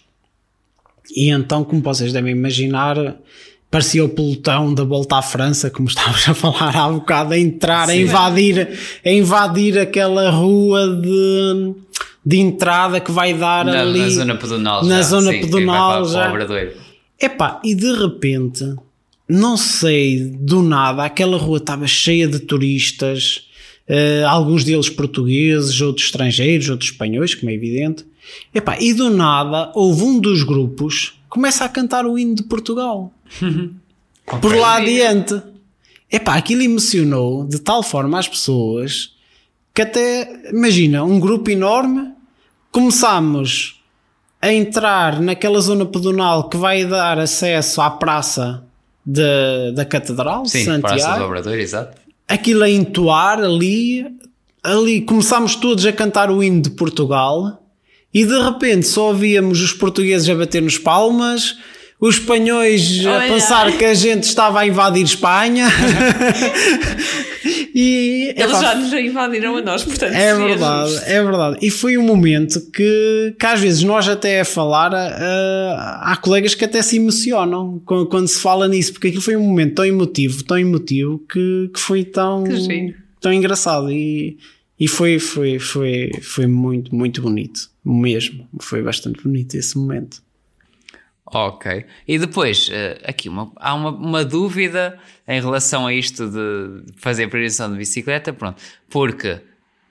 E 1.14 1.30
então, 1.30 1.64
como 1.64 1.82
vocês 1.82 2.12
devem 2.12 2.32
imaginar, 2.32 3.16
parecia 3.70 4.04
o 4.04 4.08
pelotão 4.08 4.72
da 4.72 4.84
volta 4.84 5.16
à 5.16 5.22
França, 5.22 5.68
como 5.68 5.86
estávamos 5.90 6.28
a 6.28 6.32
falar 6.32 6.76
há 6.76 6.88
bocado, 6.88 7.34
a 7.34 7.38
entrar, 7.38 7.88
a 7.88 7.96
invadir, 7.96 8.68
a 9.04 9.10
invadir 9.10 9.78
aquela 9.78 10.30
rua 10.30 10.96
de, 10.96 11.74
de 12.24 12.38
entrada 12.38 13.00
que 13.00 13.12
vai 13.12 13.34
dar 13.34 13.64
Na, 13.64 13.82
ali 13.82 14.00
na 14.00 14.08
zona 14.08 14.34
pedonal. 14.36 14.84
na 14.84 14.96
já, 14.96 15.02
zona 15.02 15.32
sim, 15.32 15.40
pedonal 15.40 16.04
já. 16.06 16.32
Epá, 17.20 17.60
e 17.62 17.74
de 17.74 17.92
repente, 17.92 18.74
não 19.28 19.56
sei, 19.56 20.20
do 20.40 20.62
nada, 20.62 21.04
aquela 21.04 21.36
rua 21.36 21.58
estava 21.58 21.86
cheia 21.86 22.26
de 22.26 22.38
turistas, 22.40 23.48
eh, 23.86 24.24
alguns 24.26 24.64
deles 24.64 24.88
portugueses, 24.88 25.80
outros 25.80 26.06
estrangeiros, 26.06 26.68
outros 26.70 26.90
espanhóis, 26.90 27.34
como 27.34 27.50
é 27.50 27.54
evidente. 27.54 28.04
Epá, 28.54 28.78
e 28.80 28.92
do 28.94 29.10
nada, 29.10 29.70
houve 29.74 30.02
um 30.02 30.18
dos 30.18 30.42
grupos 30.42 31.10
que 31.24 31.28
começa 31.28 31.64
a 31.64 31.68
cantar 31.68 32.06
o 32.06 32.18
hino 32.18 32.34
de 32.34 32.42
Portugal. 32.44 33.12
Por 34.40 34.56
lá 34.56 34.76
adiante. 34.76 35.40
Epá, 36.10 36.36
aquilo 36.36 36.62
emocionou 36.62 37.44
de 37.46 37.58
tal 37.58 37.82
forma 37.82 38.18
as 38.18 38.26
pessoas 38.28 39.12
que 39.74 39.82
até, 39.82 40.50
imagina, 40.50 41.02
um 41.04 41.18
grupo 41.18 41.50
enorme, 41.50 42.13
começámos 42.74 43.80
a 44.42 44.52
entrar 44.52 45.20
naquela 45.20 45.60
zona 45.60 45.86
pedonal 45.86 46.48
que 46.48 46.56
vai 46.56 46.84
dar 46.84 47.20
acesso 47.20 47.80
à 47.80 47.88
praça 47.88 48.64
de- 49.06 49.72
da 49.74 49.84
Catedral 49.84 50.42
de 50.42 50.50
Sim, 50.50 50.64
Praça 50.80 50.96
do 50.96 51.00
Santiago. 51.00 51.24
Obradoiro, 51.26 51.60
exato. 51.60 51.96
Aquilo 52.28 52.64
a 52.64 52.68
entoar 52.70 53.38
ali, 53.38 54.04
ali 54.62 55.00
começámos 55.02 55.54
todos 55.54 55.86
a 55.86 55.92
cantar 55.92 56.30
o 56.32 56.42
hino 56.42 56.60
de 56.60 56.70
Portugal 56.70 57.62
e 58.12 58.24
de 58.26 58.38
repente 58.42 58.88
só 58.88 59.08
ouvíamos 59.08 59.60
os 59.62 59.72
portugueses 59.72 60.28
a 60.28 60.34
bater 60.34 60.60
nos 60.60 60.76
palmas, 60.76 61.56
os 62.00 62.16
espanhóis 62.16 63.06
a 63.06 63.12
Olha. 63.12 63.28
pensar 63.32 63.70
que 63.78 63.84
a 63.84 63.94
gente 63.94 64.24
estava 64.24 64.60
a 64.60 64.66
invadir 64.66 65.04
Espanha. 65.04 65.68
e 67.74 68.32
Eles 68.36 68.52
epá, 68.52 68.60
já 68.60 68.74
nos 68.76 68.92
invadiram 68.92 69.56
a 69.56 69.62
nós, 69.62 69.82
portanto. 69.82 70.12
é 70.12 70.32
seria 70.32 70.46
verdade, 70.46 70.96
é 71.06 71.22
verdade. 71.22 71.58
E 71.60 71.70
foi 71.70 71.98
um 71.98 72.02
momento 72.02 72.60
que, 72.70 73.34
que 73.36 73.46
às 73.46 73.58
vezes 73.58 73.82
nós 73.82 74.08
até 74.08 74.40
a 74.40 74.44
falar, 74.44 74.94
ah, 74.94 76.00
há 76.04 76.16
colegas 76.16 76.54
que 76.54 76.64
até 76.64 76.80
se 76.82 76.96
emocionam 76.96 77.82
quando, 77.84 78.06
quando 78.06 78.28
se 78.28 78.38
fala 78.38 78.68
nisso, 78.68 78.92
porque 78.92 79.08
aquilo 79.08 79.22
foi 79.22 79.34
um 79.34 79.42
momento 79.42 79.74
tão 79.74 79.84
emotivo, 79.84 80.44
tão 80.44 80.56
emotivo, 80.56 81.18
que, 81.28 81.70
que 81.74 81.80
foi 81.80 82.04
tão, 82.04 82.44
Que 82.44 82.94
tão 83.20 83.32
engraçado. 83.32 83.90
E, 83.90 84.38
e 84.78 84.86
foi, 84.86 85.18
foi, 85.18 85.58
foi, 85.58 86.12
foi 86.22 86.46
muito, 86.46 86.94
muito 86.94 87.20
bonito. 87.20 87.70
Mesmo. 87.84 88.48
Foi 88.60 88.82
bastante 88.82 89.22
bonito 89.22 89.56
esse 89.56 89.76
momento. 89.76 90.22
Ok. 91.34 91.84
E 92.06 92.16
depois, 92.16 92.70
eh, 92.72 92.96
aqui 93.02 93.28
uma, 93.28 93.50
há 93.56 93.74
uma, 93.74 93.90
uma 93.90 94.24
dúvida 94.24 94.96
em 95.26 95.40
relação 95.40 95.84
a 95.84 95.92
isto 95.92 96.30
de 96.30 96.92
fazer 96.96 97.26
prevenção 97.26 97.72
de 97.72 97.76
bicicleta, 97.76 98.32
pronto, 98.32 98.62
porque 98.88 99.40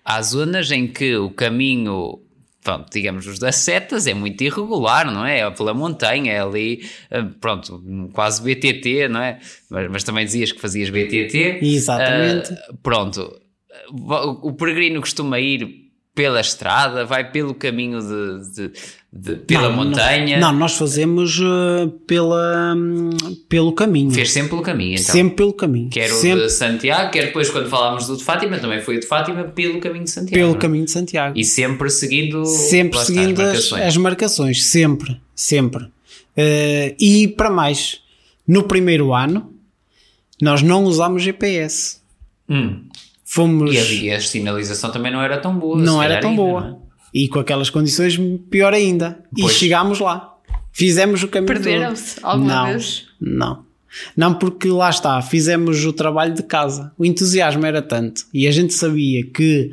há 0.05 0.21
zonas 0.21 0.71
em 0.71 0.87
que 0.87 1.17
o 1.17 1.29
caminho, 1.29 2.21
pronto, 2.63 2.89
digamos, 2.89 3.27
os 3.27 3.39
das 3.39 3.57
setas 3.57 4.07
é 4.07 4.13
muito 4.13 4.41
irregular, 4.41 5.11
não 5.11 5.25
é? 5.25 5.39
É 5.39 5.51
pela 5.51 5.73
montanha, 5.73 6.31
é 6.31 6.39
ali, 6.39 6.89
eh, 7.11 7.23
pronto, 7.41 7.83
quase 8.13 8.41
BTT, 8.41 9.09
não 9.09 9.21
é? 9.21 9.39
Mas, 9.69 9.91
mas 9.91 10.03
também 10.05 10.23
dizias 10.23 10.53
que 10.53 10.61
fazias 10.61 10.89
BTT. 10.89 11.59
Exatamente. 11.61 12.53
Eh, 12.53 12.57
pronto, 12.81 13.37
o 14.41 14.53
peregrino 14.53 15.01
costuma 15.01 15.41
ir 15.41 15.82
pela 16.15 16.39
estrada, 16.41 17.05
vai 17.05 17.31
pelo 17.31 17.55
caminho 17.55 17.99
de, 17.99 18.51
de- 18.69 18.71
de- 19.11 19.35
pela 19.45 19.69
Não, 19.69 19.75
montanha. 19.75 20.39
Não, 20.39 20.53
nós 20.53 20.73
fazemos 20.77 21.39
ah, 21.43 21.89
pela, 22.05 22.75
hum, 22.75 23.09
pelo 23.49 23.73
caminho. 23.73 24.11
Fez 24.11 24.31
sempre 24.31 24.49
pelo 24.51 24.61
caminho, 24.61 24.93
então. 24.93 25.05
Sempre 25.05 25.35
pelo 25.37 25.53
caminho. 25.53 25.89
Quer 25.89 26.11
o 26.11 26.15
Sempre 26.15 26.43
de 26.45 26.51
Santiago, 26.51 27.11
quer 27.11 27.25
depois 27.27 27.49
quando 27.49 27.67
falámos 27.67 28.05
do 28.07 28.15
de 28.15 28.23
Fátima, 28.23 28.59
também 28.59 28.79
foi 28.81 28.97
o 28.97 28.99
de 28.99 29.07
Fátima 29.07 29.43
pelo 29.45 29.79
caminho 29.79 30.03
de 30.03 30.11
Santiago. 30.11 30.35
pelo 30.35 30.49
não 30.51 30.55
é? 30.57 30.59
caminho 30.59 30.85
de 30.85 30.91
Santiago. 30.91 31.37
E 31.39 31.43
sempre 31.43 31.89
seguindo, 31.89 32.45
sempre 32.45 32.99
seguindo 32.99 33.41
as, 33.41 33.47
marcações. 33.47 33.81
as 33.83 33.97
marcações, 33.97 34.63
sempre, 34.65 35.21
sempre. 35.35 35.87
Eh, 36.37 36.95
e 36.99 37.27
para 37.27 37.49
mais, 37.49 38.01
no 38.47 38.63
primeiro 38.63 39.13
ano, 39.13 39.51
nós 40.41 40.61
não 40.61 40.83
usámos 40.83 41.23
GPS. 41.23 41.97
Hum. 42.49 42.83
Fomos. 43.33 43.73
E, 43.73 43.79
a, 43.79 43.83
e 43.83 44.11
a 44.11 44.21
sinalização 44.21 44.91
também 44.91 45.11
não 45.11 45.19
era 45.19 45.39
tão 45.39 45.57
boa. 45.57 45.81
não 45.81 46.03
era 46.03 46.19
tão 46.19 46.29
ainda, 46.29 46.41
boa. 46.43 46.61
não 46.61 46.69
é? 46.69 46.75
E 47.11 47.27
com 47.27 47.39
aquelas 47.39 47.67
condições, 47.67 48.15
pior 48.51 48.75
ainda. 48.75 49.23
Pois. 49.35 49.51
E 49.51 49.55
chegámos 49.55 49.99
lá. 49.99 50.35
Fizemos 50.71 51.23
o 51.23 51.27
caminho. 51.27 51.47
Perderam-se 51.47 52.19
alguma 52.21 52.53
não, 52.53 52.65
vez? 52.67 53.07
Não. 53.19 53.65
Não, 54.15 54.35
porque 54.35 54.67
lá 54.67 54.91
está, 54.91 55.19
fizemos 55.23 55.83
o 55.83 55.91
trabalho 55.91 56.35
de 56.35 56.43
casa. 56.43 56.91
O 56.95 57.03
entusiasmo 57.03 57.65
era 57.65 57.81
tanto. 57.81 58.23
E 58.31 58.47
a 58.47 58.51
gente 58.51 58.71
sabia 58.71 59.25
que 59.25 59.71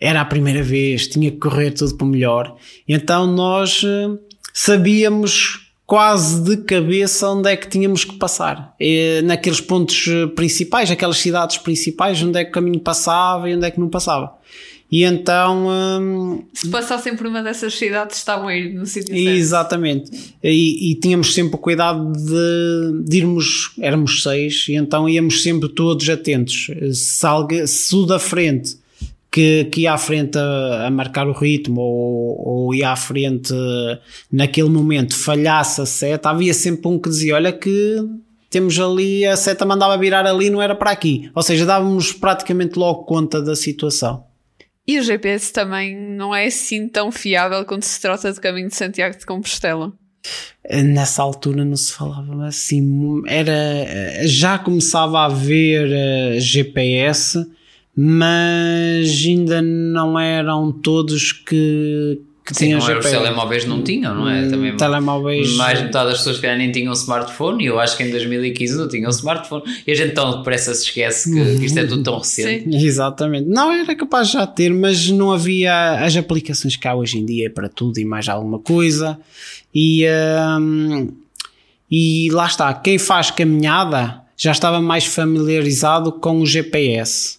era 0.00 0.22
a 0.22 0.24
primeira 0.24 0.62
vez, 0.62 1.08
tinha 1.08 1.30
que 1.30 1.36
correr 1.36 1.72
tudo 1.72 1.94
para 1.94 2.06
o 2.06 2.08
melhor. 2.08 2.56
Então 2.88 3.26
nós 3.26 3.82
eh, 3.84 4.18
sabíamos 4.54 5.67
quase 5.88 6.42
de 6.42 6.58
cabeça 6.58 7.30
onde 7.30 7.50
é 7.50 7.56
que 7.56 7.66
tínhamos 7.66 8.04
que 8.04 8.14
passar. 8.16 8.76
Naqueles 9.24 9.58
pontos 9.58 10.06
eh, 10.06 10.26
principais, 10.26 10.90
aquelas 10.90 11.16
cidades 11.16 11.56
principais, 11.56 12.22
onde 12.22 12.38
é 12.38 12.44
que 12.44 12.50
o 12.50 12.52
caminho 12.52 12.78
passava 12.78 13.48
e 13.48 13.56
onde 13.56 13.64
é 13.64 13.70
que 13.70 13.80
não 13.80 13.88
passava. 13.88 14.34
E 14.92 15.02
então. 15.02 15.66
hum, 15.66 16.44
Se 16.52 16.68
passassem 16.68 17.16
por 17.16 17.26
uma 17.26 17.42
dessas 17.42 17.74
cidades, 17.74 18.18
estavam 18.18 18.48
a 18.48 18.54
ir 18.54 18.74
no 18.74 18.84
sítio 18.84 19.14
certo. 19.14 19.30
Exatamente. 19.30 20.34
E, 20.44 20.92
e 20.92 20.94
tínhamos 20.96 21.32
sempre 21.32 21.54
o 21.54 21.58
cuidado 21.58 22.12
de, 22.12 23.04
de 23.04 23.16
irmos, 23.16 23.72
éramos 23.78 24.22
seis, 24.22 24.66
e 24.68 24.74
então 24.74 25.08
íamos 25.08 25.42
sempre 25.42 25.70
todos 25.70 26.06
atentos. 26.10 26.70
Se, 26.92 27.26
alguém, 27.26 27.66
se 27.66 27.96
o 27.96 28.04
da 28.04 28.18
frente, 28.18 28.76
que, 29.38 29.66
que 29.66 29.82
ia 29.82 29.92
à 29.92 29.98
frente 29.98 30.36
a, 30.36 30.86
a 30.86 30.90
marcar 30.90 31.28
o 31.28 31.32
ritmo, 31.32 31.80
ou, 31.80 32.64
ou 32.64 32.74
ia 32.74 32.90
à 32.90 32.96
frente 32.96 33.54
naquele 34.32 34.68
momento, 34.68 35.16
falhasse 35.16 35.80
a 35.80 35.86
seta, 35.86 36.30
havia 36.30 36.52
sempre 36.52 36.88
um 36.88 36.98
que 36.98 37.08
dizia: 37.08 37.36
Olha, 37.36 37.52
que 37.52 37.98
temos 38.50 38.80
ali, 38.80 39.24
a 39.24 39.36
seta 39.36 39.64
mandava 39.64 39.96
virar 39.96 40.26
ali, 40.26 40.50
não 40.50 40.60
era 40.60 40.74
para 40.74 40.90
aqui. 40.90 41.30
Ou 41.36 41.42
seja, 41.42 41.64
dávamos 41.64 42.12
praticamente 42.12 42.76
logo 42.76 43.04
conta 43.04 43.40
da 43.40 43.54
situação. 43.54 44.24
E 44.84 44.98
o 44.98 45.04
GPS 45.04 45.52
também 45.52 45.96
não 45.96 46.34
é 46.34 46.46
assim 46.46 46.88
tão 46.88 47.12
fiável 47.12 47.64
quando 47.64 47.84
se 47.84 48.00
trata 48.00 48.32
de 48.32 48.40
caminho 48.40 48.68
de 48.68 48.74
Santiago 48.74 49.16
de 49.16 49.24
Compostela. 49.24 49.92
Nessa 50.68 51.22
altura 51.22 51.64
não 51.64 51.76
se 51.76 51.92
falava 51.92 52.46
assim, 52.46 53.22
era, 53.28 53.54
já 54.24 54.58
começava 54.58 55.20
a 55.20 55.26
haver 55.26 55.88
eh, 55.92 56.40
GPS, 56.40 57.46
mas 58.00 59.24
ainda 59.26 59.60
não 59.60 60.16
eram 60.16 60.70
todos 60.70 61.32
que, 61.32 62.20
que 62.46 62.54
Sim, 62.54 62.66
tinham 62.66 62.78
não 62.78 62.88
era, 62.88 62.98
os 63.00 63.04
GPS. 63.04 63.24
telemóveis 63.24 63.64
não 63.64 63.82
tinham, 63.82 64.14
não 64.14 64.28
é? 64.28 64.48
Também, 64.48 64.76
Telemóveis. 64.76 65.56
mais 65.56 65.80
de 65.80 65.86
metade 65.86 66.10
das 66.10 66.18
pessoas 66.18 66.38
que 66.38 66.46
nem 66.54 66.70
tinham 66.70 66.92
smartphone 66.92 67.64
e 67.64 67.66
eu 67.66 67.80
acho 67.80 67.96
que 67.96 68.04
em 68.04 68.10
2015 68.12 68.76
não 68.76 68.86
tinham 68.86 69.10
smartphone 69.10 69.64
e 69.84 69.90
a 69.90 69.94
gente 69.96 70.14
tão 70.14 70.38
depressa 70.38 70.72
se 70.74 70.84
esquece 70.84 71.34
que, 71.34 71.58
que 71.58 71.64
isto 71.66 71.76
é 71.76 71.86
tudo 71.86 72.04
tão 72.04 72.18
recente. 72.18 72.76
Exatamente. 72.76 73.48
Não 73.48 73.72
era 73.72 73.92
capaz 73.96 74.28
de 74.28 74.34
já 74.34 74.46
ter, 74.46 74.72
mas 74.72 75.10
não 75.10 75.32
havia 75.32 75.94
as 76.04 76.16
aplicações 76.16 76.76
que 76.76 76.86
há 76.86 76.94
hoje 76.94 77.18
em 77.18 77.26
dia 77.26 77.50
para 77.50 77.68
tudo 77.68 77.98
e 77.98 78.04
mais 78.04 78.28
alguma 78.28 78.60
coisa. 78.60 79.18
E, 79.74 80.06
hum, 80.60 81.08
e 81.90 82.30
lá 82.30 82.46
está, 82.46 82.72
quem 82.74 82.96
faz 82.96 83.32
caminhada 83.32 84.20
já 84.36 84.52
estava 84.52 84.80
mais 84.80 85.04
familiarizado 85.04 86.12
com 86.12 86.40
o 86.40 86.46
GPS. 86.46 87.37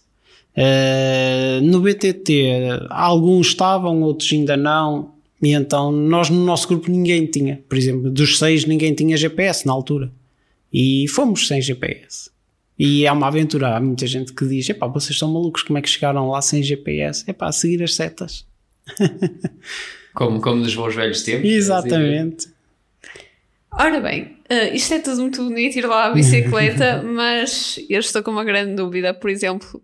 Uh, 0.59 1.61
no 1.61 1.79
BTT, 1.79 2.87
alguns 2.89 3.47
estavam, 3.47 4.01
outros 4.01 4.29
ainda 4.33 4.57
não. 4.57 5.13
E 5.41 5.53
então, 5.53 5.89
nós 5.89 6.29
no 6.29 6.43
nosso 6.43 6.67
grupo 6.67 6.91
ninguém 6.91 7.25
tinha. 7.25 7.63
Por 7.69 7.77
exemplo, 7.77 8.11
dos 8.11 8.37
seis, 8.37 8.65
ninguém 8.65 8.93
tinha 8.93 9.15
GPS 9.15 9.65
na 9.65 9.71
altura. 9.71 10.11
E 10.71 11.07
fomos 11.07 11.47
sem 11.47 11.61
GPS. 11.61 12.29
E 12.77 13.05
é 13.05 13.11
uma 13.11 13.27
aventura. 13.27 13.77
Há 13.77 13.79
muita 13.79 14.05
gente 14.05 14.33
que 14.33 14.45
diz: 14.45 14.69
epá, 14.69 14.85
vocês 14.87 15.17
são 15.17 15.31
malucos, 15.31 15.63
como 15.63 15.79
é 15.79 15.81
que 15.81 15.89
chegaram 15.89 16.29
lá 16.29 16.41
sem 16.41 16.61
GPS? 16.61 17.23
Epá, 17.25 17.47
a 17.47 17.51
seguir 17.53 17.81
as 17.81 17.95
setas. 17.95 18.45
Como, 20.11 20.41
como 20.41 20.63
nos 20.63 20.75
bons 20.75 20.95
velhos 20.95 21.21
tempos. 21.21 21.47
Exatamente. 21.47 22.47
Ora 23.71 24.01
bem, 24.01 24.35
eh, 24.49 24.75
isto 24.75 24.95
é 24.95 24.99
tudo 24.99 25.21
muito 25.21 25.43
bonito 25.43 25.77
ir 25.77 25.85
lá 25.85 26.07
à 26.07 26.11
bicicleta, 26.11 27.01
mas 27.05 27.79
eu 27.87 27.99
estou 27.99 28.23
com 28.23 28.31
uma 28.31 28.43
grande 28.43 28.75
dúvida. 28.75 29.13
Por 29.13 29.29
exemplo, 29.29 29.81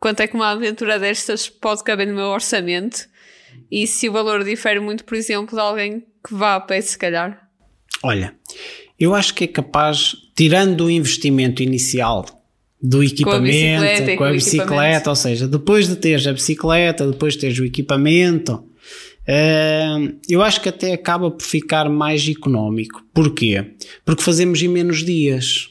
quanto 0.00 0.20
é 0.20 0.26
que 0.26 0.34
uma 0.34 0.50
aventura 0.50 0.98
destas 0.98 1.48
pode 1.48 1.82
caber 1.84 2.06
no 2.06 2.14
meu 2.14 2.26
orçamento? 2.26 3.08
E 3.70 3.86
se 3.86 4.08
o 4.08 4.12
valor 4.12 4.44
difere 4.44 4.80
muito, 4.80 5.04
por 5.04 5.16
exemplo, 5.16 5.54
de 5.54 5.60
alguém 5.60 6.00
que 6.26 6.34
vá 6.34 6.56
a 6.56 6.60
pé, 6.60 6.80
se 6.80 6.96
calhar? 6.96 7.48
Olha, 8.02 8.34
eu 8.98 9.14
acho 9.14 9.34
que 9.34 9.44
é 9.44 9.46
capaz, 9.46 10.14
tirando 10.36 10.84
o 10.86 10.90
investimento 10.90 11.62
inicial 11.62 12.24
do 12.80 13.02
equipamento, 13.02 14.16
com 14.16 14.24
a 14.24 14.30
bicicleta 14.30 14.32
bicicleta, 14.32 14.64
com 14.64 14.74
o 14.74 14.74
equipamento. 14.74 15.10
ou 15.10 15.16
seja, 15.16 15.48
depois 15.48 15.88
de 15.88 15.96
teres 15.96 16.26
a 16.26 16.32
bicicleta, 16.32 17.10
depois 17.10 17.34
de 17.34 17.40
teres 17.40 17.58
o 17.58 17.64
equipamento, 17.64 18.64
Uh, 19.28 20.16
eu 20.26 20.40
acho 20.40 20.58
que 20.62 20.70
até 20.70 20.94
acaba 20.94 21.30
por 21.30 21.44
ficar 21.44 21.90
mais 21.90 22.26
económico. 22.26 23.04
Porquê? 23.12 23.72
Porque 24.02 24.22
fazemos 24.22 24.62
em 24.62 24.68
menos 24.68 25.04
dias. 25.04 25.68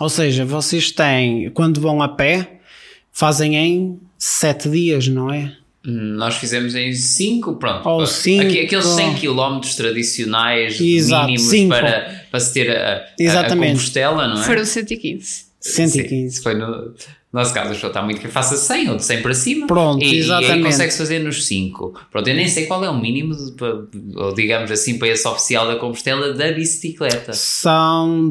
Ou 0.00 0.08
seja, 0.08 0.44
vocês 0.44 0.90
têm, 0.90 1.48
quando 1.50 1.80
vão 1.80 2.02
a 2.02 2.08
pé, 2.08 2.60
fazem 3.12 3.56
em 3.56 4.00
7 4.18 4.68
dias, 4.70 5.06
não 5.08 5.32
é? 5.32 5.52
Nós 5.84 6.36
fizemos 6.36 6.74
em 6.74 6.92
5, 6.92 7.56
pronto. 7.56 7.88
Ou 7.88 8.06
cinco, 8.06 8.46
Aqueles 8.46 8.84
100 8.84 9.14
km 9.16 9.60
tradicionais 9.76 10.80
Exato, 10.80 11.26
mínimos 11.26 11.50
cinco. 11.50 11.68
para, 11.70 12.24
para 12.30 12.40
se 12.40 12.52
ter 12.54 12.70
a, 12.70 13.04
a, 13.20 13.40
a 13.40 13.56
Compostela, 13.56 14.28
não 14.28 14.40
é? 14.40 14.44
Foram 14.44 14.64
115. 14.64 15.46
115. 15.60 16.36
Sim, 16.36 16.42
foi 16.42 16.54
no 16.54 16.94
nosso 17.32 17.54
caso, 17.54 17.70
a 17.70 17.72
pessoa 17.74 17.88
está 17.88 18.02
muito 18.02 18.20
que 18.20 18.28
faça 18.28 18.56
100 18.56 18.90
ou 18.90 18.96
de 18.96 19.04
100 19.04 19.22
para 19.22 19.32
cima. 19.34 19.66
Pronto, 19.66 20.02
e, 20.02 20.06
E 20.06 20.10
aí 20.12 20.18
exatamente. 20.18 20.62
consegue-se 20.64 20.98
fazer 20.98 21.18
nos 21.20 21.46
5. 21.46 21.94
Pronto, 22.10 22.28
eu 22.28 22.34
nem 22.34 22.46
sei 22.46 22.66
qual 22.66 22.84
é 22.84 22.90
o 22.90 23.00
mínimo, 23.00 23.34
de, 23.34 23.54
ou 24.16 24.34
digamos 24.34 24.70
assim, 24.70 24.98
para 24.98 25.08
esse 25.08 25.26
oficial 25.26 25.66
da 25.66 25.76
Compostela 25.76 26.32
da 26.34 26.52
bicicleta. 26.52 27.32
São 27.32 28.28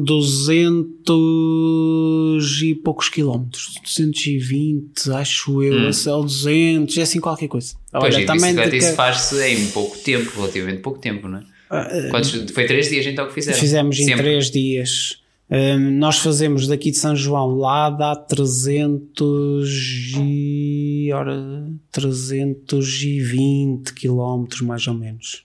200 1.12 2.62
e 2.62 2.74
poucos 2.74 3.08
quilómetros. 3.08 3.74
220, 3.82 5.10
acho 5.12 5.62
eu. 5.62 5.74
Hum. 5.74 5.90
Ou 6.08 6.24
200, 6.24 6.98
é 6.98 7.02
assim 7.02 7.20
qualquer 7.20 7.48
coisa. 7.48 7.74
Pois, 7.90 8.14
Olha, 8.14 8.22
e 8.22 8.26
bicicleta 8.26 8.70
de 8.70 8.76
isso 8.76 8.90
que- 8.90 8.96
faz-se 8.96 9.44
em 9.48 9.66
pouco 9.68 9.98
tempo, 9.98 10.30
relativamente 10.36 10.80
pouco 10.80 10.98
tempo, 10.98 11.28
não 11.28 11.38
é? 11.38 11.42
Ah, 11.70 11.88
Quantos, 12.10 12.30
foi 12.52 12.66
3 12.66 12.88
dias 12.90 13.06
então 13.06 13.26
que 13.26 13.32
fizeram? 13.34 13.58
Fizemos 13.58 13.98
em 13.98 14.04
Sempre. 14.04 14.22
3 14.24 14.50
dias. 14.50 15.21
Hum, 15.54 15.98
nós 15.98 16.16
fazemos 16.18 16.66
daqui 16.66 16.90
de 16.90 16.96
São 16.96 17.14
João 17.14 17.58
lá 17.58 17.90
dá 17.90 18.16
300 18.16 20.14
e, 20.18 21.10
ora, 21.12 21.66
320 21.90 23.92
quilómetros 23.92 24.62
mais 24.62 24.86
ou 24.86 24.94
menos. 24.94 25.44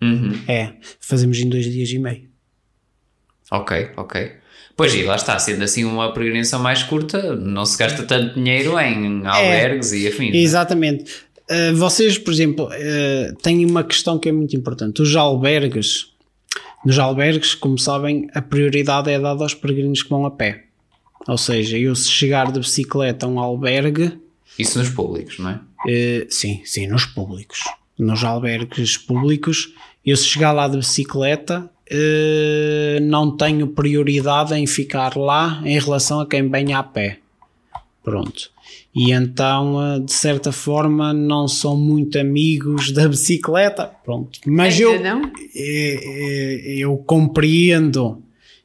Uhum. 0.00 0.32
É, 0.48 0.72
fazemos 0.98 1.38
em 1.38 1.50
dois 1.50 1.70
dias 1.70 1.90
e 1.90 1.98
meio. 1.98 2.30
Ok, 3.50 3.90
ok. 3.98 4.32
Pois 4.74 4.94
e 4.94 5.02
lá 5.02 5.16
está, 5.16 5.38
sendo 5.38 5.62
assim 5.62 5.84
uma 5.84 6.14
peregrinação 6.14 6.58
mais 6.58 6.82
curta, 6.82 7.36
não 7.36 7.66
se 7.66 7.76
gasta 7.76 8.04
tanto 8.04 8.34
dinheiro 8.34 8.78
em 8.80 9.26
albergues 9.26 9.92
e 9.92 10.08
afins. 10.08 10.30
não 10.30 10.38
é? 10.38 10.42
Exatamente. 10.42 11.04
Uh, 11.50 11.76
vocês, 11.76 12.16
por 12.16 12.32
exemplo, 12.32 12.64
uh, 12.66 13.34
têm 13.42 13.66
uma 13.66 13.84
questão 13.84 14.18
que 14.18 14.30
é 14.30 14.32
muito 14.32 14.56
importante. 14.56 15.02
Os 15.02 15.14
albergues, 15.14 16.11
nos 16.84 16.98
albergues, 16.98 17.54
como 17.54 17.78
sabem, 17.78 18.28
a 18.34 18.42
prioridade 18.42 19.10
é 19.10 19.18
dada 19.18 19.42
aos 19.42 19.54
peregrinos 19.54 20.02
que 20.02 20.10
vão 20.10 20.26
a 20.26 20.30
pé. 20.30 20.64
Ou 21.28 21.38
seja, 21.38 21.78
eu 21.78 21.94
se 21.94 22.10
chegar 22.10 22.50
de 22.50 22.58
bicicleta 22.58 23.26
a 23.26 23.28
um 23.28 23.38
albergue, 23.38 24.18
Isso 24.58 24.78
nos 24.78 24.90
públicos, 24.90 25.38
não 25.38 25.50
é? 25.50 25.54
uh, 25.54 26.26
sim, 26.28 26.60
sim, 26.64 26.86
nos 26.86 27.04
públicos. 27.04 27.60
Nos 27.98 28.24
albergues 28.24 28.96
públicos, 28.96 29.72
eu 30.04 30.16
se 30.16 30.24
chegar 30.24 30.50
lá 30.52 30.66
de 30.66 30.78
bicicleta, 30.78 31.70
uh, 31.90 33.00
não 33.02 33.36
tenho 33.36 33.68
prioridade 33.68 34.54
em 34.54 34.66
ficar 34.66 35.16
lá 35.16 35.62
em 35.64 35.78
relação 35.78 36.20
a 36.20 36.26
quem 36.26 36.48
venha 36.48 36.78
a 36.78 36.82
pé. 36.82 37.20
Pronto. 38.02 38.50
E 38.94 39.10
então, 39.12 39.82
eh, 39.82 40.00
de 40.00 40.12
certa 40.12 40.52
forma, 40.52 41.14
não 41.14 41.48
são 41.48 41.76
muito 41.76 42.18
amigos 42.18 42.92
da 42.92 43.08
bicicleta. 43.08 43.90
Pronto. 44.04 44.38
Mas 44.46 44.74
Ainda 44.74 44.84
eu, 44.84 45.02
não? 45.02 45.32
eh, 45.54 46.00
eh, 46.04 46.74
eu 46.78 46.96
compreendo, 46.98 48.22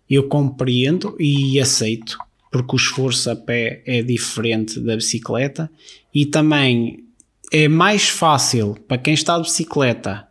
eu 0.09 0.27
compreendo 0.27 1.15
e 1.17 1.59
aceito, 1.59 2.17
porque 2.51 2.75
o 2.75 2.77
esforço 2.77 3.29
a 3.29 3.35
pé 3.35 3.81
é 3.85 4.01
diferente 4.01 4.79
da 4.79 4.95
bicicleta 4.95 5.71
e 6.13 6.25
também 6.25 7.05
é 7.51 7.67
mais 7.69 8.09
fácil 8.09 8.75
para 8.87 8.97
quem 8.97 9.13
está 9.13 9.37
de 9.37 9.43
bicicleta 9.43 10.27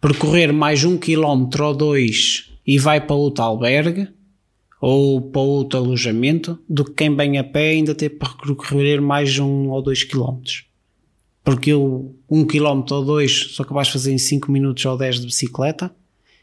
percorrer 0.00 0.52
mais 0.52 0.84
um 0.84 0.96
quilómetro 0.98 1.64
ou 1.66 1.74
dois 1.74 2.50
e 2.66 2.78
vai 2.78 3.00
para 3.00 3.16
outro 3.16 3.42
albergue 3.42 4.08
ou 4.80 5.20
para 5.20 5.40
outro 5.40 5.78
alojamento 5.78 6.58
do 6.68 6.84
que 6.84 6.92
quem 6.92 7.14
vem 7.14 7.38
a 7.38 7.44
pé 7.44 7.70
ainda 7.70 7.94
ter 7.94 8.10
para 8.10 8.28
percorrer 8.34 9.00
mais 9.00 9.38
um 9.38 9.68
ou 9.68 9.82
dois 9.82 10.04
quilómetros. 10.04 10.64
Porque 11.42 11.70
eu, 11.70 12.14
um 12.30 12.46
quilómetro 12.46 12.96
ou 12.96 13.04
dois, 13.04 13.54
sou 13.54 13.64
capaz 13.64 13.88
de 13.88 13.94
fazer 13.94 14.12
em 14.12 14.18
5 14.18 14.52
minutos 14.52 14.84
ou 14.84 14.96
10 14.96 15.20
de 15.20 15.26
bicicleta, 15.26 15.90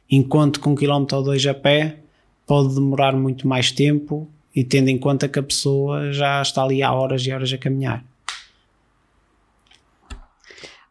enquanto 0.09 0.59
que 0.59 0.67
um 0.67 0.75
quilómetro 0.75 1.17
ou 1.17 1.23
dois 1.23 1.45
a 1.45 1.53
pé 1.53 1.99
pode 2.45 2.75
demorar 2.75 3.15
muito 3.15 3.47
mais 3.47 3.71
tempo 3.71 4.29
e 4.55 4.63
tendo 4.63 4.89
em 4.89 4.97
conta 4.97 5.27
que 5.27 5.39
a 5.39 5.43
pessoa 5.43 6.11
já 6.11 6.41
está 6.41 6.63
ali 6.63 6.81
há 6.81 6.93
horas 6.93 7.25
e 7.25 7.31
horas 7.31 7.51
a 7.53 7.57
caminhar. 7.57 8.03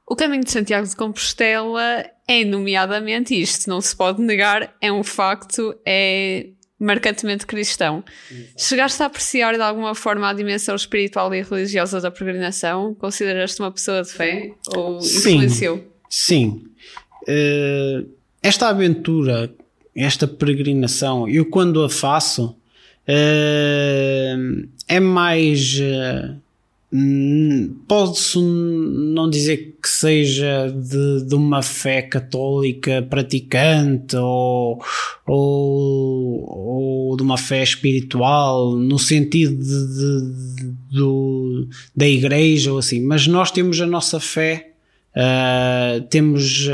O 0.07 0.15
caminho 0.15 0.45
de 0.45 0.51
Santiago 0.51 0.87
de 0.87 0.95
Compostela 0.95 2.05
é, 2.29 2.45
nomeadamente, 2.45 3.41
isto 3.41 3.69
não 3.71 3.81
se 3.81 3.97
pode 3.97 4.21
negar, 4.21 4.75
é 4.81 4.93
um 4.93 5.03
facto, 5.03 5.75
é 5.85 6.49
marcantemente 6.79 7.47
cristão. 7.47 8.05
Chegaste 8.57 9.03
a 9.03 9.07
apreciar 9.07 9.55
de 9.55 9.63
alguma 9.63 9.95
forma 9.95 10.29
a 10.29 10.33
dimensão 10.33 10.75
espiritual 10.75 11.35
e 11.35 11.43
religiosa 11.43 12.01
da 12.01 12.11
peregrinação? 12.11 12.95
Consideras-te 12.95 13.61
uma 13.61 13.71
pessoa 13.71 14.03
de 14.03 14.11
fé? 14.11 14.51
Ou 14.77 15.01
Sim. 15.01 15.35
influenciou? 15.35 15.85
Sim. 16.09 16.65
Eh, 17.27 18.05
esta 18.43 18.69
aventura, 18.69 19.53
esta 19.97 20.27
peregrinação, 20.27 21.29
eu 21.29 21.47
quando 21.47 21.83
a 21.83 21.89
faço, 21.89 22.57
eh, 23.07 24.37
é 24.89 25.01
mais. 25.01 25.81
Hum, 26.95 27.77
Pode-se 27.89 28.39
não 28.39 29.29
dizer 29.29 29.77
que 29.83 29.89
seja 29.89 30.69
de, 30.71 31.27
de 31.27 31.35
uma 31.35 31.61
fé 31.63 32.01
católica 32.03 33.03
praticante 33.11 34.17
ou, 34.17 34.81
ou, 35.27 37.09
ou 37.11 37.17
de 37.17 37.23
uma 37.23 37.37
fé 37.37 37.63
espiritual 37.63 38.77
no 38.77 38.99
sentido 38.99 39.57
de, 39.57 39.87
de- 39.97 40.75
do, 40.93 41.69
da 41.95 42.07
igreja 42.07 42.73
ou 42.73 42.79
assim, 42.79 43.01
mas 43.03 43.27
nós 43.27 43.51
temos 43.51 43.81
a 43.81 43.87
nossa 43.87 44.21
fé 44.21 44.71
Uh, 45.17 46.01
temos 46.11 46.67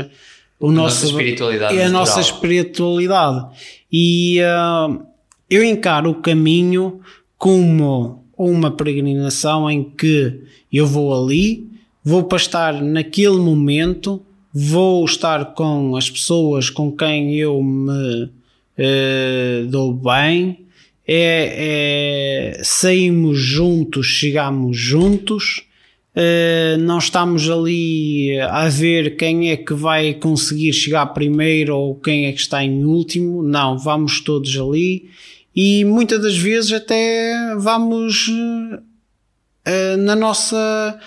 o 0.59 0.71
nossa 0.71 1.05
nosso 1.05 1.05
espiritualidade 1.05 1.75
é 1.77 1.81
a 1.83 1.89
natural. 1.89 1.99
nossa 2.01 2.19
espiritualidade 2.21 3.45
e 3.93 4.39
uh, 4.41 4.99
eu 5.47 5.63
encaro 5.63 6.09
o 6.09 6.15
caminho 6.15 7.01
como 7.37 8.20
uma 8.49 8.71
peregrinação 8.71 9.69
em 9.69 9.83
que 9.83 10.41
eu 10.71 10.85
vou 10.85 11.13
ali 11.13 11.69
vou 12.03 12.23
para 12.23 12.37
estar 12.37 12.81
naquele 12.81 13.37
momento 13.37 14.21
vou 14.53 15.05
estar 15.05 15.53
com 15.53 15.95
as 15.95 16.09
pessoas 16.09 16.69
com 16.69 16.91
quem 16.91 17.35
eu 17.35 17.61
me 17.61 18.23
uh, 18.25 19.67
dou 19.69 19.93
bem 19.93 20.65
é, 21.07 22.55
é 22.57 22.63
saímos 22.63 23.37
juntos 23.39 24.07
chegamos 24.07 24.77
juntos 24.77 25.65
Uh, 26.13 26.77
não 26.77 26.97
estamos 26.97 27.49
ali 27.49 28.37
a 28.37 28.67
ver 28.67 29.15
quem 29.15 29.49
é 29.49 29.55
que 29.55 29.73
vai 29.73 30.13
conseguir 30.13 30.73
chegar 30.73 31.05
primeiro 31.07 31.73
ou 31.73 31.95
quem 31.95 32.25
é 32.25 32.33
que 32.33 32.41
está 32.41 32.61
em 32.61 32.83
último. 32.83 33.41
Não, 33.41 33.77
vamos 33.77 34.19
todos 34.19 34.57
ali 34.57 35.09
e 35.55 35.83
muitas 35.85 36.21
das 36.21 36.37
vezes 36.37 36.71
até 36.71 37.55
vamos 37.57 38.27
uh, 38.27 39.97
na 39.97 40.15
nossa 40.15 40.99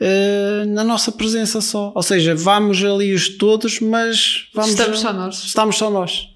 uh, 0.00 0.66
na 0.66 0.84
nossa 0.84 1.12
presença 1.12 1.60
só. 1.60 1.92
Ou 1.94 2.02
seja, 2.02 2.34
vamos 2.34 2.82
ali 2.84 3.12
os 3.12 3.28
todos, 3.28 3.80
mas 3.80 4.48
vamos 4.54 4.70
Estamos 4.70 5.00
só 5.00 5.12
nós. 5.12 5.44
estamos 5.44 5.76
só 5.76 5.90
nós 5.90 6.28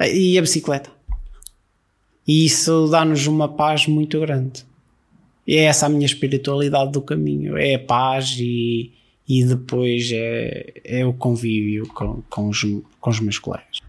e 0.00 0.38
a 0.38 0.40
bicicleta. 0.40 0.90
E 2.26 2.44
isso 2.44 2.88
dá-nos 2.88 3.26
uma 3.26 3.48
paz 3.48 3.86
muito 3.86 4.20
grande. 4.20 4.64
E 5.46 5.56
é 5.56 5.64
essa 5.64 5.86
a 5.86 5.88
minha 5.88 6.06
espiritualidade 6.06 6.92
do 6.92 7.02
caminho. 7.02 7.56
É 7.56 7.74
a 7.74 7.78
paz 7.78 8.36
e, 8.38 8.92
e 9.28 9.44
depois 9.44 10.10
é, 10.12 10.72
é 10.84 11.04
o 11.04 11.12
convívio 11.12 11.86
com, 11.88 12.22
com, 12.30 12.48
os, 12.48 12.60
com 13.00 13.10
os 13.10 13.20
meus 13.20 13.38
colegas. 13.38 13.80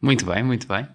Muito 0.00 0.26
bem, 0.26 0.42
muito 0.42 0.66
bem. 0.66 0.86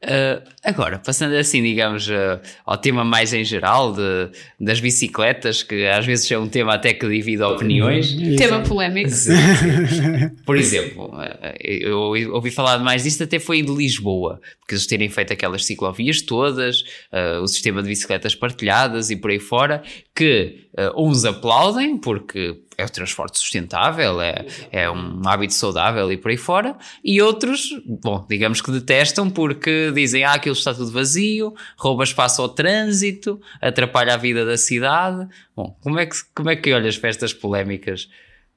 Uh, 0.00 0.40
agora, 0.62 1.00
passando 1.00 1.34
assim, 1.34 1.60
digamos, 1.60 2.08
uh, 2.08 2.38
ao 2.64 2.76
tema 2.76 3.04
mais 3.04 3.32
em 3.32 3.42
geral 3.42 3.92
de, 3.92 4.30
das 4.60 4.78
bicicletas, 4.78 5.64
que 5.64 5.86
às 5.88 6.06
vezes 6.06 6.30
é 6.30 6.38
um 6.38 6.48
tema 6.48 6.74
até 6.74 6.94
que 6.94 7.08
divide 7.08 7.42
opiniões. 7.42 8.14
Tema 8.36 8.60
polémico. 8.60 9.10
Por 10.46 10.56
exemplo, 10.56 11.06
uh, 11.06 11.54
eu 11.60 11.98
ouvi 12.32 12.52
falar 12.52 12.78
mais 12.78 13.02
disto 13.02 13.24
até 13.24 13.40
foi 13.40 13.60
de 13.60 13.72
Lisboa, 13.72 14.40
porque 14.60 14.74
eles 14.74 14.86
terem 14.86 15.08
feito 15.08 15.32
aquelas 15.32 15.66
ciclovias 15.66 16.22
todas, 16.22 16.82
uh, 17.12 17.42
o 17.42 17.48
sistema 17.48 17.82
de 17.82 17.88
bicicletas 17.88 18.36
partilhadas 18.36 19.10
e 19.10 19.16
por 19.16 19.32
aí 19.32 19.40
fora, 19.40 19.82
que 20.14 20.68
uh, 20.78 21.08
uns 21.08 21.24
aplaudem 21.24 21.98
porque 21.98 22.56
é 22.78 22.84
o 22.84 22.88
transporte 22.88 23.38
sustentável, 23.40 24.20
é, 24.22 24.46
é 24.70 24.88
um 24.88 25.20
hábito 25.26 25.52
saudável 25.52 26.10
e 26.12 26.16
por 26.16 26.30
aí 26.30 26.36
fora, 26.36 26.76
e 27.04 27.20
outros, 27.20 27.70
bom, 27.84 28.24
digamos 28.30 28.60
que 28.60 28.70
detestam 28.70 29.28
porque 29.28 29.90
dizem 29.92 30.22
ah, 30.22 30.34
aquilo 30.34 30.54
está 30.54 30.72
tudo 30.72 30.92
vazio, 30.92 31.52
rouba 31.76 32.04
espaço 32.04 32.40
ao 32.40 32.48
trânsito, 32.48 33.40
atrapalha 33.60 34.14
a 34.14 34.16
vida 34.16 34.46
da 34.46 34.56
cidade. 34.56 35.28
Bom, 35.56 35.76
como 35.82 35.98
é 35.98 36.06
que, 36.06 36.16
como 36.32 36.50
é 36.50 36.54
que 36.54 36.72
olhas 36.72 36.96
para 36.96 37.10
estas 37.10 37.34
polémicas 37.34 38.08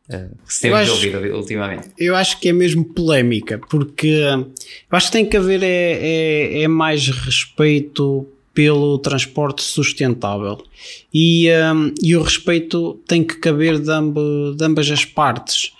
uh, 0.10 0.38
que 0.46 0.54
se 0.54 0.72
acho, 0.72 0.92
ouvido 0.92 1.36
ultimamente. 1.36 1.90
Eu 1.98 2.16
acho 2.16 2.40
que 2.40 2.50
é 2.50 2.54
mesmo 2.54 2.86
polémica, 2.86 3.58
porque 3.58 4.08
eu 4.08 4.52
acho 4.92 5.08
que 5.08 5.14
tem 5.14 5.26
que 5.26 5.36
haver 5.36 5.64
é, 5.64 6.58
é, 6.58 6.62
é 6.62 6.68
mais 6.68 7.08
respeito 7.08 8.32
pelo 8.62 8.99
transporte 8.99 9.64
sustentável 9.64 10.64
e, 11.12 11.49
um, 11.74 11.91
e 11.99 12.16
o 12.16 12.22
respeito 12.22 13.01
tem 13.07 13.24
que 13.24 13.38
caber 13.38 13.80
de, 13.80 13.91
amb 13.91 14.16
de 14.55 14.64
ambas 14.64 14.88
as 14.91 15.03
partes. 15.03 15.74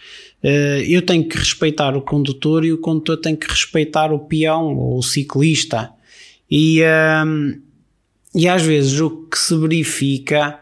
Uh, 0.44 0.82
eu 0.88 1.04
tenho 1.04 1.24
que 1.30 1.38
respeitar 1.38 1.96
o 1.96 2.02
condutor 2.02 2.66
e 2.66 2.74
o 2.74 2.80
condutor 2.80 3.18
tem 3.18 3.36
que 3.36 3.48
respeitar 3.48 4.12
o 4.12 4.18
peão 4.18 4.76
ou 4.76 4.98
o 4.98 5.04
ciclista. 5.04 5.92
E, 6.50 6.82
um, 7.24 7.62
e 8.34 8.48
às 8.48 8.64
vezes 8.64 9.00
o 9.00 9.28
que 9.28 9.38
se 9.38 9.56
verifica 9.56 10.60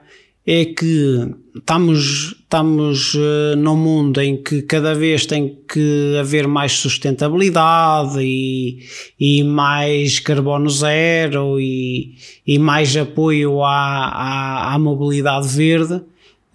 é 0.52 0.66
que 0.66 1.32
estamos, 1.56 2.34
estamos 2.41 3.14
uh, 3.14 3.56
num 3.56 3.76
mundo 3.76 4.20
em 4.20 4.41
que 4.41 4.64
cada 4.64 4.95
vez 4.95 5.28
tem 5.28 5.60
que 5.72 6.18
haver 6.20 6.47
mais 6.47 6.72
sustentabilidade 6.72 8.18
e, 8.20 8.80
e 9.20 9.43
mais 9.43 10.20
carbono 10.20 10.68
zero 10.68 11.60
e, 11.60 12.16
e 12.47 12.58
mais 12.58 12.97
apoio 12.97 13.64
à, 13.64 14.08
à, 14.08 14.74
à 14.74 14.80
mobilidade 14.80 15.47
verde. 15.50 16.02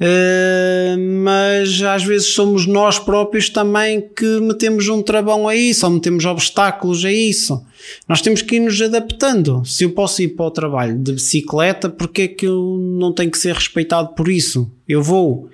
Uh, 0.05 0.99
mas 1.23 1.81
às 1.81 2.05
vezes 2.05 2.35
somos 2.35 2.67
nós 2.67 2.99
próprios 2.99 3.49
também 3.49 4.07
que 4.15 4.39
metemos 4.41 4.87
um 4.89 5.01
travão 5.01 5.49
a 5.49 5.57
isso 5.57 5.87
ou 5.87 5.93
metemos 5.93 6.27
obstáculos 6.27 7.03
a 7.07 7.13
isso. 7.13 7.65
Nós 8.07 8.21
temos 8.21 8.43
que 8.43 8.57
ir 8.57 8.61
nos 8.61 8.81
adaptando. 8.83 9.63
Se 9.65 9.85
eu 9.85 9.91
posso 9.91 10.23
ir 10.23 10.29
para 10.29 10.45
o 10.45 10.51
trabalho 10.51 10.99
de 10.99 11.13
bicicleta, 11.13 11.89
porque 11.89 12.23
é 12.23 12.29
que 12.29 12.47
eu 12.47 12.79
não 12.79 13.15
tenho 13.15 13.31
que 13.31 13.39
ser 13.39 13.55
respeitado 13.55 14.11
por 14.15 14.29
isso? 14.29 14.71
Eu 14.87 15.03
vou. 15.03 15.49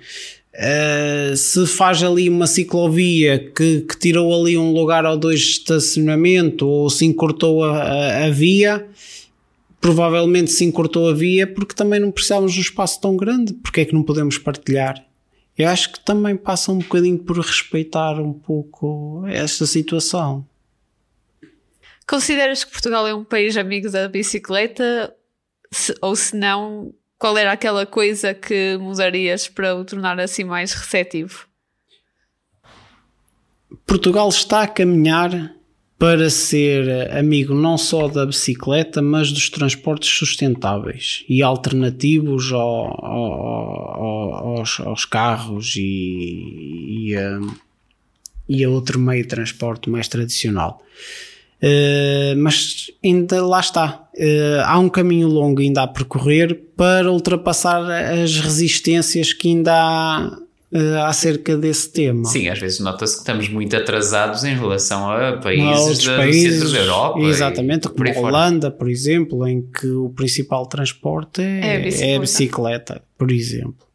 Uh, 0.53 1.35
se 1.37 1.65
faz 1.65 2.03
ali 2.03 2.27
uma 2.27 2.45
ciclovia 2.45 3.39
que, 3.39 3.81
que, 3.81 3.97
tirou 3.97 4.37
ali 4.37 4.57
um 4.57 4.73
lugar 4.73 5.05
ou 5.05 5.15
dois 5.15 5.39
de 5.39 5.51
estacionamento 5.51 6.67
ou 6.67 6.89
se 6.89 7.05
encurtou 7.05 7.63
a, 7.63 7.77
a, 7.77 8.25
a 8.25 8.29
via, 8.29 8.85
provavelmente 9.81 10.51
se 10.51 10.63
encurtou 10.63 11.09
a 11.09 11.13
via 11.13 11.51
porque 11.51 11.73
também 11.73 11.99
não 11.99 12.11
precisávamos 12.11 12.53
de 12.53 12.59
um 12.59 12.61
espaço 12.61 13.01
tão 13.01 13.17
grande. 13.17 13.53
Porque 13.55 13.81
é 13.81 13.85
que 13.85 13.93
não 13.93 14.03
podemos 14.03 14.37
partilhar? 14.37 15.03
Eu 15.57 15.67
acho 15.67 15.91
que 15.91 15.99
também 15.99 16.37
passa 16.37 16.71
um 16.71 16.77
bocadinho 16.77 17.17
por 17.17 17.37
respeitar 17.37 18.21
um 18.21 18.31
pouco 18.31 19.25
esta 19.27 19.65
situação. 19.65 20.47
Consideras 22.07 22.63
que 22.63 22.71
Portugal 22.71 23.07
é 23.07 23.13
um 23.13 23.23
país 23.23 23.57
amigo 23.57 23.89
da 23.89 24.07
bicicleta? 24.07 25.13
Se, 25.71 25.95
ou 26.01 26.15
se 26.15 26.35
não, 26.35 26.93
qual 27.17 27.37
era 27.37 27.51
aquela 27.51 27.85
coisa 27.85 28.33
que 28.33 28.77
mudarias 28.77 29.47
para 29.47 29.75
o 29.75 29.83
tornar 29.83 30.19
assim 30.19 30.43
mais 30.43 30.73
receptivo? 30.73 31.47
Portugal 33.85 34.29
está 34.29 34.63
a 34.63 34.67
caminhar 34.67 35.55
para 36.01 36.31
ser 36.31 37.15
amigo 37.15 37.53
não 37.53 37.77
só 37.77 38.07
da 38.07 38.25
bicicleta, 38.25 39.03
mas 39.03 39.31
dos 39.31 39.51
transportes 39.51 40.09
sustentáveis 40.09 41.23
e 41.29 41.43
alternativos 41.43 42.51
ao, 42.51 43.05
ao, 43.05 44.57
aos, 44.57 44.79
aos, 44.79 45.05
carros 45.05 45.75
e, 45.75 47.05
e, 47.05 47.15
a, 47.15 47.39
e 48.49 48.63
a 48.63 48.69
outro 48.71 48.97
meio 48.97 49.21
de 49.21 49.29
transporte 49.29 49.91
mais 49.91 50.07
tradicional. 50.07 50.81
Uh, 51.61 52.35
mas 52.35 52.89
ainda 53.05 53.45
lá 53.45 53.59
está. 53.59 54.09
Uh, 54.15 54.61
há 54.65 54.79
um 54.79 54.89
caminho 54.89 55.27
longo 55.27 55.61
ainda 55.61 55.83
a 55.83 55.87
percorrer 55.87 56.63
para 56.75 57.11
ultrapassar 57.11 57.79
as 57.91 58.39
resistências 58.39 59.33
que 59.33 59.49
ainda 59.49 59.71
há 59.71 60.35
uh, 60.73 61.03
acerca 61.05 61.57
desse 61.57 61.91
tema. 61.91 62.25
Sim, 62.25 62.49
às 62.49 62.59
vezes 62.59 62.79
nota-se 62.79 63.15
que 63.15 63.19
estamos 63.21 63.49
muito 63.49 63.75
atrasados 63.75 64.43
em 64.43 64.55
relação 64.55 65.09
a 65.09 65.37
países 65.37 66.03
da, 66.03 66.17
países, 66.17 66.59
do 66.59 66.69
centro 66.69 66.71
da 66.71 66.79
Europa. 66.79 67.19
Exatamente, 67.21 67.89
como 67.89 68.09
a 68.09 68.19
Holanda, 68.19 68.71
por 68.71 68.89
exemplo, 68.89 69.47
em 69.47 69.61
que 69.61 69.87
o 69.87 70.09
principal 70.09 70.65
transporte 70.65 71.41
é, 71.41 71.59
é, 71.59 71.75
a, 71.75 71.79
bicicleta. 71.79 72.05
É 72.05 72.15
a 72.15 72.19
bicicleta, 72.19 73.03
por 73.17 73.31
exemplo. 73.31 73.87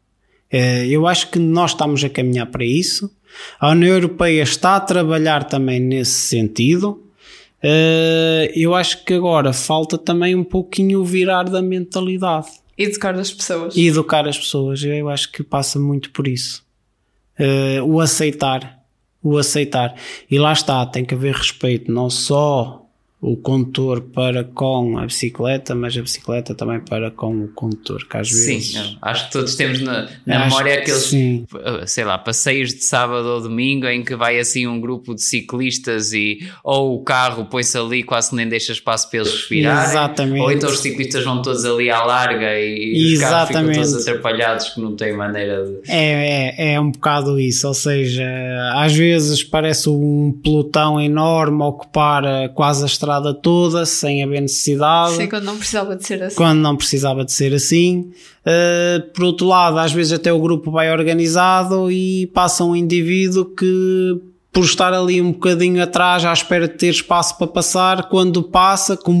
eu 0.89 1.07
acho 1.07 1.29
que 1.29 1.39
nós 1.39 1.71
estamos 1.71 2.03
a 2.03 2.09
caminhar 2.09 2.47
para 2.47 2.65
isso. 2.65 3.11
A 3.59 3.71
União 3.71 3.93
Europeia 3.93 4.41
está 4.41 4.75
a 4.75 4.79
trabalhar 4.79 5.43
também 5.43 5.79
nesse 5.79 6.27
sentido 6.27 7.03
Uh, 7.63 8.45
eu 8.55 8.75
acho 8.75 9.03
que 9.03 9.13
agora 9.13 9.51
falta 9.51 9.97
também 9.97 10.35
um 10.35 10.43
pouquinho 10.43 11.03
virar 11.03 11.43
da 11.43 11.61
mentalidade. 11.61 12.47
Educar 12.77 13.15
as 13.15 13.33
pessoas. 13.33 13.75
E 13.75 13.87
educar 13.87 14.27
as 14.27 14.37
pessoas. 14.37 14.83
Eu 14.83 15.09
acho 15.09 15.31
que 15.31 15.43
passa 15.43 15.79
muito 15.79 16.11
por 16.11 16.27
isso. 16.27 16.63
Uh, 17.39 17.83
o 17.83 17.99
aceitar. 17.99 18.79
O 19.21 19.37
aceitar. 19.37 19.95
E 20.29 20.37
lá 20.39 20.53
está, 20.53 20.85
tem 20.85 21.05
que 21.05 21.13
haver 21.13 21.35
respeito, 21.35 21.91
não 21.91 22.09
só 22.09 22.86
o 23.31 23.35
condutor 23.35 24.01
para 24.01 24.43
com 24.43 24.97
a 24.97 25.05
bicicleta, 25.05 25.75
mas 25.75 25.97
a 25.97 26.01
bicicleta 26.01 26.55
também 26.55 26.79
para 26.79 27.11
com 27.11 27.43
o 27.43 27.47
condutor, 27.49 28.07
que 28.07 28.17
às 28.17 28.29
vezes... 28.29 28.73
Sim, 28.73 28.97
acho 29.01 29.25
que 29.25 29.31
todos 29.33 29.55
temos 29.55 29.81
na, 29.81 30.07
na 30.25 30.45
memória 30.45 30.75
aqueles, 30.75 31.03
sim. 31.03 31.45
sei 31.85 32.05
lá, 32.05 32.17
passeios 32.17 32.73
de 32.73 32.83
sábado 32.83 33.27
ou 33.27 33.41
domingo 33.41 33.85
em 33.87 34.03
que 34.03 34.15
vai 34.15 34.39
assim 34.39 34.65
um 34.65 34.79
grupo 34.79 35.13
de 35.13 35.21
ciclistas 35.21 36.13
e 36.13 36.49
ou 36.63 36.95
o 36.95 37.03
carro 37.03 37.45
põe-se 37.45 37.77
ali 37.77 38.01
quase 38.01 38.33
nem 38.33 38.47
deixa 38.47 38.71
espaço 38.71 39.09
para 39.09 39.19
eles 39.19 39.31
respirarem, 39.31 39.89
Exatamente. 39.89 40.41
ou 40.41 40.51
então 40.51 40.69
os 40.69 40.79
ciclistas 40.79 41.23
vão 41.25 41.41
todos 41.41 41.65
ali 41.65 41.89
à 41.89 42.03
larga 42.03 42.57
e 42.59 43.13
os 43.13 43.19
carros 43.19 43.47
ficam 43.47 43.71
todos 43.73 44.07
atrapalhados 44.07 44.69
que 44.69 44.81
não 44.81 44.95
têm 44.95 45.13
maneira 45.13 45.65
de... 45.65 45.91
É, 45.91 46.53
é, 46.55 46.73
é 46.73 46.79
um 46.79 46.91
bocado 46.91 47.39
isso, 47.39 47.67
ou 47.67 47.73
seja, 47.73 48.25
às 48.75 48.95
vezes 48.95 49.43
parece 49.43 49.89
um 49.89 50.31
pelotão 50.43 51.01
enorme 51.01 51.61
ocupar 51.63 52.23
quase 52.53 52.83
a 52.83 52.85
estrada 52.85 53.16
estrada 53.17 53.33
toda 53.33 53.85
sem 53.85 54.23
haver 54.23 54.41
necessidade. 54.41 55.15
Sim, 55.15 55.27
quando 55.27 55.43
não 55.43 55.57
precisava 55.57 55.95
de 55.95 56.05
ser 56.05 56.23
assim. 56.23 56.35
Quando 56.35 56.59
não 56.59 56.75
precisava 56.75 57.25
de 57.25 57.31
ser 57.31 57.53
assim. 57.53 58.11
Uh, 58.45 59.11
por 59.13 59.25
outro 59.25 59.47
lado, 59.47 59.77
às 59.79 59.91
vezes 59.91 60.13
até 60.13 60.31
o 60.31 60.39
grupo 60.39 60.71
vai 60.71 60.91
organizado 60.91 61.91
e 61.91 62.27
passa 62.27 62.63
um 62.63 62.75
indivíduo 62.75 63.45
que 63.45 64.21
por 64.51 64.63
estar 64.63 64.93
ali 64.93 65.21
um 65.21 65.31
bocadinho 65.31 65.83
atrás 65.83 66.25
à 66.25 66.33
espera 66.33 66.67
de 66.67 66.75
ter 66.75 66.89
espaço 66.89 67.37
para 67.37 67.45
passar, 67.45 68.09
quando 68.09 68.41
passa, 68.41 68.97
com, 68.97 69.13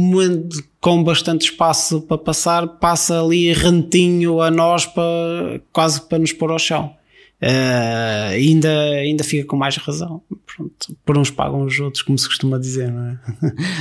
com 0.81 1.03
bastante 1.03 1.51
espaço 1.51 2.01
para 2.01 2.17
passar, 2.17 2.67
passa 2.67 3.21
ali 3.21 3.53
rentinho 3.53 4.41
a 4.41 4.49
nós 4.49 4.85
para, 4.85 5.61
quase 5.71 6.01
para 6.01 6.17
nos 6.17 6.33
pôr 6.33 6.49
ao 6.49 6.57
chão. 6.57 6.96
Uh, 7.41 8.33
ainda, 8.33 8.69
ainda 8.95 9.23
fica 9.23 9.45
com 9.45 9.55
mais 9.55 9.77
razão. 9.77 10.21
Pronto, 10.45 10.97
por 11.05 11.17
uns 11.17 11.29
pagam 11.29 11.63
os 11.63 11.79
outros, 11.79 12.01
como 12.01 12.17
se 12.17 12.27
costuma 12.27 12.57
dizer, 12.57 12.91
não 12.91 13.19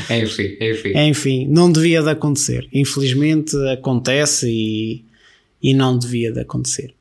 é? 0.08 0.18
enfim, 0.22 0.56
enfim. 0.60 0.92
enfim, 0.94 1.46
não 1.48 1.72
devia 1.72 2.02
de 2.02 2.10
acontecer. 2.10 2.68
Infelizmente 2.72 3.56
acontece 3.70 4.50
e, 4.50 5.04
e 5.62 5.72
não 5.72 5.98
devia 5.98 6.30
de 6.30 6.40
acontecer. 6.40 6.95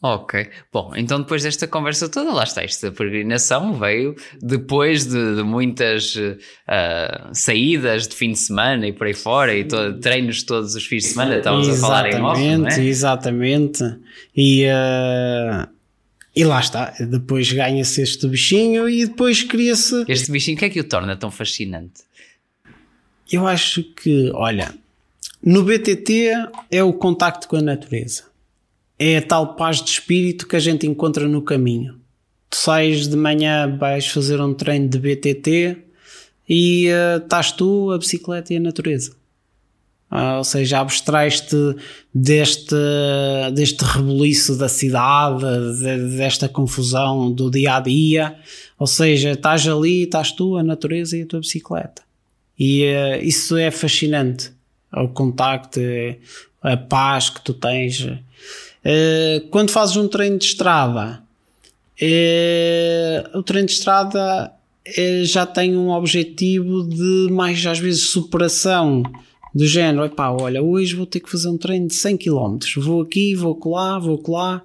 Ok, 0.00 0.48
bom, 0.72 0.92
então 0.94 1.18
depois 1.18 1.42
desta 1.42 1.66
conversa 1.66 2.08
toda, 2.08 2.32
lá 2.32 2.44
está, 2.44 2.62
esta 2.62 2.92
peregrinação 2.92 3.74
veio 3.74 4.14
depois 4.40 5.04
de, 5.04 5.34
de 5.34 5.42
muitas 5.42 6.14
uh, 6.14 6.38
saídas 7.32 8.06
de 8.06 8.14
fim 8.14 8.30
de 8.30 8.38
semana 8.38 8.86
e 8.86 8.92
por 8.92 9.08
aí 9.08 9.14
fora, 9.14 9.52
e 9.56 9.64
to 9.64 9.98
treinos 9.98 10.44
todos 10.44 10.76
os 10.76 10.86
fins 10.86 11.02
de 11.02 11.08
semana, 11.08 11.38
estávamos 11.38 11.68
a 11.68 11.74
falar 11.74 12.12
em 12.12 12.22
off, 12.22 12.40
não 12.58 12.68
é? 12.68 12.78
Exatamente, 12.78 13.82
e, 14.36 14.66
uh, 14.66 15.68
e 16.34 16.44
lá 16.44 16.60
está, 16.60 16.94
depois 17.00 17.50
ganha-se 17.50 18.00
este 18.00 18.28
bichinho 18.28 18.88
e 18.88 19.04
depois 19.04 19.42
cria-se... 19.42 20.04
Este 20.06 20.30
bichinho, 20.30 20.56
o 20.56 20.60
que 20.60 20.66
é 20.66 20.70
que 20.70 20.78
o 20.78 20.84
torna 20.84 21.16
tão 21.16 21.32
fascinante? 21.32 22.02
Eu 23.32 23.48
acho 23.48 23.82
que, 23.82 24.30
olha, 24.32 24.72
no 25.42 25.64
BTT 25.64 26.30
é 26.70 26.84
o 26.84 26.92
contacto 26.92 27.48
com 27.48 27.56
a 27.56 27.62
natureza 27.62 28.27
é 28.98 29.18
a 29.18 29.22
tal 29.22 29.54
paz 29.54 29.82
de 29.82 29.90
espírito 29.90 30.46
que 30.46 30.56
a 30.56 30.60
gente 30.60 30.86
encontra 30.86 31.28
no 31.28 31.42
caminho. 31.42 31.98
Tu 32.50 32.56
sais 32.56 33.06
de 33.06 33.16
manhã, 33.16 33.76
vais 33.76 34.06
fazer 34.08 34.40
um 34.40 34.54
treino 34.54 34.88
de 34.88 34.98
BTT 34.98 35.76
e 36.48 36.88
uh, 36.88 37.22
estás 37.22 37.52
tu, 37.52 37.92
a 37.92 37.98
bicicleta 37.98 38.52
e 38.52 38.56
a 38.56 38.60
natureza. 38.60 39.12
Uh, 40.10 40.38
ou 40.38 40.44
seja, 40.44 40.80
abstrais-te 40.80 41.76
deste, 42.14 42.74
deste 43.54 43.84
rebuliço 43.84 44.56
da 44.56 44.66
cidade, 44.66 45.44
de, 45.78 46.16
desta 46.16 46.48
confusão 46.48 47.30
do 47.30 47.50
dia 47.50 47.76
a 47.76 47.80
dia. 47.80 48.36
Ou 48.78 48.86
seja, 48.86 49.32
estás 49.32 49.68
ali, 49.68 50.04
estás 50.04 50.32
tu, 50.32 50.56
a 50.56 50.62
natureza 50.62 51.16
e 51.16 51.22
a 51.22 51.26
tua 51.26 51.40
bicicleta. 51.40 52.02
E 52.58 52.84
uh, 52.84 53.22
isso 53.22 53.56
é 53.56 53.70
fascinante. 53.70 54.50
O 54.90 55.08
contacto, 55.08 55.78
a 56.62 56.76
paz 56.76 57.30
que 57.30 57.42
tu 57.42 57.54
tens 57.54 58.00
eh, 58.00 58.18
quando 59.50 59.70
fazes 59.70 59.96
um 59.96 60.08
treino 60.08 60.38
de 60.38 60.44
estrada, 60.44 61.22
uh, 62.00 63.38
o 63.38 63.42
treino 63.42 63.66
de 63.66 63.74
estrada 63.74 64.52
uh, 64.86 65.24
já 65.24 65.44
tem 65.44 65.76
um 65.76 65.90
objetivo 65.90 66.84
de 66.88 67.28
mais 67.30 67.64
às 67.66 67.78
vezes 67.78 68.10
superação 68.10 69.02
do 69.54 69.66
género, 69.66 70.04
epá, 70.04 70.30
olha, 70.30 70.62
hoje 70.62 70.94
vou 70.94 71.06
ter 71.06 71.20
que 71.20 71.30
fazer 71.30 71.48
um 71.48 71.56
treino 71.56 71.88
de 71.88 71.94
100 71.94 72.16
km, 72.18 72.58
vou 72.76 73.02
aqui, 73.02 73.34
vou 73.34 73.58
lá, 73.66 73.98
vou 73.98 74.22
lá, 74.28 74.62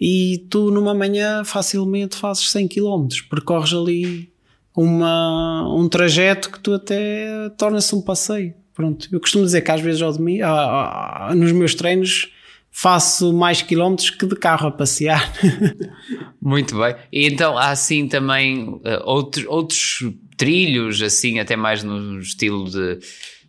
e 0.00 0.46
tu 0.48 0.70
numa 0.70 0.94
manhã 0.94 1.44
facilmente 1.44 2.16
fazes 2.16 2.50
100 2.50 2.68
km, 2.68 3.08
percorres 3.28 3.74
ali 3.74 4.30
uma, 4.74 5.68
um 5.74 5.88
trajeto 5.88 6.50
que 6.50 6.60
tu 6.60 6.72
até 6.72 7.50
torna-se 7.58 7.94
um 7.94 8.00
passeio. 8.00 8.54
Pronto, 8.72 9.08
eu 9.12 9.20
costumo 9.20 9.44
dizer 9.44 9.60
que 9.60 9.70
às 9.70 9.80
vezes 9.80 10.00
ao 10.00 10.12
domingo, 10.12 10.44
ah, 10.44 11.28
ah, 11.28 11.34
nos 11.34 11.52
meus 11.52 11.74
treinos 11.74 12.32
faço 12.70 13.32
mais 13.32 13.60
quilómetros 13.62 14.10
que 14.10 14.26
de 14.26 14.36
carro 14.36 14.68
a 14.68 14.70
passear. 14.70 15.32
Muito 16.40 16.78
bem. 16.78 16.94
E 17.12 17.26
então 17.26 17.58
há 17.58 17.70
assim 17.70 18.08
também 18.08 18.68
uh, 18.68 18.80
outros, 19.04 19.44
outros 19.46 20.04
trilhos, 20.36 21.02
assim, 21.02 21.38
até 21.38 21.56
mais 21.56 21.82
no 21.82 22.18
estilo 22.20 22.70
de. 22.70 22.98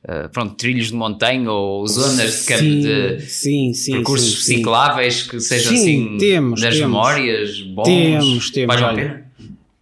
Uh, 0.03 0.27
pronto, 0.33 0.55
trilhos 0.55 0.87
de 0.87 0.95
montanha 0.95 1.51
ou 1.51 1.87
zonas 1.87 2.43
de, 2.47 2.57
Sim, 2.57 2.81
de 2.81 3.21
sim, 3.21 3.73
sim, 3.73 3.91
percursos 3.91 4.43
sim, 4.45 4.55
cicláveis 4.57 5.21
que 5.21 5.39
sejam 5.39 5.75
Sim, 5.77 5.79
assim 6.07 6.17
temos, 6.17 6.59
das 6.59 6.73
temos. 6.73 6.91
memórias 6.91 7.61
bons. 7.61 7.85
Temos, 7.85 8.49
temos, 8.49 8.81
olha. 8.81 9.25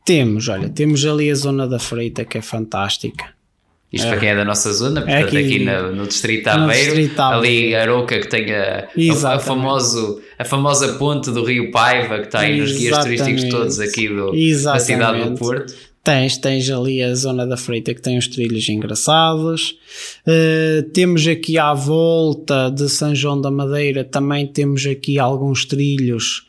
Temos, 0.04 0.48
olha, 0.50 0.70
temos 0.70 1.06
ali 1.06 1.32
a 1.32 1.36
zona 1.36 1.66
da 1.68 1.80
Freita 1.80 2.26
que 2.26 2.38
é 2.38 2.42
fantástica. 2.42 3.34
Isto 3.92 4.08
para 4.08 4.18
quem 4.18 4.30
é 4.30 4.36
da 4.36 4.46
nossa 4.46 4.72
zona, 4.72 5.02
portanto, 5.02 5.26
aqui, 5.26 5.38
aqui 5.38 5.60
no, 5.60 5.96
no 5.96 6.08
Distrito 6.08 6.48
Aveiro, 6.48 7.12
ali 7.18 7.76
Aroca 7.76 8.20
que 8.20 8.28
tem 8.28 8.54
a, 8.54 8.88
a, 9.34 9.40
famoso, 9.40 10.22
a 10.38 10.46
famosa 10.46 10.94
ponte 10.94 11.32
do 11.32 11.44
Rio 11.44 11.72
Paiva 11.72 12.20
que 12.20 12.26
está 12.26 12.42
aí 12.42 12.60
nos 12.60 12.78
guias 12.78 12.98
turísticos 13.00 13.46
todos 13.46 13.80
aqui 13.80 14.08
do, 14.08 14.32
da 14.64 14.80
cidade 14.80 15.30
do. 15.30 15.36
Porto. 15.36 15.74
Tens, 16.04 16.38
tens 16.38 16.70
ali 16.70 17.02
a 17.02 17.14
zona 17.16 17.46
da 17.48 17.58
Freita 17.58 17.94
que 17.94 18.02
tem 18.02 18.18
uns 18.18 18.28
trilhos 18.28 18.70
engraçados. 18.70 19.76
Uh, 20.26 20.84
temos 20.94 21.28
aqui 21.28 21.58
à 21.58 21.74
volta 21.74 22.70
de 22.70 22.88
São 22.90 23.14
João 23.14 23.42
da 23.42 23.50
Madeira, 23.50 24.04
também 24.04 24.46
temos 24.46 24.86
aqui 24.86 25.18
alguns 25.18 25.66
trilhos 25.66 26.48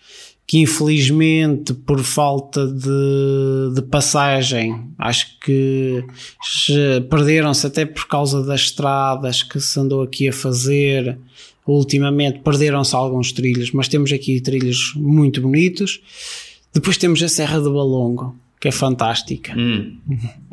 que 0.51 0.59
infelizmente 0.59 1.73
por 1.73 2.01
falta 2.03 2.67
de, 2.67 3.73
de 3.73 3.83
passagem 3.83 4.89
acho 4.99 5.39
que 5.39 6.05
se- 6.43 7.01
perderam-se 7.09 7.65
até 7.69 7.87
por 7.87 8.09
causa 8.09 8.43
das 8.43 8.63
estradas 8.63 9.45
que 9.45 9.61
se 9.61 9.79
andou 9.79 10.03
aqui 10.03 10.27
a 10.29 10.33
fazer 10.33 11.17
ultimamente 11.65 12.41
perderam-se 12.41 12.97
alguns 12.97 13.31
trilhos 13.31 13.71
mas 13.71 13.87
temos 13.87 14.11
aqui 14.13 14.41
trilhos 14.41 14.93
muito 14.97 15.41
bonitos 15.41 16.01
depois 16.75 16.97
temos 16.97 17.23
a 17.23 17.29
Serra 17.29 17.59
de 17.59 17.71
Balongo 17.71 18.35
que 18.61 18.67
é 18.67 18.73
fantástica 18.73 19.55
Hum. 19.57 19.99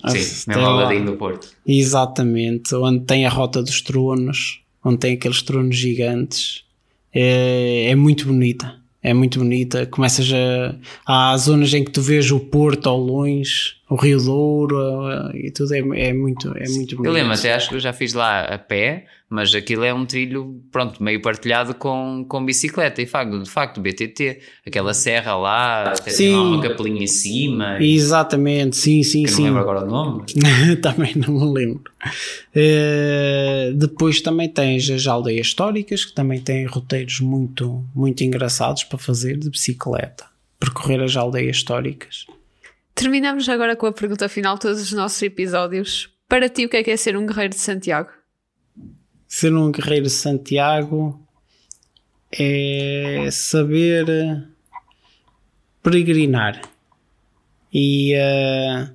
Sim, 0.10 0.50
mesmo 0.52 0.64
ao 0.64 0.76
ladinho 0.76 1.06
do 1.08 1.14
Porto. 1.14 1.48
Exatamente, 1.66 2.76
onde 2.76 3.00
tem 3.04 3.26
a 3.26 3.30
Rota 3.30 3.64
dos 3.64 3.82
Tronos, 3.82 4.62
onde 4.86 5.00
tem 5.00 5.14
aqueles 5.16 5.42
tronos 5.42 5.76
gigantes. 5.76 6.64
É, 7.12 7.88
é 7.90 7.96
muito 7.96 8.28
bonita, 8.28 8.76
é 9.02 9.14
muito 9.14 9.40
bonita. 9.40 9.86
Começas 9.86 10.30
a. 10.32 10.76
Há 11.06 11.38
zonas 11.38 11.74
em 11.74 11.84
que 11.84 11.92
tu 11.92 12.02
vês 12.02 12.30
o 12.32 12.40
Porto 12.40 12.88
ao 12.88 13.00
longe, 13.00 13.77
o 13.90 13.96
Rio 13.96 14.20
Douro 14.20 15.10
eh, 15.10 15.48
e 15.48 15.52
tudo 15.52 15.74
é, 15.74 15.80
é 15.80 16.14
muito, 16.14 16.50
é 16.58 16.68
muito 16.70 16.96
bonito. 16.96 17.06
Eu 17.06 17.12
lembro, 17.12 17.34
até 17.34 17.54
acho 17.54 17.70
que 17.70 17.76
eu 17.76 17.80
já 17.80 17.94
fiz 17.94 18.14
lá 18.14 18.42
a 18.42 18.58
pé, 18.58 19.06
mas 19.30 19.56
aquilo 19.56 19.86
é 19.86 19.94
um 19.94 20.06
trilho, 20.06 20.62
pronto, 20.72 21.02
meio 21.02 21.22
partilhado 21.22 21.74
com, 21.74 22.26
com 22.28 22.46
bicicleta. 22.46 23.02
E 23.02 23.06
de 23.06 23.12
facto, 23.12 23.42
de 23.42 23.50
facto, 23.50 23.80
BTT, 23.82 24.40
aquela 24.66 24.94
serra 24.94 25.38
lá, 25.38 25.94
Sim. 25.96 26.36
uma 26.36 26.62
capelinha 26.62 27.04
em 27.04 27.08
cima, 27.08 27.78
Exatamente, 27.82 28.76
sim, 28.76 29.04
sim, 29.04 29.24
que 29.24 29.30
eu 29.30 29.32
não 29.32 29.38
sim. 29.38 29.44
lembro 29.46 29.62
agora 29.62 29.86
o 29.86 29.88
nome. 29.88 30.26
também 30.82 31.14
não 31.16 31.34
me 31.34 31.54
lembro. 31.54 31.92
Eh, 32.54 33.72
depois 33.74 34.20
também 34.20 34.50
tens 34.50 34.90
as 34.90 35.08
aldeias 35.08 35.48
históricas, 35.48 36.04
que 36.04 36.14
também 36.14 36.42
têm 36.42 36.66
roteiros 36.66 37.22
muito, 37.22 37.86
muito 37.96 38.22
engraçados 38.22 38.84
para 38.84 38.98
fazer 38.98 39.38
de 39.38 39.50
bicicleta. 39.50 40.26
Percorrer 40.60 41.02
as 41.02 41.16
aldeias 41.16 41.58
históricas. 41.58 42.26
Terminamos 42.98 43.48
agora 43.48 43.76
com 43.76 43.86
a 43.86 43.94
pergunta 43.94 44.28
final 44.28 44.58
todos 44.58 44.82
os 44.82 44.92
nossos 44.92 45.22
episódios. 45.22 46.10
Para 46.28 46.50
ti, 46.50 46.66
o 46.66 46.70
que 46.70 46.78
é 46.78 46.84
que 46.84 46.90
é 46.90 46.98
ser 46.98 47.16
um 47.16 47.28
guerreiro 47.28 47.54
de 47.54 47.60
Santiago? 47.60 48.10
Ser 49.28 49.54
um 49.54 49.72
guerreiro 49.72 50.06
de 50.06 50.10
Santiago 50.10 51.24
é 52.32 53.30
saber 53.32 54.48
peregrinar 55.84 56.60
e, 57.72 58.16
eh, 58.16 58.90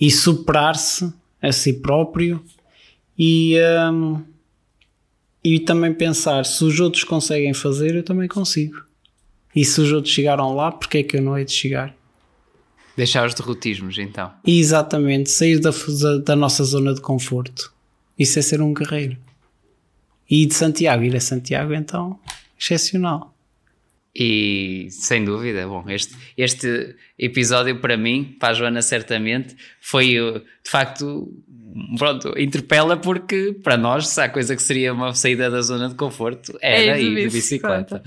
e 0.00 0.08
superar-se 0.08 1.12
a 1.42 1.50
si 1.50 1.80
próprio 1.80 2.40
e, 3.18 3.56
ehm, 3.56 4.22
e 5.42 5.58
também 5.58 5.92
pensar 5.92 6.44
se 6.44 6.62
os 6.62 6.78
outros 6.78 7.02
conseguem 7.02 7.52
fazer, 7.52 7.96
eu 7.96 8.04
também 8.04 8.28
consigo. 8.28 8.84
E 9.52 9.64
se 9.64 9.80
os 9.80 9.90
outros 9.90 10.14
chegaram 10.14 10.54
lá, 10.54 10.70
porque 10.70 10.98
é 10.98 11.02
que 11.02 11.16
eu 11.16 11.22
não 11.22 11.36
hei 11.36 11.44
de 11.44 11.50
chegar? 11.50 11.97
Deixar 12.98 13.24
os 13.24 13.32
derrotismos, 13.32 13.96
então. 13.96 14.34
Exatamente, 14.44 15.30
sair 15.30 15.60
da, 15.60 15.70
da, 15.70 16.18
da 16.18 16.34
nossa 16.34 16.64
zona 16.64 16.92
de 16.92 17.00
conforto. 17.00 17.72
Isso 18.18 18.40
é 18.40 18.42
ser 18.42 18.60
um 18.60 18.74
guerreiro. 18.74 19.16
E 20.28 20.44
de 20.44 20.52
Santiago, 20.52 21.04
ir 21.04 21.14
a 21.14 21.20
Santiago, 21.20 21.72
então, 21.72 22.18
excepcional. 22.58 23.32
E 24.12 24.88
sem 24.90 25.24
dúvida, 25.24 25.64
bom, 25.68 25.84
este, 25.88 26.16
este 26.36 26.96
episódio 27.16 27.80
para 27.80 27.96
mim, 27.96 28.36
para 28.36 28.48
a 28.48 28.52
Joana 28.54 28.82
certamente, 28.82 29.54
foi 29.80 30.14
de 30.14 30.68
facto, 30.68 31.32
pronto, 31.96 32.36
interpela 32.36 32.96
porque 32.96 33.54
para 33.62 33.76
nós, 33.76 34.08
se 34.08 34.20
há 34.20 34.28
coisa 34.28 34.56
que 34.56 34.62
seria 34.62 34.92
uma 34.92 35.14
saída 35.14 35.48
da 35.48 35.62
zona 35.62 35.88
de 35.88 35.94
conforto, 35.94 36.58
era 36.60 36.98
É 36.98 37.00
ir 37.00 37.14
de 37.14 37.30
bicicleta. 37.30 38.02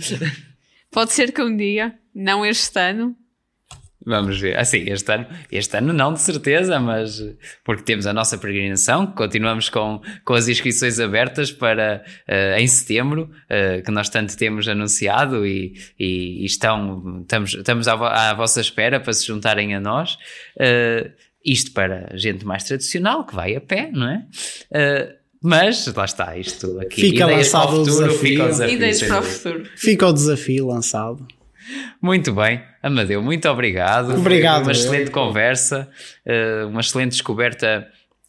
Pode 0.92 1.14
ser 1.14 1.32
que 1.32 1.42
um 1.42 1.56
dia, 1.56 1.98
não 2.14 2.46
este 2.46 2.78
ano, 2.78 3.16
Vamos 4.06 4.40
ver. 4.40 4.58
Assim, 4.58 4.86
este 4.88 5.12
ano, 5.14 5.28
este 5.52 5.78
ano 5.78 5.94
não 5.94 6.14
de 6.14 6.22
certeza, 6.22 6.80
mas 6.80 7.24
porque 7.64 7.84
temos 7.84 8.08
a 8.08 8.14
nossa 8.14 8.38
peregrinação, 8.38 9.06
continuamos 9.06 9.70
com, 9.70 10.02
com 10.26 10.34
as 10.34 10.48
inscrições 10.48 11.00
abertas 11.00 11.52
para 11.52 12.04
eh, 12.28 12.60
em 12.60 12.68
setembro, 12.68 13.30
eh, 13.48 13.82
que 13.82 13.92
nós 13.92 14.10
tanto 14.10 14.36
temos 14.36 14.68
anunciado 14.68 15.46
e, 15.46 15.74
e, 16.00 16.42
e 16.42 16.46
estão, 16.46 17.22
estamos, 17.22 17.54
estamos 17.54 17.88
à, 17.88 18.32
à 18.32 18.34
vossa 18.34 18.60
espera 18.60 19.00
para 19.00 19.14
se 19.14 19.28
juntarem 19.28 19.76
a 19.76 19.80
nós. 19.80 20.18
Eh, 20.60 21.12
isto 21.46 21.72
para 21.72 22.12
gente 22.16 22.46
mais 22.46 22.64
tradicional, 22.64 23.26
que 23.26 23.36
vai 23.36 23.56
a 23.56 23.62
pé, 23.62 23.92
não 23.92 24.08
é? 24.08 24.26
Mas 25.44 25.92
lá 25.96 26.06
está, 26.06 26.38
isto 26.38 26.80
aqui. 26.80 27.02
Fica 27.02 27.24
ideias 27.24 27.50
para 27.50 27.60
lançado 27.60 27.82
o 27.82 27.86
futuro, 27.86 28.08
desafio. 28.08 28.20
fica 28.20 28.44
o 28.44 28.48
desafio, 28.48 28.76
ideias 28.76 29.04
para 29.04 29.20
o 29.20 29.24
futuro. 29.24 29.70
Fica 29.76 30.08
o 30.08 30.14
desafio 30.14 30.68
lançado. 30.68 31.41
Muito 32.02 32.34
bem, 32.34 32.62
Amadeu, 32.82 33.22
muito 33.22 33.48
obrigado. 33.50 34.16
Obrigado, 34.16 34.64
Foi 34.64 34.74
uma 34.74 34.78
eu. 34.78 34.82
excelente 34.82 35.12
conversa, 35.12 35.90
eh, 36.26 36.66
uma 36.66 36.82
excelente 36.82 37.12
descoberta 37.12 37.88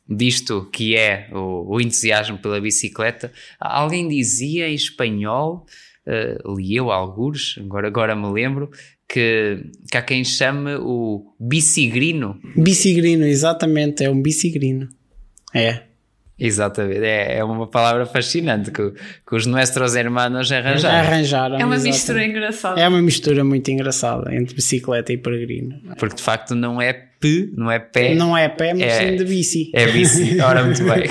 disto 0.09 0.68
que 0.72 0.97
é 0.97 1.28
o, 1.33 1.74
o 1.74 1.80
entusiasmo 1.80 2.39
pela 2.39 2.61
bicicleta. 2.61 3.33
Alguém 3.59 4.09
dizia 4.09 4.68
em 4.68 4.74
espanhol, 4.74 5.66
eh, 6.07 6.39
li 6.57 6.76
eu 6.76 6.91
algures, 6.91 7.57
agora, 7.59 7.89
agora 7.89 8.14
me 8.14 8.30
lembro, 8.30 8.70
que, 9.09 9.64
que 9.91 9.97
há 9.97 10.03
quem 10.03 10.24
chame 10.24 10.76
o 10.80 11.35
bicigrino. 11.39 12.41
Bicigrino, 12.57 13.24
exatamente, 13.24 14.05
é 14.05 14.11
um 14.11 14.20
bicigrino. 14.20 14.89
É. 15.55 15.91
Exatamente, 16.39 17.05
é, 17.05 17.39
é 17.39 17.45
uma 17.45 17.66
palavra 17.68 18.05
fascinante 18.07 18.70
que, 18.70 18.91
que 18.91 19.35
os 19.37 19.47
nossos 19.47 19.95
hermanos 19.95 20.51
arranjaram. 20.51 20.99
Arranjaram. 20.99 21.55
É 21.61 21.64
uma 21.64 21.74
exatamente. 21.76 21.85
mistura 21.93 22.24
engraçada. 22.26 22.80
É 22.80 22.89
uma 22.89 23.03
mistura 23.03 23.45
muito 23.45 23.70
engraçada 23.70 24.35
entre 24.35 24.55
bicicleta 24.55 25.12
e 25.12 25.18
peregrino. 25.18 25.74
Porque 25.99 26.16
de 26.16 26.22
facto 26.22 26.55
não 26.55 26.80
é 26.83 26.93
P, 26.93 27.51
não 27.57 27.70
é 27.70 27.78
pé. 27.78 28.14
Não 28.16 28.37
é 28.37 28.49
pé, 28.49 28.72
mas 28.74 28.83
É- 28.83 29.11
sim 29.11 29.16
de 29.16 29.24
bici. 29.24 29.70
É 29.74 29.87
bici, 29.87 30.41
ora 30.43 30.64
muito 30.64 30.83
bem. 30.83 31.05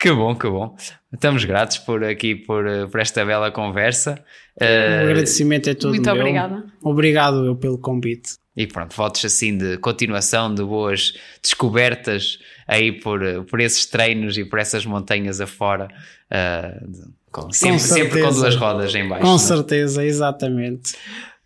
que 0.00 0.12
bom, 0.12 0.34
que 0.34 0.48
bom. 0.48 0.74
Estamos 1.12 1.44
gratos 1.44 1.78
por 1.78 2.02
aqui, 2.02 2.34
por, 2.34 2.64
por 2.90 3.00
esta 3.00 3.24
bela 3.24 3.50
conversa. 3.52 4.14
O 4.60 4.64
Eh, 4.64 5.02
agradecimento 5.02 5.68
é 5.70 5.74
todo 5.74 5.90
Muito 5.94 6.04
meu. 6.10 6.16
obrigada. 6.20 6.64
Obrigado 6.82 7.44
eu 7.46 7.54
pelo 7.56 7.78
convite. 7.78 8.32
E 8.56 8.66
pronto, 8.66 8.94
votos 8.94 9.24
assim 9.24 9.56
de 9.58 9.78
continuação, 9.78 10.54
de 10.54 10.62
boas 10.62 11.14
descobertas 11.42 12.38
aí 12.66 12.92
por, 12.92 13.20
por 13.50 13.60
esses 13.60 13.86
treinos 13.86 14.36
e 14.38 14.44
por 14.44 14.58
essas 14.58 14.84
montanhas 14.86 15.40
afora. 15.40 15.88
de- 16.30 17.24
com- 17.32 17.50
sempre, 17.52 17.80
sempre 17.80 18.22
com 18.22 18.30
duas 18.32 18.54
rodas 18.54 18.94
em 18.94 19.08
baixo. 19.08 19.22
Com 19.22 19.28
não 19.30 19.34
é? 19.36 19.38
certeza, 19.38 20.04
exatamente. 20.04 20.94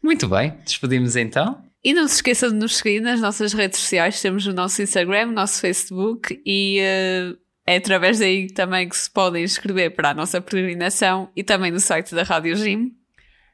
Muito 0.03 0.29
bem, 0.29 0.55
despedimos 0.65 1.17
então. 1.17 1.63
E 1.83 1.95
não 1.95 2.07
se 2.07 2.17
esqueça 2.17 2.51
de 2.51 2.57
nos 2.57 2.77
seguir 2.77 3.01
nas 3.01 3.21
nossas 3.21 3.53
redes 3.55 3.79
sociais. 3.81 4.21
Temos 4.21 4.47
o 4.47 4.53
nosso 4.53 4.83
Instagram, 4.83 5.29
o 5.29 5.33
nosso 5.33 5.61
Facebook 5.61 6.41
e 6.45 6.79
eh, 6.81 7.33
é 7.67 7.77
através 7.77 8.19
daí 8.19 8.49
também 8.49 8.89
que 8.89 8.97
se 8.97 9.11
podem 9.11 9.45
inscrever 9.45 9.95
para 9.95 10.11
a 10.11 10.15
nossa 10.15 10.41
peregrinação 10.41 11.31
e 11.35 11.43
também 11.43 11.71
no 11.71 11.81
site 11.81 12.15
da 12.15 12.23
Rádio 12.23 12.55
Gym. 12.57 12.93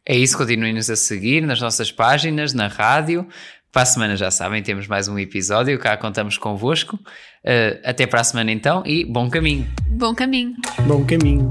É 0.07 0.15
isso, 0.15 0.37
continuem-nos 0.37 0.91
a 0.91 0.97
seguir 0.97 1.41
nas 1.41 1.61
nossas 1.61 1.91
páginas, 1.91 2.53
na 2.53 2.69
rádio. 2.69 3.27
Para 3.73 3.83
a 3.83 3.87
semana 3.87 4.17
já 4.17 4.31
sabem, 4.31 4.63
temos 4.63 4.87
mais 4.87 5.09
um 5.09 5.19
episódio, 5.19 5.79
cá 5.79 5.97
contamos 5.97 6.37
convosco. 6.37 6.99
Eh, 7.43 7.81
até 7.83 8.07
para 8.07 8.21
a 8.21 8.25
semana 8.25 8.53
então 8.53 8.83
e 8.85 9.05
bom 9.05 9.31
caminho! 9.31 9.67
Bom 9.89 10.15
caminho! 10.15 10.55
Bom 10.87 11.05
caminho. 11.07 11.51